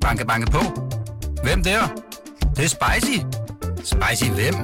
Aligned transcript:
Banke, 0.00 0.26
banke 0.26 0.50
på. 0.50 0.58
Hvem 1.42 1.62
der? 1.62 1.80
Det, 2.40 2.56
det 2.56 2.64
er 2.64 2.68
spicy. 2.68 3.18
Spicy 3.76 4.30
hvem? 4.30 4.54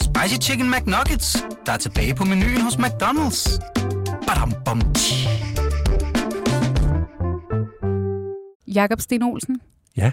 Spicy 0.00 0.48
Chicken 0.48 0.70
McNuggets, 0.70 1.46
der 1.66 1.72
er 1.72 1.76
tilbage 1.76 2.14
på 2.14 2.24
menuen 2.24 2.60
hos 2.60 2.74
McDonald's. 2.74 3.58
Badum, 4.26 4.52
bom, 4.64 4.80
tji. 4.94 5.28
Jakob 8.74 9.00
Sten 9.00 9.22
Olsen. 9.22 9.60
Ja. 9.96 10.12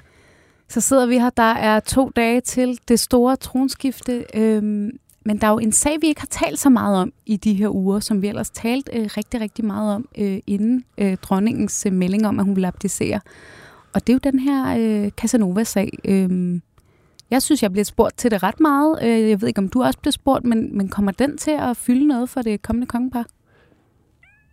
Så 0.70 0.82
sidder 0.82 1.06
vi 1.06 1.20
her. 1.20 1.30
Der 1.30 1.54
er 1.54 1.80
to 1.80 2.12
dage 2.16 2.42
til 2.42 2.80
det 2.88 3.00
store 3.00 3.36
tronskifte. 3.36 4.26
Øhm, 4.34 4.90
men 5.26 5.42
der 5.42 5.48
er 5.48 5.52
jo 5.52 5.60
en 5.60 5.72
sag, 5.72 5.98
vi 6.02 6.08
ikke 6.08 6.22
har 6.22 6.28
talt 6.32 6.60
så 6.60 6.70
meget 6.70 6.98
om 6.98 7.14
i 7.26 7.38
de 7.38 7.54
her 7.54 7.76
uger, 7.76 8.00
som 8.00 8.22
vi 8.22 8.28
ellers 8.28 8.50
talt 8.50 8.90
øh, 8.94 9.10
rigtig, 9.18 9.42
rigtig 9.42 9.66
meget 9.66 9.96
om 9.96 10.08
øh, 10.18 10.40
inden 10.48 10.84
øh, 10.98 11.18
dronningens 11.18 11.86
øh, 11.86 11.94
melding 11.94 12.28
om, 12.28 12.40
at 12.40 12.46
hun 12.46 12.56
vil 12.56 12.66
abdicere. 12.66 13.20
Og 13.94 14.08
det 14.08 14.10
er 14.10 14.14
jo 14.14 14.32
den 14.32 14.40
her 14.40 14.78
øh, 14.80 15.12
Casanova-sag. 15.12 15.90
Øhm, 16.06 16.62
jeg 17.32 17.42
synes, 17.42 17.64
jeg 17.64 17.72
bliver 17.72 17.86
spurgt 17.86 18.18
til 18.18 18.32
det 18.32 18.44
ret 18.44 18.60
meget. 18.60 19.00
Øh, 19.04 19.30
jeg 19.30 19.42
ved 19.42 19.48
ikke, 19.48 19.60
om 19.60 19.70
du 19.70 19.84
også 19.84 20.00
bliver 20.00 20.12
spurgt, 20.12 20.46
men, 20.46 20.78
men 20.78 20.90
kommer 20.90 21.12
den 21.12 21.38
til 21.38 21.52
at 21.52 21.78
fylde 21.78 22.08
noget 22.08 22.30
for 22.30 22.42
det 22.42 22.62
kommende 22.62 22.88
kongepar? 22.88 23.26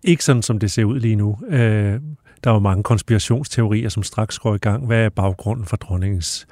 Ikke 0.04 0.24
sådan, 0.24 0.42
som 0.42 0.58
det 0.58 0.70
ser 0.70 0.84
ud 0.84 1.00
lige 1.00 1.16
nu. 1.16 1.38
Øh, 1.48 2.00
der 2.44 2.50
er 2.50 2.54
jo 2.54 2.58
mange 2.58 2.82
konspirationsteorier, 2.82 3.88
som 3.88 4.02
straks 4.02 4.38
går 4.38 4.54
i 4.54 4.58
gang. 4.58 4.86
Hvad 4.86 5.04
er 5.04 5.08
baggrunden 5.08 5.66
for 5.66 5.76
dronningens 5.76 6.46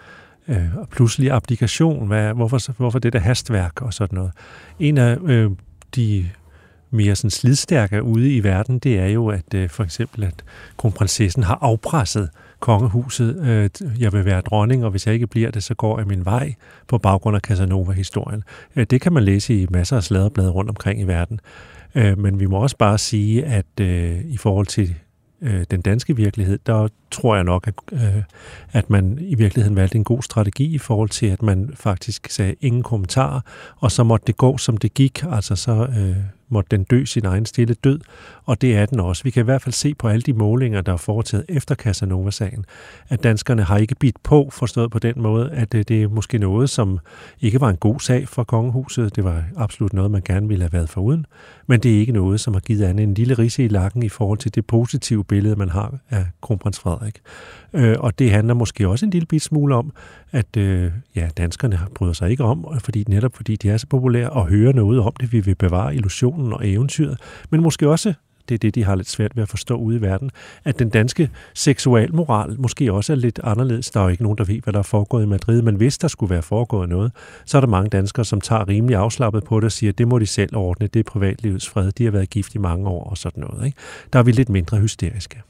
øh, 0.48 0.68
pludselige 0.90 1.32
abdikation? 1.32 2.06
Hvad, 2.06 2.34
hvorfor, 2.34 2.72
hvorfor 2.72 2.98
det 2.98 3.12
der 3.12 3.18
hastværk 3.18 3.82
og 3.82 3.94
sådan 3.94 4.16
noget? 4.16 4.32
En 4.78 4.98
af 4.98 5.16
øh, 5.24 5.50
de 5.96 6.30
mere 6.90 7.16
sådan 7.16 7.30
slidstærke 7.30 8.02
ude 8.02 8.34
i 8.34 8.44
verden, 8.44 8.78
det 8.78 8.98
er 8.98 9.06
jo, 9.06 9.28
at 9.28 9.54
øh, 9.54 9.70
for 9.70 9.84
eksempel, 9.84 10.24
at 10.24 10.44
kronprinsessen 10.76 11.42
har 11.42 11.58
afpresset 11.60 12.30
kongehuset. 12.66 13.36
Øh, 13.46 13.70
jeg 14.00 14.12
vil 14.12 14.24
være 14.24 14.40
dronning, 14.40 14.84
og 14.84 14.90
hvis 14.90 15.06
jeg 15.06 15.14
ikke 15.14 15.26
bliver 15.26 15.50
det, 15.50 15.62
så 15.62 15.74
går 15.74 15.98
jeg 15.98 16.06
min 16.06 16.24
vej 16.24 16.54
på 16.88 16.98
baggrund 16.98 17.36
af 17.36 17.40
Casanova-historien. 17.40 18.44
Øh, 18.76 18.86
det 18.90 19.00
kan 19.00 19.12
man 19.12 19.22
læse 19.22 19.62
i 19.62 19.66
masser 19.70 19.96
af 19.96 20.02
sladderblade 20.02 20.50
rundt 20.50 20.70
omkring 20.70 21.00
i 21.00 21.04
verden. 21.04 21.40
Øh, 21.94 22.18
men 22.18 22.40
vi 22.40 22.46
må 22.46 22.56
også 22.56 22.76
bare 22.76 22.98
sige, 22.98 23.44
at 23.44 23.80
øh, 23.80 24.24
i 24.24 24.36
forhold 24.36 24.66
til 24.66 24.94
øh, 25.42 25.64
den 25.70 25.80
danske 25.80 26.16
virkelighed, 26.16 26.58
der 26.66 26.88
tror 27.10 27.34
jeg 27.34 27.44
nok, 27.44 27.66
at, 27.66 27.74
øh, 27.92 28.22
at 28.72 28.90
man 28.90 29.18
i 29.20 29.34
virkeligheden 29.34 29.76
valgte 29.76 29.96
en 29.96 30.04
god 30.04 30.22
strategi 30.22 30.74
i 30.74 30.78
forhold 30.78 31.08
til, 31.08 31.26
at 31.26 31.42
man 31.42 31.70
faktisk 31.74 32.30
sagde 32.30 32.54
ingen 32.60 32.82
kommentarer, 32.82 33.40
og 33.76 33.92
så 33.92 34.04
måtte 34.04 34.26
det 34.26 34.36
gå, 34.36 34.58
som 34.58 34.76
det 34.76 34.94
gik. 34.94 35.24
Altså 35.30 35.56
så 35.56 35.72
øh, 35.72 36.16
måtte 36.48 36.76
den 36.76 36.84
dø 36.84 37.04
sin 37.04 37.24
egen 37.24 37.46
stille 37.46 37.74
død, 37.74 38.00
og 38.44 38.60
det 38.60 38.76
er 38.76 38.86
den 38.86 39.00
også. 39.00 39.22
Vi 39.24 39.30
kan 39.30 39.42
i 39.42 39.44
hvert 39.44 39.62
fald 39.62 39.72
se 39.72 39.94
på 39.94 40.08
alle 40.08 40.22
de 40.22 40.32
målinger, 40.32 40.80
der 40.80 40.92
er 40.92 40.96
foretaget 40.96 41.44
efter 41.48 41.74
Casanova-sagen, 41.74 42.64
at 43.08 43.22
danskerne 43.22 43.62
har 43.62 43.78
ikke 43.78 43.94
bidt 43.94 44.22
på, 44.22 44.50
forstået 44.52 44.90
på 44.90 44.98
den 44.98 45.14
måde, 45.16 45.50
at 45.50 45.74
øh, 45.74 45.84
det 45.88 46.02
er 46.02 46.08
måske 46.08 46.38
noget, 46.38 46.70
som 46.70 46.98
ikke 47.40 47.60
var 47.60 47.68
en 47.68 47.76
god 47.76 48.00
sag 48.00 48.28
for 48.28 48.44
kongehuset. 48.44 49.16
Det 49.16 49.24
var 49.24 49.44
absolut 49.56 49.92
noget, 49.92 50.10
man 50.10 50.22
gerne 50.24 50.48
ville 50.48 50.62
have 50.62 50.72
været 50.72 50.88
foruden, 50.88 51.26
men 51.66 51.80
det 51.80 51.94
er 51.94 51.98
ikke 51.98 52.12
noget, 52.12 52.40
som 52.40 52.54
har 52.54 52.60
givet 52.60 52.84
andet 52.84 53.02
en 53.02 53.14
lille 53.14 53.34
risse 53.34 53.64
i 53.64 53.68
lakken 53.68 54.02
i 54.02 54.08
forhold 54.08 54.38
til 54.38 54.54
det 54.54 54.66
positive 54.66 55.24
billede, 55.24 55.56
man 55.56 55.68
har 55.68 55.98
af 56.10 56.26
kronprins 56.40 56.78
Frederik. 56.78 57.20
Øh, 57.72 57.96
og 57.98 58.18
det 58.18 58.30
handler 58.30 58.54
måske 58.54 58.88
også 58.88 59.06
en 59.06 59.10
lille 59.10 59.26
bit 59.26 59.42
smule 59.42 59.74
om, 59.74 59.92
at 60.32 60.56
øh, 60.56 60.92
ja, 61.16 61.28
danskerne 61.36 61.78
bryder 61.94 62.12
sig 62.12 62.30
ikke 62.30 62.44
om, 62.44 62.66
fordi 62.80 63.04
netop 63.08 63.36
fordi 63.36 63.56
de 63.56 63.70
er 63.70 63.76
så 63.76 63.86
populære, 63.86 64.30
og 64.30 64.46
hører 64.46 64.72
noget 64.72 65.00
om 65.00 65.12
det, 65.20 65.32
vi 65.32 65.40
vil 65.40 65.54
bevare 65.54 65.94
illusionen 65.94 66.35
og 66.52 66.68
eventyret, 66.68 67.18
men 67.50 67.62
måske 67.62 67.88
også 67.88 68.14
det 68.48 68.54
er 68.54 68.58
det, 68.58 68.74
de 68.74 68.84
har 68.84 68.94
lidt 68.94 69.08
svært 69.08 69.36
ved 69.36 69.42
at 69.42 69.48
forstå 69.48 69.74
ude 69.74 69.96
i 69.96 70.00
verden, 70.00 70.30
at 70.64 70.78
den 70.78 70.88
danske 70.88 71.30
seksualmoral 71.54 72.60
måske 72.60 72.92
også 72.92 73.12
er 73.12 73.16
lidt 73.16 73.40
anderledes. 73.44 73.90
Der 73.90 74.00
er 74.00 74.04
jo 74.04 74.10
ikke 74.10 74.22
nogen, 74.22 74.38
der 74.38 74.44
ved, 74.44 74.60
hvad 74.60 74.72
der 74.72 74.78
er 74.78 74.82
foregået 74.82 75.22
i 75.22 75.26
Madrid, 75.26 75.62
men 75.62 75.74
hvis 75.74 75.98
der 75.98 76.08
skulle 76.08 76.30
være 76.30 76.42
foregået 76.42 76.88
noget, 76.88 77.12
så 77.44 77.56
er 77.56 77.60
der 77.60 77.68
mange 77.68 77.90
danskere, 77.90 78.24
som 78.24 78.40
tager 78.40 78.68
rimelig 78.68 78.96
afslappet 78.96 79.44
på 79.44 79.60
det 79.60 79.64
og 79.64 79.72
siger, 79.72 79.92
at 79.92 79.98
det 79.98 80.08
må 80.08 80.18
de 80.18 80.26
selv 80.26 80.56
ordne, 80.56 80.86
det 80.86 81.00
er 81.00 81.04
privatlivets 81.04 81.68
fred, 81.68 81.92
de 81.92 82.04
har 82.04 82.10
været 82.10 82.30
gift 82.30 82.54
i 82.54 82.58
mange 82.58 82.88
år 82.88 83.10
og 83.10 83.18
sådan 83.18 83.40
noget. 83.40 83.66
Ikke? 83.66 83.78
Der 84.12 84.18
er 84.18 84.22
vi 84.22 84.32
lidt 84.32 84.48
mindre 84.48 84.78
hysteriske. 84.78 85.42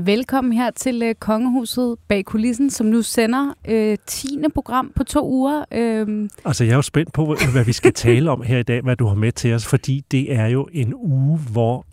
Velkommen 0.00 0.52
her 0.52 0.70
til 0.70 1.02
øh, 1.02 1.14
Kongehuset 1.14 1.96
bag 2.08 2.24
kulissen, 2.24 2.70
som 2.70 2.86
nu 2.86 3.02
sender 3.02 3.54
øh, 3.68 3.96
10. 4.06 4.38
program 4.54 4.92
på 4.96 5.04
to 5.04 5.28
uger. 5.30 5.64
Øh, 5.72 6.28
Altså, 6.44 6.64
jeg 6.64 6.70
er 6.70 6.76
jo 6.76 6.82
spændt 6.82 7.12
på, 7.12 7.36
hvad 7.52 7.64
vi 7.64 7.72
skal 7.72 7.92
tale 7.92 8.30
om 8.30 8.42
her 8.42 8.58
i 8.58 8.62
dag, 8.62 8.80
hvad 8.82 8.96
du 8.96 9.06
har 9.06 9.14
med 9.14 9.32
til 9.32 9.54
os, 9.54 9.66
fordi 9.66 10.04
det 10.10 10.32
er 10.32 10.46
jo 10.46 10.68
en 10.72 10.94
uge, 10.94 11.38
hvor 11.38 11.86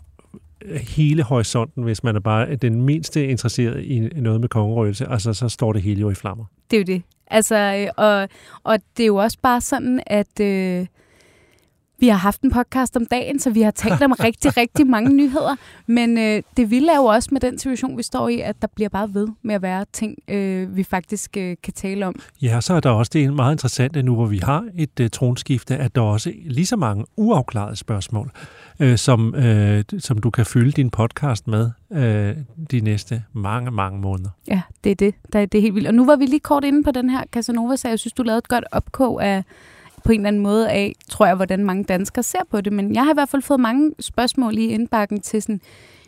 hele 0.80 1.22
horisonten, 1.22 1.82
hvis 1.82 2.04
man 2.04 2.16
er 2.16 2.20
bare 2.20 2.56
den 2.56 2.82
mindste 2.82 3.26
interesseret 3.26 3.84
i 3.84 3.98
noget 3.98 4.40
med 4.40 4.48
kongerøgelse, 4.48 5.06
altså 5.08 5.32
så 5.32 5.48
står 5.48 5.72
det 5.72 5.82
hele 5.82 6.00
jo 6.00 6.10
i 6.10 6.14
flammer. 6.14 6.44
det 6.70 6.76
er 6.76 6.80
jo 6.80 6.84
det. 6.84 7.02
Altså, 7.30 7.56
øh, 7.56 8.04
og, 8.04 8.28
og 8.62 8.78
det 8.96 9.02
er 9.02 9.06
jo 9.06 9.16
også 9.16 9.38
bare 9.42 9.60
sådan, 9.60 10.00
at 10.06 10.40
øh, 10.40 10.86
vi 11.98 12.08
har 12.08 12.16
haft 12.16 12.42
en 12.42 12.50
podcast 12.50 12.96
om 12.96 13.06
dagen, 13.06 13.38
så 13.38 13.50
vi 13.50 13.62
har 13.62 13.70
talt 13.70 14.02
om 14.02 14.12
rigtig, 14.12 14.56
rigtig 14.62 14.86
mange 14.86 15.14
nyheder. 15.14 15.56
Men 15.86 16.18
øh, 16.18 16.42
det 16.56 16.70
vilde 16.70 16.92
er 16.92 16.96
jo 16.96 17.04
også 17.04 17.28
med 17.32 17.40
den 17.40 17.58
situation, 17.58 17.96
vi 17.96 18.02
står 18.02 18.28
i, 18.28 18.40
at 18.40 18.62
der 18.62 18.68
bliver 18.74 18.88
bare 18.88 19.14
ved 19.14 19.28
med 19.42 19.54
at 19.54 19.62
være 19.62 19.84
ting, 19.92 20.18
øh, 20.28 20.76
vi 20.76 20.82
faktisk 20.82 21.36
øh, 21.36 21.56
kan 21.62 21.72
tale 21.72 22.06
om. 22.06 22.14
Ja, 22.42 22.60
så 22.60 22.74
er 22.74 22.80
der 22.80 22.90
også 22.90 23.10
det 23.14 23.34
meget 23.34 23.54
interessante 23.54 24.02
nu, 24.02 24.14
hvor 24.14 24.26
vi 24.26 24.38
har 24.38 24.64
et 24.76 25.00
uh, 25.00 25.06
tronskifte, 25.12 25.76
at 25.76 25.94
der 25.94 26.00
er 26.00 26.06
også 26.06 26.32
lige 26.46 26.66
så 26.66 26.76
mange 26.76 27.04
uafklarede 27.16 27.76
spørgsmål, 27.76 28.30
øh, 28.80 28.98
som, 28.98 29.34
øh, 29.34 29.84
som 29.98 30.18
du 30.18 30.30
kan 30.30 30.46
fylde 30.46 30.72
din 30.72 30.90
podcast 30.90 31.46
med 31.48 31.70
øh, 31.92 32.36
de 32.70 32.80
næste 32.80 33.22
mange, 33.32 33.70
mange 33.70 34.00
måneder. 34.00 34.30
Ja, 34.48 34.62
det 34.84 34.90
er 34.90 34.96
det. 34.96 35.14
Der 35.32 35.40
er 35.40 35.46
det 35.46 35.58
er 35.58 35.62
helt 35.62 35.74
vildt. 35.74 35.88
Og 35.88 35.94
nu 35.94 36.06
var 36.06 36.16
vi 36.16 36.26
lige 36.26 36.40
kort 36.40 36.64
inde 36.64 36.82
på 36.82 36.90
den 36.90 37.10
her 37.10 37.24
Casanova-sag. 37.32 37.90
Jeg 37.90 37.98
synes, 37.98 38.12
du 38.12 38.22
lavede 38.22 38.38
et 38.38 38.48
godt 38.48 38.64
opkog 38.72 39.24
af 39.24 39.44
på 40.06 40.12
en 40.12 40.20
eller 40.20 40.28
anden 40.28 40.42
måde 40.42 40.70
af, 40.70 40.92
tror 41.08 41.26
jeg, 41.26 41.34
hvordan 41.36 41.64
mange 41.64 41.84
danskere 41.84 42.22
ser 42.22 42.38
på 42.50 42.60
det. 42.60 42.72
Men 42.72 42.94
jeg 42.94 43.04
har 43.04 43.10
i 43.10 43.14
hvert 43.14 43.28
fald 43.28 43.42
fået 43.42 43.60
mange 43.60 43.92
spørgsmål 44.00 44.58
i 44.58 44.66
indbakken 44.66 45.20
til 45.20 45.42
sådan, 45.42 45.60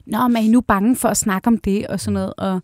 Nå, 0.07 0.29
men 0.29 0.37
er 0.37 0.41
I 0.41 0.49
nu 0.49 0.61
bange 0.61 0.97
for 0.97 1.09
at 1.09 1.17
snakke 1.17 1.47
om 1.49 1.59
det 1.59 1.87
og 1.87 2.01
sådan 2.01 2.13
noget? 2.13 2.33
Og, 2.39 2.61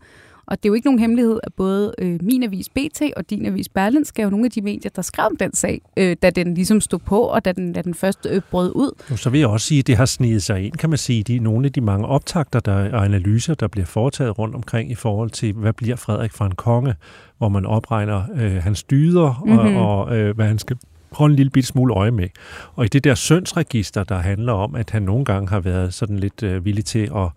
og 0.47 0.57
det 0.57 0.65
er 0.65 0.69
jo 0.69 0.73
ikke 0.73 0.87
nogen 0.87 0.99
hemmelighed, 0.99 1.39
at 1.43 1.53
både 1.53 1.93
øh, 1.99 2.19
min 2.21 2.43
avis 2.43 2.69
BT 2.69 3.01
og 3.17 3.29
din 3.29 3.45
avis 3.45 3.69
Berlinske 3.69 4.21
er 4.21 4.23
jo 4.23 4.29
nogle 4.29 4.45
af 4.45 4.51
de 4.51 4.61
medier, 4.61 4.91
der 4.95 5.01
skrev 5.01 5.25
om 5.25 5.35
den 5.37 5.53
sag, 5.53 5.81
øh, 5.97 6.15
da 6.21 6.29
den 6.29 6.53
ligesom 6.53 6.81
stod 6.81 6.99
på, 6.99 7.19
og 7.19 7.45
da 7.45 7.51
den, 7.51 7.73
da 7.73 7.81
den 7.81 7.93
først 7.93 8.27
øh, 8.29 8.41
brød 8.51 8.71
ud. 8.75 8.91
Jo, 9.11 9.15
så 9.15 9.29
vil 9.29 9.39
jeg 9.39 9.49
også 9.49 9.67
sige, 9.67 9.79
at 9.79 9.87
det 9.87 9.97
har 9.97 10.05
snedet 10.05 10.43
sig 10.43 10.65
ind, 10.65 10.73
kan 10.73 10.89
man 10.89 10.97
sige, 10.97 11.23
de, 11.23 11.39
nogle 11.39 11.65
af 11.65 11.71
de 11.73 11.81
mange 11.81 12.07
optagter 12.07 12.59
der, 12.59 12.93
og 12.93 13.05
analyser, 13.05 13.53
der 13.53 13.67
bliver 13.67 13.85
foretaget 13.85 14.39
rundt 14.39 14.55
omkring 14.55 14.91
i 14.91 14.95
forhold 14.95 15.29
til, 15.29 15.53
hvad 15.53 15.73
bliver 15.73 15.95
Frederik 15.95 16.31
for 16.33 16.45
en 16.45 16.55
konge, 16.55 16.95
hvor 17.37 17.49
man 17.49 17.65
opregner 17.65 18.23
øh, 18.35 18.55
hans 18.63 18.83
dyder 18.83 19.41
Mhm. 19.45 19.53
mm-hmm. 19.55 19.75
og, 19.75 20.05
og 20.05 20.17
øh, 20.17 20.35
hvad 20.35 20.45
han 20.45 20.59
skal 20.59 20.77
holde 21.11 21.33
en 21.33 21.35
lille 21.35 21.49
bitte 21.49 21.67
smule 21.67 21.93
øje 21.93 22.11
med. 22.11 22.27
Og 22.73 22.85
i 22.85 22.87
det 22.87 23.03
der 23.03 23.15
sønsregister, 23.15 24.03
der 24.03 24.17
handler 24.17 24.53
om, 24.53 24.75
at 24.75 24.89
han 24.89 25.01
nogle 25.01 25.25
gange 25.25 25.49
har 25.49 25.59
været 25.59 25.93
sådan 25.93 26.19
lidt 26.19 26.43
øh, 26.43 26.65
villig 26.65 26.85
til 26.85 27.11
at 27.15 27.29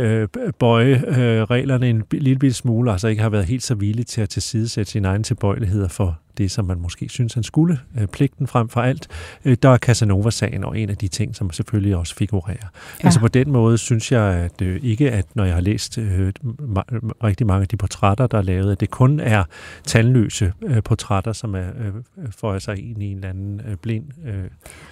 øh, 0.00 0.28
bøje 0.58 1.02
øh, 1.06 1.42
reglerne 1.42 1.90
en 1.90 2.04
lille 2.10 2.52
smule, 2.52 2.92
altså 2.92 3.08
ikke 3.08 3.22
har 3.22 3.30
været 3.30 3.44
helt 3.44 3.62
så 3.62 3.74
villig 3.74 4.06
til 4.06 4.20
at 4.20 4.28
tilsidesætte 4.28 4.92
sine 4.92 5.08
egne 5.08 5.24
tilbøjeligheder 5.24 5.88
for 5.88 6.18
det, 6.38 6.50
som 6.50 6.64
man 6.64 6.78
måske 6.80 7.08
synes, 7.08 7.34
han 7.34 7.42
skulle, 7.42 7.78
øh, 8.00 8.06
pligten 8.06 8.46
frem 8.46 8.68
for 8.68 8.80
alt. 8.80 9.08
Øh, 9.44 9.56
der 9.62 9.68
er 9.68 9.78
Casanova-sagen 9.78 10.64
og 10.64 10.78
en 10.78 10.90
af 10.90 10.96
de 10.96 11.08
ting, 11.08 11.36
som 11.36 11.50
selvfølgelig 11.50 11.96
også 11.96 12.14
figurerer. 12.14 12.56
Ja. 13.00 13.04
Altså 13.04 13.20
på 13.20 13.28
den 13.28 13.50
måde 13.50 13.78
synes 13.78 14.12
jeg 14.12 14.22
at 14.22 14.62
øh, 14.62 14.80
ikke, 14.82 15.10
at 15.10 15.26
når 15.34 15.44
jeg 15.44 15.54
har 15.54 15.60
læst 15.60 15.98
øh, 15.98 16.32
ma- 16.60 16.98
rigtig 17.24 17.46
mange 17.46 17.62
af 17.62 17.68
de 17.68 17.76
portrætter, 17.76 18.26
der 18.26 18.38
er 18.38 18.42
lavet, 18.42 18.72
at 18.72 18.80
det 18.80 18.90
kun 18.90 19.20
er 19.20 19.44
tandløse 19.84 20.52
øh, 20.66 20.82
portrætter, 20.82 21.32
som 21.32 21.54
er 21.54 21.66
øh, 21.78 21.92
får 22.38 22.58
sig 22.58 22.90
ind 22.90 23.02
i 23.02 23.06
en 23.06 23.16
eller 23.16 23.28
anden 23.28 23.60
øh, 23.68 23.76
blind 23.76 24.04
øh, 24.26 24.44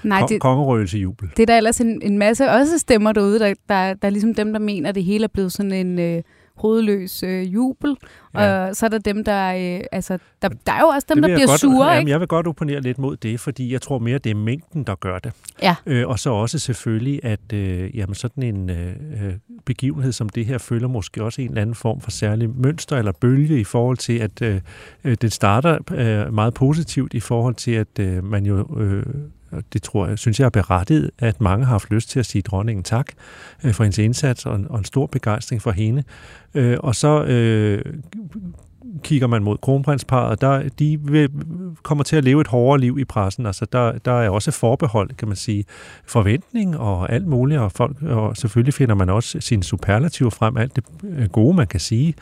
Nej, 0.02 0.22
det, 0.28 0.40
kongerøgelsejubel. 0.40 1.28
det 1.36 1.42
er 1.42 1.46
der 1.46 1.56
ellers 1.56 1.80
en, 1.80 2.02
en 2.02 2.18
masse 2.18 2.50
også 2.50 2.78
stemmer 2.78 3.12
derude, 3.12 3.38
der, 3.38 3.54
der, 3.68 3.94
der 3.94 4.06
er 4.08 4.10
ligesom 4.10 4.34
dem, 4.34 4.52
der 4.52 4.60
mener, 4.60 4.88
at 4.88 4.94
det 4.94 5.04
hele 5.04 5.24
er 5.24 5.28
blevet 5.28 5.52
sådan 5.52 5.72
en 5.72 5.98
øh, 5.98 6.22
hovedløs 6.56 7.22
øh, 7.22 7.54
jubel. 7.54 7.96
Ja. 8.34 8.66
Og 8.68 8.76
så 8.76 8.86
er 8.86 8.90
der 8.90 8.98
dem, 8.98 9.24
der... 9.24 9.76
Øh, 9.76 9.80
altså, 9.92 10.18
der, 10.42 10.48
der 10.48 10.72
er 10.72 10.80
jo 10.80 10.86
også 10.86 11.06
dem, 11.08 11.22
Det 11.22 11.28
der 11.28 11.36
bliver 11.36 11.46
godt, 11.46 11.60
sure, 11.60 11.86
jamen, 11.86 12.00
ikke? 12.00 12.10
Jeg 12.10 12.20
vil 12.20 12.28
godt 12.28 12.46
opponere 12.46 12.80
lidt 12.80 12.98
mod 12.98 13.16
det, 13.16 13.40
fordi 13.40 13.72
jeg 13.72 13.82
tror 13.82 13.98
mere, 13.98 14.18
det 14.18 14.30
er 14.30 14.34
mængden, 14.34 14.84
der 14.84 14.94
gør 14.94 15.18
det. 15.18 15.32
Ja. 15.62 15.76
Øh, 15.86 16.08
og 16.08 16.18
så 16.18 16.30
også 16.30 16.58
selvfølgelig, 16.58 17.20
at 17.24 17.52
øh, 17.52 17.96
jamen, 17.96 18.14
sådan 18.14 18.42
en 18.42 18.70
øh, 18.70 18.90
øh, 19.24 19.34
begivenhed 19.64 20.12
som 20.12 20.28
det 20.28 20.46
her 20.46 20.58
følger 20.58 20.88
måske 20.88 21.24
også 21.24 21.42
en 21.42 21.48
eller 21.48 21.62
anden 21.62 21.74
form 21.74 22.00
for 22.00 22.10
særlig 22.10 22.50
mønster 22.50 22.96
eller 22.96 23.12
bølge 23.12 23.60
i 23.60 23.64
forhold 23.64 23.96
til, 23.96 24.18
at 24.18 24.42
øh, 24.42 24.60
øh, 25.04 25.16
den 25.20 25.30
starter 25.30 25.78
øh, 25.92 26.34
meget 26.34 26.54
positivt 26.54 27.14
i 27.14 27.20
forhold 27.20 27.54
til, 27.54 27.72
at 27.72 27.98
øh, 28.00 28.24
man 28.24 28.46
jo... 28.46 28.80
Øh, 28.80 29.02
og 29.56 29.62
det 29.72 29.82
tror 29.82 30.06
jeg, 30.06 30.18
synes 30.18 30.40
jeg 30.40 30.46
er 30.46 30.50
berettiget, 30.50 31.10
at 31.18 31.40
mange 31.40 31.64
har 31.64 31.70
haft 31.72 31.90
lyst 31.90 32.10
til 32.10 32.18
at 32.18 32.26
sige 32.26 32.42
dronningen 32.42 32.82
tak 32.84 33.06
øh, 33.64 33.74
for 33.74 33.84
hendes 33.84 33.98
indsats 33.98 34.46
og 34.46 34.56
en, 34.56 34.66
og 34.70 34.78
en 34.78 34.84
stor 34.84 35.06
begejstring 35.06 35.62
for 35.62 35.70
hende. 35.70 36.02
Øh, 36.54 36.76
og 36.80 36.94
så 36.94 37.24
øh, 37.24 37.94
kigger 39.04 39.26
man 39.26 39.42
mod 39.42 39.58
kronprinsparet, 39.58 40.40
der, 40.40 40.68
de 40.78 40.98
vil, 41.02 41.28
kommer 41.82 42.04
til 42.04 42.16
at 42.16 42.24
leve 42.24 42.40
et 42.40 42.46
hårdere 42.46 42.80
liv 42.80 42.98
i 42.98 43.04
pressen. 43.04 43.46
Altså, 43.46 43.66
der, 43.72 43.92
der 43.98 44.12
er 44.12 44.30
også 44.30 44.50
forbehold, 44.50 45.10
kan 45.18 45.28
man 45.28 45.36
sige, 45.36 45.64
forventning 46.06 46.78
og 46.78 47.12
alt 47.12 47.26
muligt, 47.26 47.60
og, 47.60 47.72
folk, 47.72 48.02
og 48.02 48.36
selvfølgelig 48.36 48.74
finder 48.74 48.94
man 48.94 49.08
også 49.08 49.40
sine 49.40 49.64
superlativer 49.64 50.30
frem, 50.30 50.56
alt 50.56 50.76
det 50.76 50.84
øh, 51.04 51.28
gode, 51.28 51.56
man 51.56 51.66
kan 51.66 51.80
sige. 51.80 52.14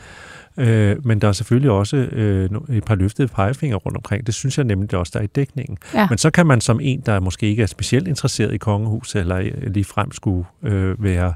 Øh, 0.57 1.05
men 1.05 1.21
der 1.21 1.27
er 1.27 1.31
selvfølgelig 1.31 1.71
også 1.71 1.97
øh, 1.97 2.49
et 2.69 2.83
par 2.83 2.95
løftede 2.95 3.27
pegefinger 3.27 3.77
rundt 3.77 3.97
omkring. 3.97 4.25
Det 4.25 4.33
synes 4.33 4.57
jeg 4.57 4.65
nemlig 4.65 4.93
også, 4.93 5.11
der 5.13 5.19
er 5.19 5.23
i 5.23 5.27
dækningen. 5.27 5.77
Ja. 5.93 6.07
Men 6.09 6.17
så 6.17 6.29
kan 6.29 6.45
man 6.45 6.61
som 6.61 6.79
en, 6.81 7.01
der 7.05 7.19
måske 7.19 7.47
ikke 7.47 7.63
er 7.63 7.67
specielt 7.67 8.07
interesseret 8.07 8.53
i 8.53 8.57
kongehuset, 8.57 9.19
eller 9.19 9.41
lige 9.67 9.83
frem 9.83 10.11
skulle 10.11 10.45
øh, 10.63 11.03
være 11.03 11.33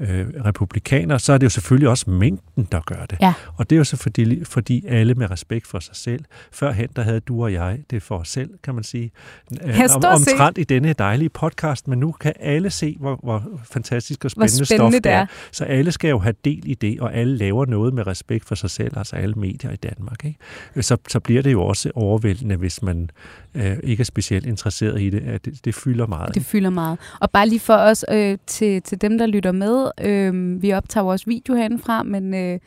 øh, 0.00 0.26
republikaner, 0.44 1.18
så 1.18 1.32
er 1.32 1.38
det 1.38 1.44
jo 1.44 1.50
selvfølgelig 1.50 1.88
også 1.88 2.10
mængden, 2.10 2.68
der 2.72 2.80
gør 2.80 3.06
det. 3.10 3.18
Ja. 3.20 3.34
Og 3.56 3.70
det 3.70 3.76
er 3.76 3.78
jo 3.78 3.84
så 3.84 3.96
fordi, 3.96 4.44
fordi 4.44 4.86
alle 4.86 5.14
med 5.14 5.30
respekt 5.30 5.66
for 5.66 5.78
sig 5.78 5.96
selv. 5.96 6.24
Førhen, 6.52 6.88
der 6.96 7.02
havde 7.02 7.20
du 7.20 7.42
og 7.42 7.52
jeg 7.52 7.78
det 7.90 8.02
for 8.02 8.18
os 8.18 8.28
selv, 8.28 8.50
kan 8.62 8.74
man 8.74 8.84
sige. 8.84 9.10
Ja, 9.66 9.94
om, 9.94 10.02
omtrent 10.04 10.58
i 10.58 10.64
denne 10.64 10.92
dejlige 10.92 11.28
podcast, 11.28 11.88
men 11.88 11.98
nu 11.98 12.12
kan 12.12 12.32
alle 12.40 12.70
se, 12.70 12.96
hvor, 13.00 13.20
hvor 13.22 13.42
fantastisk 13.64 14.24
og 14.24 14.30
spændende, 14.30 14.58
hvor 14.58 14.64
spændende 14.64 14.96
stof 14.96 15.02
det 15.02 15.12
er. 15.12 15.18
er. 15.18 15.26
Så 15.52 15.64
alle 15.64 15.92
skal 15.92 16.10
jo 16.10 16.18
have 16.18 16.34
del 16.44 16.62
i 16.66 16.74
det, 16.74 17.00
og 17.00 17.14
alle 17.14 17.36
laver 17.36 17.66
noget 17.66 17.94
med 17.94 18.06
respekt 18.06 18.44
for 18.44 18.54
sig 18.54 18.70
selv, 18.70 18.98
altså 18.98 19.16
alle 19.16 19.34
medier 19.34 19.70
i 19.70 19.76
Danmark. 19.76 20.24
Ikke? 20.24 20.38
Så, 20.80 20.96
så 21.08 21.20
bliver 21.20 21.42
det 21.42 21.52
jo 21.52 21.62
også 21.62 21.90
overvældende, 21.94 22.56
hvis 22.56 22.82
man 22.82 23.10
øh, 23.54 23.76
ikke 23.82 24.00
er 24.00 24.04
specielt 24.04 24.46
interesseret 24.46 25.02
i 25.02 25.10
det. 25.10 25.20
At 25.20 25.44
det, 25.44 25.64
det 25.64 25.74
fylder 25.74 26.06
meget. 26.06 26.34
Det 26.34 26.44
fylder 26.44 26.70
meget. 26.70 26.98
Og 27.20 27.30
bare 27.30 27.48
lige 27.48 27.60
for 27.60 27.74
os, 27.74 28.04
øh, 28.10 28.38
til, 28.46 28.82
til 28.82 29.00
dem, 29.00 29.18
der 29.18 29.26
lytter 29.26 29.52
med, 29.52 29.83
øh, 30.00 30.62
vi 30.62 30.72
optager 30.72 31.04
også 31.04 31.26
video 31.26 31.54
herindefra, 31.54 32.02
men... 32.02 32.34
Øh, 32.34 32.58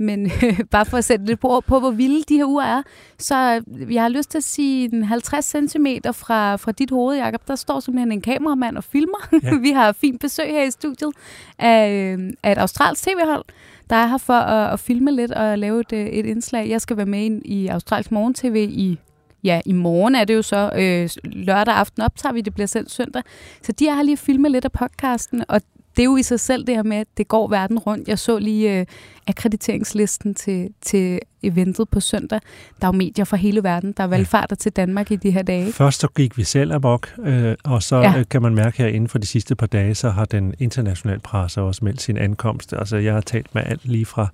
men 0.00 0.26
øh, 0.26 0.60
bare 0.70 0.86
for 0.86 0.96
at 0.96 1.04
sætte 1.04 1.26
det 1.26 1.40
på, 1.40 1.62
på, 1.66 1.80
hvor 1.80 1.90
vilde 1.90 2.22
de 2.28 2.36
her 2.36 2.44
uger 2.44 2.64
er, 2.64 2.82
så 3.18 3.62
jeg 3.90 4.02
har 4.02 4.08
lyst 4.08 4.30
til 4.30 4.38
at 4.38 4.44
sige 4.44 5.04
50 5.04 5.44
cm 5.44 5.86
fra, 6.12 6.56
fra 6.56 6.72
dit 6.72 6.90
hoved, 6.90 7.16
Jacob, 7.16 7.48
der 7.48 7.54
står 7.54 7.80
simpelthen 7.80 8.12
en 8.12 8.20
kameramand 8.20 8.76
og 8.76 8.84
filmer. 8.84 9.28
Ja. 9.42 9.54
vi 9.66 9.70
har 9.70 9.92
fint 9.92 10.20
besøg 10.20 10.46
her 10.46 10.62
i 10.62 10.70
studiet 10.70 11.10
af, 11.58 11.90
øh, 11.90 12.32
af 12.42 12.52
et 12.52 12.58
australsk 12.58 13.02
tv-hold, 13.02 13.44
der 13.90 13.96
er 13.96 14.06
her 14.06 14.18
for 14.18 14.32
at, 14.32 14.72
at 14.72 14.80
filme 14.80 15.10
lidt 15.10 15.32
og 15.32 15.58
lave 15.58 15.80
et, 15.80 15.92
øh, 15.92 16.06
et 16.06 16.26
indslag. 16.26 16.68
Jeg 16.68 16.80
skal 16.80 16.96
være 16.96 17.06
med 17.06 17.40
i 17.44 17.66
Australsk 17.66 18.12
Morgen-TV 18.12 18.68
i 18.70 18.98
ja, 19.44 19.60
i 19.66 19.72
morgen 19.72 20.14
er 20.14 20.24
det 20.24 20.34
jo 20.34 20.42
så. 20.42 20.70
Øh, 20.76 21.08
lørdag 21.24 21.74
aften 21.74 22.02
optager 22.02 22.32
vi, 22.32 22.40
det 22.40 22.54
bliver 22.54 22.66
sendt 22.66 22.90
søndag. 22.90 23.22
Så 23.62 23.72
de 23.72 23.88
har 23.88 24.02
lige 24.02 24.16
filmet 24.16 24.50
lidt 24.50 24.64
af 24.64 24.72
podcasten, 24.72 25.44
og 25.48 25.60
det 25.98 26.02
er 26.02 26.06
jo 26.06 26.16
i 26.16 26.22
sig 26.22 26.40
selv 26.40 26.66
det 26.66 26.74
her 26.74 26.82
med, 26.82 26.96
at 26.96 27.06
det 27.16 27.28
går 27.28 27.48
verden 27.48 27.78
rundt. 27.78 28.08
Jeg 28.08 28.18
så 28.18 28.38
lige 28.38 28.80
øh, 28.80 28.86
akkrediteringslisten 29.26 30.34
til, 30.34 30.68
til 30.80 31.20
eventet 31.42 31.88
på 31.88 32.00
søndag. 32.00 32.40
Der 32.80 32.86
er 32.86 32.92
jo 32.92 32.96
medier 32.96 33.24
fra 33.24 33.36
hele 33.36 33.62
verden, 33.62 33.92
der 33.92 34.02
er 34.02 34.06
valgfarter 34.06 34.56
ja. 34.58 34.60
til 34.60 34.72
Danmark 34.72 35.10
i 35.10 35.16
de 35.16 35.30
her 35.30 35.42
dage. 35.42 35.72
Først 35.72 36.00
så 36.00 36.08
gik 36.16 36.38
vi 36.38 36.44
selv 36.44 36.72
amok, 36.72 37.14
øh, 37.24 37.54
og 37.64 37.82
så 37.82 37.96
ja. 37.96 38.18
Øh, 38.18 38.24
kan 38.30 38.42
man 38.42 38.54
mærke 38.54 38.78
her 38.78 38.86
inden 38.86 39.08
for 39.08 39.18
de 39.18 39.26
sidste 39.26 39.56
par 39.56 39.66
dage, 39.66 39.94
så 39.94 40.10
har 40.10 40.24
den 40.24 40.54
internationale 40.58 41.20
presse 41.20 41.60
også 41.60 41.84
meldt 41.84 42.02
sin 42.02 42.16
ankomst. 42.16 42.72
Altså 42.72 42.96
jeg 42.96 43.14
har 43.14 43.20
talt 43.20 43.54
med 43.54 43.62
alt 43.66 43.84
lige 43.84 44.06
fra 44.06 44.28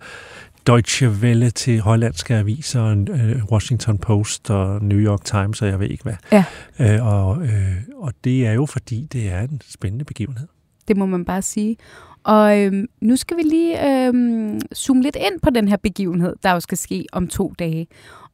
Deutsche 0.67 1.11
Welle 1.11 1.51
til 1.51 1.81
hollandske 1.81 2.35
aviser, 2.35 3.05
øh, 3.11 3.45
Washington 3.45 3.99
Post 3.99 4.51
og 4.51 4.83
New 4.83 4.99
York 4.99 5.25
Times, 5.25 5.63
og 5.63 5.69
jeg 5.69 5.81
ved 5.81 5.89
ikke 5.89 6.03
hvad. 6.03 6.17
Ja. 6.33 6.45
Øh, 6.79 7.07
og, 7.07 7.43
øh, 7.43 7.75
og 7.97 8.13
det 8.25 8.47
er 8.47 8.53
jo 8.53 8.67
fordi, 8.67 9.09
det 9.13 9.33
er 9.33 9.41
en 9.41 9.61
spændende 9.69 10.05
begivenhed. 10.05 10.47
Det 10.89 10.97
må 10.97 11.07
man 11.07 11.25
bare 11.25 11.43
sige. 11.43 11.77
Og 12.25 12.61
øhm, 12.61 12.89
nu 13.01 13.17
skal 13.17 13.37
vi 13.37 13.43
lige 13.43 14.07
øhm, 14.07 14.61
zoome 14.75 15.03
lidt 15.03 15.17
ind 15.17 15.41
på 15.41 15.51
den 15.51 15.69
her 15.69 15.77
begivenhed, 15.77 16.37
der 16.43 16.53
jo 16.53 16.61
skal 16.61 16.79
ske 16.79 17.07
om 17.13 17.29
to 17.29 17.53
dage. 17.59 17.87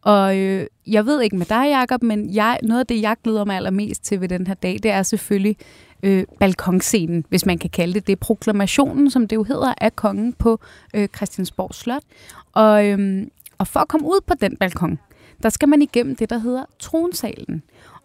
Og 0.03 0.39
øh, 0.39 0.67
jeg 0.87 1.07
ved 1.07 1.23
ikke 1.23 1.37
med 1.37 1.47
dig, 1.47 1.71
Jacob, 1.71 2.03
men 2.03 2.35
jeg, 2.35 2.59
noget 2.63 2.81
af 2.81 2.87
det, 2.87 3.03
jeg 3.03 3.17
glæder 3.25 3.45
mig 3.45 3.57
allermest 3.57 4.05
til 4.05 4.21
ved 4.21 4.29
den 4.29 4.47
her 4.47 4.55
dag, 4.55 4.79
det 4.83 4.91
er 4.91 5.03
selvfølgelig 5.03 5.57
øh, 6.03 6.25
balkonscenen, 6.41 7.25
hvis 7.29 7.47
man 7.47 7.59
kan 7.59 7.71
kalde 7.71 7.95
det 7.95 8.07
det. 8.07 8.21
Proklamationen, 8.21 9.11
som 9.11 9.29
det 9.29 9.37
jo 9.37 9.43
hedder, 9.43 9.75
af 9.81 9.97
kongen 9.97 10.33
på 10.33 10.61
øh, 10.95 11.09
Christiansborg 11.17 11.75
Slot. 11.75 12.03
Og, 12.53 12.87
øh, 12.87 13.27
og 13.59 13.67
for 13.67 13.81
at 13.81 13.89
komme 13.89 14.07
ud 14.07 14.21
på 14.27 14.35
den 14.41 14.57
balkon, 14.57 14.99
der 15.43 15.49
skal 15.49 15.69
man 15.69 15.83
igennem 15.83 16.17
det, 16.17 16.31
der 16.31 16.39
hedder 16.39 16.65
tronsalen. 16.79 17.63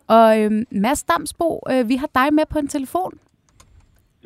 Og 0.08 0.40
øh, 0.40 0.66
Mads 0.72 1.04
Damsbo, 1.04 1.60
øh, 1.72 1.90
vi 1.90 1.96
har 1.96 2.10
dig 2.16 2.34
med 2.34 2.44
på 2.50 2.60
en 2.60 2.68
telefon. 2.68 3.20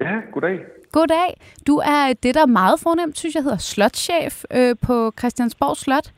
Ja, 0.01 0.15
goddag. 0.31 0.59
Goddag. 0.91 1.41
Du 1.67 1.77
er 1.77 2.13
det, 2.23 2.35
der 2.35 2.41
er 2.41 2.45
meget 2.45 2.79
fornemt, 2.79 3.17
synes 3.17 3.35
jeg, 3.35 3.43
hedder 3.43 3.57
slotchef 3.57 4.43
øh, 4.51 4.75
på 4.81 5.13
Christiansborg 5.19 5.77
Slot. 5.77 6.11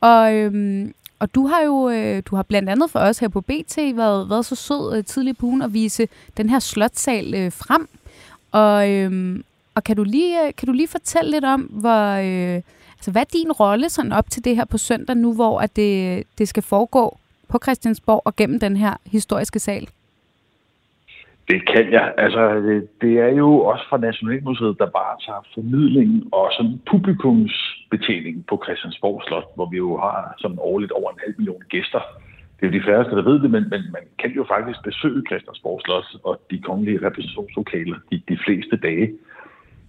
Og, 0.00 0.34
øhm, 0.34 0.94
og 1.18 1.34
du 1.34 1.46
har 1.46 1.60
jo 1.62 1.88
øh, 1.88 2.22
du 2.26 2.36
har 2.36 2.42
blandt 2.42 2.68
andet 2.68 2.90
for 2.90 2.98
os 2.98 3.18
her 3.18 3.28
på 3.28 3.40
BT 3.40 3.76
været, 3.76 4.30
været 4.30 4.46
så 4.46 4.54
sød 4.54 4.96
øh, 4.96 5.04
tidligt 5.04 5.38
på 5.38 5.46
ugen 5.46 5.62
at 5.62 5.72
vise 5.72 6.08
den 6.36 6.50
her 6.50 6.58
slotsal 6.58 7.34
øh, 7.34 7.52
frem. 7.52 7.88
Og, 8.52 8.90
øhm, 8.90 9.44
og 9.74 9.84
kan, 9.84 9.96
du 9.96 10.04
lige, 10.04 10.46
øh, 10.46 10.54
kan 10.54 10.66
du 10.66 10.72
lige 10.72 10.88
fortælle 10.88 11.30
lidt 11.30 11.44
om, 11.44 11.60
hvor, 11.60 12.10
øh, 12.10 12.62
altså, 12.98 13.10
hvad 13.10 13.22
er 13.22 13.30
din 13.32 13.52
rolle 13.52 13.88
sådan 13.88 14.12
op 14.12 14.30
til 14.30 14.44
det 14.44 14.56
her 14.56 14.64
på 14.64 14.78
søndag 14.78 15.16
nu, 15.16 15.32
hvor 15.32 15.60
at 15.60 15.76
det, 15.76 16.24
det 16.38 16.48
skal 16.48 16.62
foregå 16.62 17.18
på 17.48 17.58
Christiansborg 17.62 18.22
og 18.24 18.36
gennem 18.36 18.60
den 18.60 18.76
her 18.76 18.96
historiske 19.06 19.58
sal? 19.58 19.88
Det 21.48 21.60
kan 21.72 21.92
jeg. 21.92 22.14
Altså, 22.18 22.54
det, 22.54 22.88
det 23.00 23.18
er 23.18 23.32
jo 23.42 23.48
også 23.60 23.84
fra 23.88 23.98
Nationalmuseet, 23.98 24.78
der 24.78 24.90
bare 25.00 25.14
tager 25.26 25.46
formidlingen 25.54 26.28
og 26.32 26.50
sådan 26.56 26.80
publikumsbetjening 26.90 28.46
på 28.48 28.62
Christiansborg 28.64 29.22
Slot, 29.26 29.48
hvor 29.54 29.68
vi 29.70 29.76
jo 29.76 29.98
har 29.98 30.34
sådan 30.38 30.58
årligt 30.60 30.92
over 30.92 31.10
en 31.10 31.20
halv 31.24 31.34
million 31.38 31.62
gæster. 31.68 32.00
Det 32.56 32.62
er 32.62 32.70
jo 32.70 32.78
de 32.78 32.86
færreste, 32.88 33.16
der 33.16 33.30
ved 33.30 33.38
det, 33.42 33.50
men, 33.50 33.64
men 33.72 33.82
man 33.96 34.04
kan 34.18 34.30
jo 34.30 34.44
faktisk 34.54 34.78
besøge 34.84 35.22
Christiansborg 35.28 35.80
Slot 35.84 36.08
og 36.24 36.40
de 36.50 36.58
kongelige 36.68 37.06
repræsentationslokaler 37.06 37.96
de, 38.10 38.22
de 38.28 38.38
fleste 38.44 38.76
dage. 38.76 39.08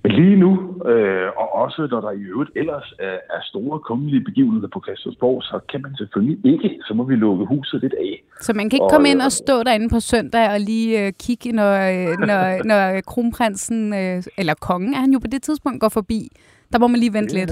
Men 0.05 0.13
lige 0.21 0.35
nu, 0.35 0.51
øh, 0.91 1.27
og 1.41 1.47
også 1.63 1.87
når 1.91 2.01
der 2.01 2.11
i 2.11 2.21
øvrigt 2.21 2.51
ellers 2.55 2.93
er, 2.99 3.17
er 3.35 3.41
store 3.43 3.79
kongelige 3.79 4.23
begivenheder 4.23 4.67
på 4.73 4.81
Christiansborg, 4.85 5.43
så 5.43 5.59
kan 5.71 5.81
man 5.81 5.95
selvfølgelig 5.97 6.37
ikke, 6.53 6.79
så 6.87 6.93
må 6.93 7.03
vi 7.03 7.15
lukke 7.15 7.45
huset 7.45 7.81
lidt 7.81 7.93
af. 7.93 8.23
Så 8.39 8.53
man 8.53 8.69
kan 8.69 8.77
ikke 8.77 8.83
og, 8.83 8.91
komme 8.91 9.09
ind 9.09 9.21
og 9.21 9.31
stå 9.31 9.63
derinde 9.63 9.89
på 9.89 9.99
søndag 9.99 10.49
og 10.53 10.59
lige 10.59 11.05
øh, 11.05 11.13
kigge, 11.23 11.51
når, 11.51 11.71
øh, 11.71 12.19
når, 12.29 12.41
når 12.71 13.01
kronprinsen, 13.01 13.93
øh, 13.93 14.23
eller 14.37 14.53
kongen 14.53 14.93
er 14.93 14.99
han 14.99 15.11
jo 15.11 15.19
på 15.19 15.27
det 15.27 15.41
tidspunkt, 15.41 15.81
går 15.81 15.89
forbi. 15.89 16.29
Der 16.73 16.79
må 16.79 16.87
man 16.87 16.99
lige 16.99 17.13
vente 17.13 17.33
lidt. 17.33 17.51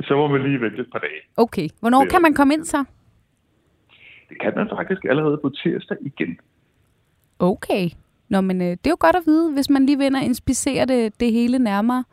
Så 0.00 0.16
må 0.16 0.26
man 0.28 0.42
lige 0.42 0.60
vente 0.60 0.80
et 0.80 0.90
par 0.92 0.98
dage. 0.98 1.20
Okay. 1.36 1.68
Hvornår 1.80 2.04
kan 2.04 2.22
man 2.22 2.34
komme 2.34 2.54
ind 2.54 2.64
så? 2.64 2.84
Det 4.28 4.40
kan 4.40 4.52
man 4.56 4.68
faktisk 4.76 5.04
allerede 5.04 5.38
på 5.42 5.48
tirsdag 5.48 5.96
igen. 6.00 6.38
Okay. 7.38 7.90
Nå, 8.28 8.40
men 8.40 8.62
øh, 8.62 8.70
det 8.70 8.86
er 8.86 8.90
jo 8.90 8.96
godt 9.00 9.16
at 9.16 9.22
vide, 9.26 9.52
hvis 9.52 9.70
man 9.70 9.86
lige 9.86 9.98
vinder 9.98 10.20
inspicere 10.20 10.84
det, 10.84 11.20
det 11.20 11.32
hele 11.32 11.58
nærmere. 11.58 12.04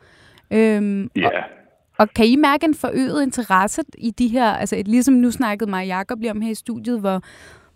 Øhm, 0.50 1.10
ja. 1.16 1.26
Og, 1.26 1.32
og 1.98 2.08
kan 2.14 2.26
I 2.26 2.36
mærke 2.36 2.64
en 2.66 2.74
forøget 2.74 3.22
interesse 3.22 3.82
i 3.98 4.10
de 4.10 4.28
her, 4.28 4.46
altså 4.46 4.82
ligesom 4.86 5.14
nu 5.14 5.30
snakkede 5.30 5.70
mig 5.70 5.86
Jacob 5.86 6.20
lige 6.20 6.30
om 6.30 6.40
her 6.40 6.50
i 6.50 6.54
studiet, 6.54 7.00
hvor, 7.00 7.22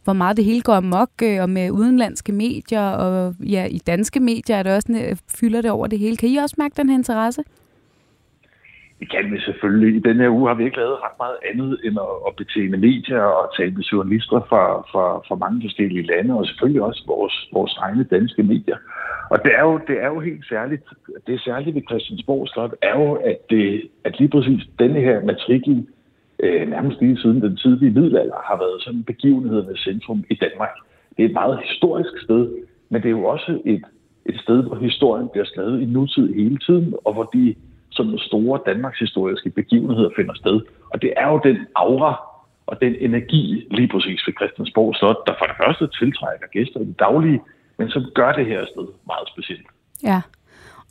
hvor 0.05 0.13
meget 0.13 0.37
det 0.37 0.45
hele 0.45 0.61
går 0.63 0.75
amok, 0.75 1.11
øh, 1.23 1.43
og 1.43 1.51
med 1.51 1.71
udenlandske 1.71 2.33
medier, 2.33 2.89
og 2.91 3.35
ja, 3.41 3.65
i 3.65 3.79
danske 3.79 4.21
medier 4.21 4.57
er 4.57 4.63
det 4.63 4.73
også, 4.73 4.93
øh, 4.93 5.17
fylder 5.29 5.63
det 5.63 5.71
over 5.71 5.87
det 5.87 5.99
hele. 5.99 6.17
Kan 6.17 6.29
I 6.29 6.37
også 6.37 6.55
mærke 6.59 6.75
den 6.77 6.89
her 6.89 6.97
interesse? 6.97 7.43
Det 9.01 9.11
kan 9.11 9.33
vi 9.33 9.41
selvfølgelig. 9.41 9.97
I 9.97 10.01
denne 10.09 10.23
her 10.23 10.31
uge 10.31 10.49
har 10.49 10.55
vi 10.55 10.65
ikke 10.65 10.77
lavet 10.77 11.03
ret 11.05 11.19
meget 11.19 11.39
andet 11.51 11.81
end 11.85 11.97
at, 12.07 12.15
at 12.29 12.37
betjene 12.37 12.77
medier 12.77 13.23
og 13.23 13.57
tale 13.57 13.71
med 13.71 13.83
journalister 13.83 14.41
fra, 14.49 14.63
fra, 14.93 15.05
fra 15.29 15.35
mange 15.35 15.63
forskellige 15.63 16.07
lande, 16.13 16.35
og 16.39 16.47
selvfølgelig 16.47 16.83
også 16.83 17.03
vores, 17.07 17.49
vores 17.53 17.75
egne 17.77 18.05
danske 18.05 18.43
medier. 18.43 18.77
Og 19.31 19.39
det 19.45 19.53
er, 19.59 19.63
jo, 19.63 19.81
det 19.89 19.97
er 20.05 20.09
jo 20.15 20.21
helt 20.21 20.45
særligt, 20.49 20.85
det 21.27 21.35
er 21.35 21.39
særligt 21.39 21.75
ved 21.77 21.83
Christiansborg 21.89 22.49
Slot, 22.49 22.75
er 22.83 22.95
jo, 23.01 23.13
at, 23.15 23.51
det, 23.51 23.83
at 24.05 24.19
lige 24.19 24.29
præcis 24.29 24.63
denne 24.79 25.01
her 25.01 25.25
matrikel, 25.25 25.87
øh, 26.43 26.69
nærmest 26.69 27.01
lige 27.01 27.19
siden 27.19 27.43
den 27.43 27.57
tidlige 27.57 27.91
middelalder, 27.91 28.39
har 28.49 28.57
været 28.57 28.83
sådan 28.83 29.03
begivenhedernes 29.03 29.81
centrum 29.81 30.25
i 30.31 30.35
Danmark. 30.35 30.75
Det 31.17 31.25
er 31.25 31.29
et 31.29 31.41
meget 31.43 31.61
historisk 31.69 32.23
sted, 32.25 32.49
men 32.89 33.03
det 33.03 33.09
er 33.09 33.19
jo 33.21 33.25
også 33.25 33.61
et, 33.65 33.85
et 34.27 34.41
sted, 34.41 34.63
hvor 34.63 34.77
historien 34.77 35.29
bliver 35.33 35.45
skrevet 35.45 35.83
i 35.83 35.85
nutid 35.85 36.35
hele 36.35 36.59
tiden, 36.59 36.95
og 37.05 37.13
hvor 37.13 37.25
de 37.35 37.55
sådan 37.91 38.19
store 38.19 38.61
Danmarks 38.67 38.99
historiske 38.99 39.51
begivenheder 39.51 40.11
finder 40.17 40.35
sted. 40.35 40.61
Og 40.93 41.03
det 41.03 41.13
er 41.17 41.29
jo 41.33 41.41
den 41.45 41.59
aura 41.75 42.31
og 42.67 42.81
den 42.81 42.95
energi 43.01 43.67
lige 43.71 43.89
præcis 43.89 44.21
ved 44.27 44.35
Christiansborg 44.39 44.97
Slot, 44.97 45.17
der 45.27 45.35
for 45.39 45.47
det 45.51 45.57
første 45.63 45.85
tiltrækker 45.99 46.47
gæster 46.53 46.81
i 46.81 46.85
det 46.85 46.99
daglige, 46.99 47.41
men 47.79 47.91
som 47.91 48.03
gør 48.15 48.33
det 48.33 48.47
her 48.47 48.65
sted 48.73 48.87
meget 49.07 49.29
specielt. 49.29 49.67
Ja, 50.03 50.21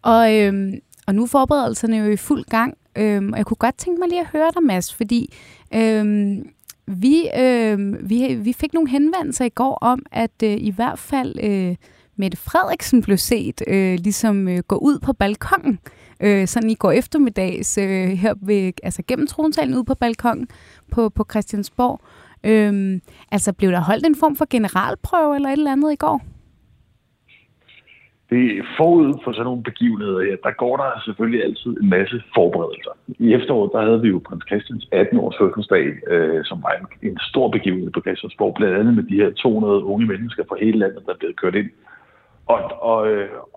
og, 0.04 0.24
øhm, 0.38 0.74
og 1.08 1.16
nu 1.16 1.24
er 1.24 1.28
forberedelserne 1.32 1.98
jo 1.98 2.12
i 2.12 2.18
fuld 2.18 2.44
gang, 2.44 2.78
øhm, 2.98 3.32
og 3.32 3.38
jeg 3.38 3.46
kunne 3.46 3.64
godt 3.66 3.78
tænke 3.78 4.00
mig 4.00 4.10
lige 4.10 4.22
at 4.22 4.32
høre 4.32 4.52
dig, 4.56 4.64
Mads, 4.64 4.96
fordi 4.96 5.34
øhm, 5.76 6.50
vi, 6.88 7.16
øh, 7.44 8.10
vi, 8.10 8.36
vi 8.36 8.54
fik 8.54 8.74
nogle 8.74 8.90
henvendelser 8.90 9.46
i 9.46 9.50
går 9.50 9.78
om, 9.82 10.06
at 10.12 10.44
øh, 10.44 10.58
i 10.60 10.72
hvert 10.76 11.00
fald 11.00 11.36
øh, 11.44 11.76
Mette 12.16 12.38
Frederiksen 12.38 13.02
blev 13.02 13.18
set 13.18 13.62
øh, 13.68 14.00
ligesom 14.00 14.48
øh, 14.48 14.60
gå 14.68 14.76
ud 14.76 15.00
på 15.00 15.14
balkongen 15.14 15.80
øh, 16.24 16.48
sådan 16.48 16.70
i 16.70 16.76
går 16.76 16.92
eftermiddags, 16.92 17.78
øh, 17.78 18.08
her 18.08 18.34
ved, 18.42 18.74
altså 18.84 19.04
gennem 19.08 19.28
trontalen 19.28 19.76
ude 19.76 19.86
på 19.86 19.96
balkongen 19.96 20.48
på, 20.92 21.10
på 21.10 21.26
Christiansborg. 21.32 22.02
Øh, 22.44 23.00
altså 23.32 23.54
blev 23.54 23.72
der 23.72 23.80
holdt 23.80 24.06
en 24.06 24.16
form 24.16 24.36
for 24.36 24.48
generalprøve 24.50 25.36
eller 25.36 25.50
et 25.50 25.54
eller 25.54 25.72
andet 25.72 25.94
i 25.94 25.96
går? 25.96 26.22
det 28.30 28.66
forud 28.78 29.14
for 29.24 29.32
sådan 29.32 29.48
nogle 29.50 29.64
begivenheder 29.70 30.22
her, 30.28 30.36
der 30.48 30.52
går 30.64 30.76
der 30.78 30.90
selvfølgelig 31.06 31.42
altid 31.48 31.72
en 31.82 31.90
masse 31.90 32.18
forberedelser. 32.36 32.94
I 33.26 33.34
efteråret, 33.34 33.72
der 33.74 33.82
havde 33.88 34.02
vi 34.02 34.10
jo 34.14 34.20
prins 34.28 34.46
Christians 34.50 34.84
18-års 35.02 35.38
fødselsdag, 35.42 35.86
øh, 36.14 36.42
som 36.50 36.58
var 36.66 36.74
en, 36.80 36.86
en 37.10 37.18
stor 37.32 37.48
begivenhed 37.56 37.92
på 37.92 38.02
Christiansborg, 38.06 38.54
blandt 38.58 38.78
andet 38.80 38.94
med 38.96 39.04
de 39.12 39.22
her 39.22 39.32
200 39.32 39.84
unge 39.84 40.06
mennesker 40.12 40.44
fra 40.50 40.62
hele 40.64 40.78
landet, 40.80 41.04
der 41.06 41.16
blev 41.20 41.34
kørt 41.42 41.56
ind. 41.56 41.70
Og, 42.54 42.62
og, 42.92 43.00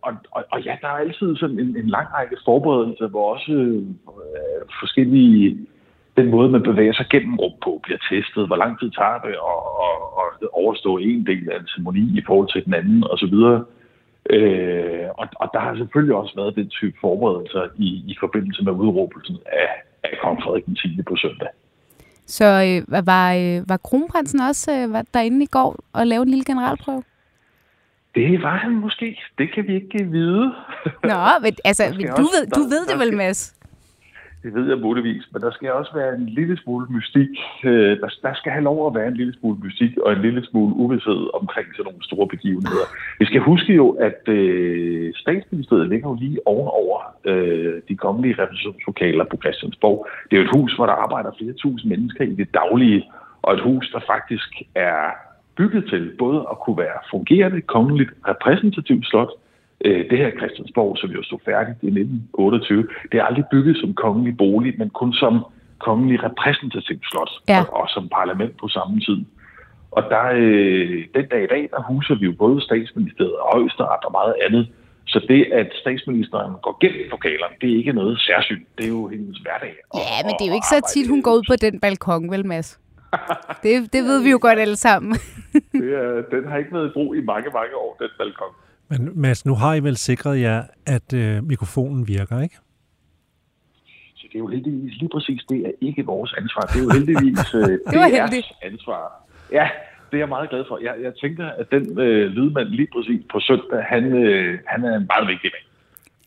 og, 0.07 0.13
og, 0.31 0.43
og 0.53 0.59
ja, 0.63 0.75
der 0.83 0.89
er 0.89 1.03
altid 1.05 1.37
sådan 1.37 1.59
en, 1.59 1.77
en 1.77 1.89
lang 1.97 2.09
række 2.15 2.37
forberedelser, 2.45 3.09
hvor 3.09 3.35
også 3.35 3.53
øh, 3.53 4.63
forskellige 4.81 5.59
den 6.17 6.31
måde, 6.31 6.49
man 6.51 6.63
bevæger 6.63 6.93
sig 6.93 7.07
gennem 7.11 7.37
rum 7.37 7.53
på, 7.65 7.81
bliver 7.83 7.99
testet. 8.11 8.47
Hvor 8.47 8.57
lang 8.57 8.73
tid 8.81 8.91
tager 8.91 9.19
det 9.27 9.35
at, 9.53 9.61
at, 9.83 9.97
at 10.43 10.49
overstå 10.53 10.99
en 10.99 11.27
del 11.27 11.51
af 11.53 11.57
en 11.61 11.67
ceremoni 11.67 12.05
i 12.19 12.23
forhold 12.27 12.49
til 12.53 12.65
den 12.65 12.75
anden, 12.75 13.05
osv. 13.13 13.37
Øh, 14.37 15.09
og, 15.21 15.27
og 15.43 15.47
der 15.53 15.61
har 15.61 15.77
selvfølgelig 15.77 16.17
også 16.17 16.35
været 16.37 16.57
den 16.57 16.69
type 16.69 16.97
forberedelser 17.01 17.65
i, 17.77 17.89
i 18.13 18.15
forbindelse 18.21 18.65
med 18.65 18.73
udråbelsen 18.73 19.37
af, 19.47 19.69
af 20.05 20.19
kong 20.23 20.43
Frederik 20.43 20.67
den 20.67 20.75
10. 20.75 21.03
på 21.09 21.17
søndag. 21.17 21.49
Så 22.27 22.45
øh, 22.45 23.07
var, 23.07 23.35
øh, 23.35 23.69
var 23.69 23.77
kronprinsen 23.77 24.41
også 24.41 24.73
øh, 24.77 24.93
var 24.93 25.05
derinde 25.15 25.45
i 25.45 25.53
går 25.57 25.77
og 25.93 26.07
lavede 26.07 26.27
en 26.27 26.31
lille 26.31 26.45
generalprøve? 26.45 27.03
Det 28.15 28.43
var 28.43 28.57
han 28.57 28.73
måske. 28.73 29.21
Det 29.39 29.53
kan 29.55 29.67
vi 29.67 29.75
ikke 29.75 30.05
vide. 30.05 30.45
Nå, 31.11 31.21
men, 31.43 31.53
altså, 31.65 31.85
du, 31.85 32.13
også, 32.13 32.23
ved, 32.23 32.47
du 32.57 32.61
ved 32.61 32.87
det 32.87 32.99
vel, 32.99 33.17
Mads? 33.17 33.63
Det 34.43 34.55
ved 34.55 34.69
jeg 34.69 34.79
muligvis, 34.79 35.29
men 35.33 35.43
der 35.43 35.51
skal 35.51 35.73
også 35.73 35.93
være 35.95 36.15
en 36.15 36.27
lille 36.27 36.57
smule 36.63 36.87
mystik. 36.91 37.29
Øh, 37.65 38.01
der, 38.01 38.09
der 38.23 38.35
skal 38.35 38.53
have 38.53 38.65
lov 38.65 38.87
at 38.87 38.95
være 38.95 39.09
en 39.09 39.17
lille 39.17 39.35
smule 39.41 39.59
mystik 39.65 39.99
og 39.99 40.13
en 40.13 40.23
lille 40.23 40.45
smule 40.47 40.75
uvidshed 40.75 41.35
omkring 41.41 41.67
sådan 41.73 41.85
nogle 41.85 42.05
store 42.05 42.29
begivenheder. 42.29 42.87
Vi 43.19 43.25
skal 43.25 43.41
huske 43.41 43.73
jo, 43.75 43.91
at 43.91 44.29
øh, 44.29 45.13
statsministeriet 45.17 45.89
ligger 45.89 46.09
jo 46.09 46.15
lige 46.15 46.47
ovenover 46.47 46.99
øh, 47.25 47.83
de 47.89 47.97
kongelige 47.97 48.35
repræsentationslokaler 48.35 49.25
på 49.25 49.37
Christiansborg. 49.37 50.07
Det 50.31 50.37
er 50.37 50.41
jo 50.41 50.49
et 50.49 50.57
hus, 50.57 50.73
hvor 50.75 50.87
der 50.87 50.93
arbejder 50.93 51.31
flere 51.39 51.53
tusind 51.53 51.91
mennesker 51.91 52.25
i 52.25 52.35
det 52.35 52.55
daglige, 52.55 53.05
og 53.43 53.55
et 53.55 53.61
hus, 53.61 53.91
der 53.95 54.01
faktisk 54.07 54.51
er 54.75 55.01
bygget 55.57 55.85
til 55.91 56.13
både 56.19 56.47
at 56.51 56.57
kunne 56.65 56.79
være 56.79 56.99
fungerende 57.11 57.61
kongeligt 57.61 58.11
repræsentativt 58.29 59.07
slot, 59.07 59.33
øh, 59.85 60.11
det 60.11 60.19
her 60.19 60.31
Christiansborg, 60.39 60.99
som 60.99 61.11
jo 61.11 61.23
stod 61.23 61.39
færdigt 61.45 61.79
i 61.83 61.87
1928, 61.87 62.89
det 63.13 63.21
er 63.21 63.25
aldrig 63.25 63.45
bygget 63.51 63.77
som 63.77 63.95
kongelig 63.95 64.37
bolig, 64.37 64.75
men 64.79 64.91
kun 64.91 65.13
som 65.13 65.45
kongelig 65.79 66.25
repræsentativt 66.29 67.05
slot 67.11 67.33
ja. 67.49 67.61
og, 67.61 67.67
og 67.81 67.87
som 67.89 68.09
parlament 68.09 68.55
på 68.61 68.69
samme 68.69 69.01
tid. 69.01 69.21
Og 69.97 70.03
der, 70.13 70.25
øh, 70.43 71.05
den 71.17 71.27
dag 71.33 71.43
i 71.45 71.51
dag, 71.55 71.69
der 71.75 71.83
huser 71.91 72.15
vi 72.15 72.25
jo 72.31 72.35
både 72.45 72.61
statsministeriet 72.69 73.37
og 73.43 73.49
højesteret 73.53 74.05
og 74.09 74.13
meget 74.13 74.35
andet. 74.47 74.65
Så 75.07 75.19
det, 75.29 75.43
at 75.61 75.69
statsministeren 75.83 76.53
går 76.63 76.75
gennem 76.81 77.11
lokalerne, 77.11 77.55
det 77.61 77.73
er 77.73 77.77
ikke 77.77 77.93
noget 77.93 78.21
særsyn. 78.21 78.65
Det 78.79 78.85
er 78.85 78.89
jo 78.89 79.09
hendes 79.09 79.39
hverdag. 79.39 79.75
Ja, 79.95 80.19
men 80.27 80.33
det 80.39 80.45
er 80.45 80.51
jo 80.53 80.57
ikke 80.61 80.73
så 80.77 80.81
tit, 80.93 81.09
hun 81.09 81.23
går 81.23 81.35
ud 81.39 81.45
på 81.49 81.57
den 81.57 81.81
balkon, 81.81 82.31
vel 82.31 82.47
Mads? 82.47 82.82
Det, 83.63 83.93
det 83.93 84.05
ved 84.05 84.23
vi 84.23 84.31
jo 84.31 84.39
godt 84.43 84.59
alle 84.59 84.77
sammen. 84.77 85.13
det 85.73 85.95
er, 85.95 86.23
den 86.31 86.49
har 86.49 86.57
ikke 86.57 86.73
været 86.73 86.89
i 86.89 86.93
brug 86.93 87.17
i 87.17 87.21
mange, 87.21 87.51
mange 87.55 87.77
år, 87.77 87.97
den 88.01 88.09
balkon. 88.19 88.55
Men 88.91 89.21
Mads, 89.21 89.47
nu 89.47 89.55
har 89.55 89.75
I 89.75 89.81
vel 89.81 89.97
sikret 89.97 90.41
jer, 90.41 90.63
at 90.87 91.13
øh, 91.15 91.45
mikrofonen 91.45 92.09
virker, 92.09 92.41
ikke? 92.41 92.57
Så 94.15 94.27
det 94.29 94.35
er 94.35 94.39
jo 94.39 94.47
heldigvis 94.47 94.95
lige 95.01 95.09
præcis, 95.15 95.43
det 95.49 95.67
er 95.67 95.73
ikke 95.81 96.05
vores 96.07 96.35
ansvar. 96.39 96.61
Det 96.61 96.79
er 96.81 96.85
jo 96.85 96.91
heldigvis 96.91 97.55
øh, 97.55 97.61
det 97.93 97.99
var 98.03 98.09
heldigt. 98.19 98.53
ansvar. 98.63 99.03
Ja, 99.53 99.69
det 100.11 100.17
er 100.17 100.19
jeg 100.19 100.29
meget 100.29 100.51
glad 100.51 100.65
for. 100.69 100.79
Jeg, 100.83 100.95
jeg 101.03 101.13
tænker, 101.23 101.47
at 101.47 101.71
den 101.71 102.01
øh, 102.01 102.31
lydmand 102.31 102.69
lige 102.69 102.89
præcis 102.95 103.23
på 103.33 103.41
søndag, 103.41 103.83
han, 103.93 104.05
øh, 104.25 104.59
han 104.67 104.85
er 104.85 104.97
en 104.97 105.07
meget 105.13 105.29
vigtig 105.29 105.51
mand. 105.55 105.67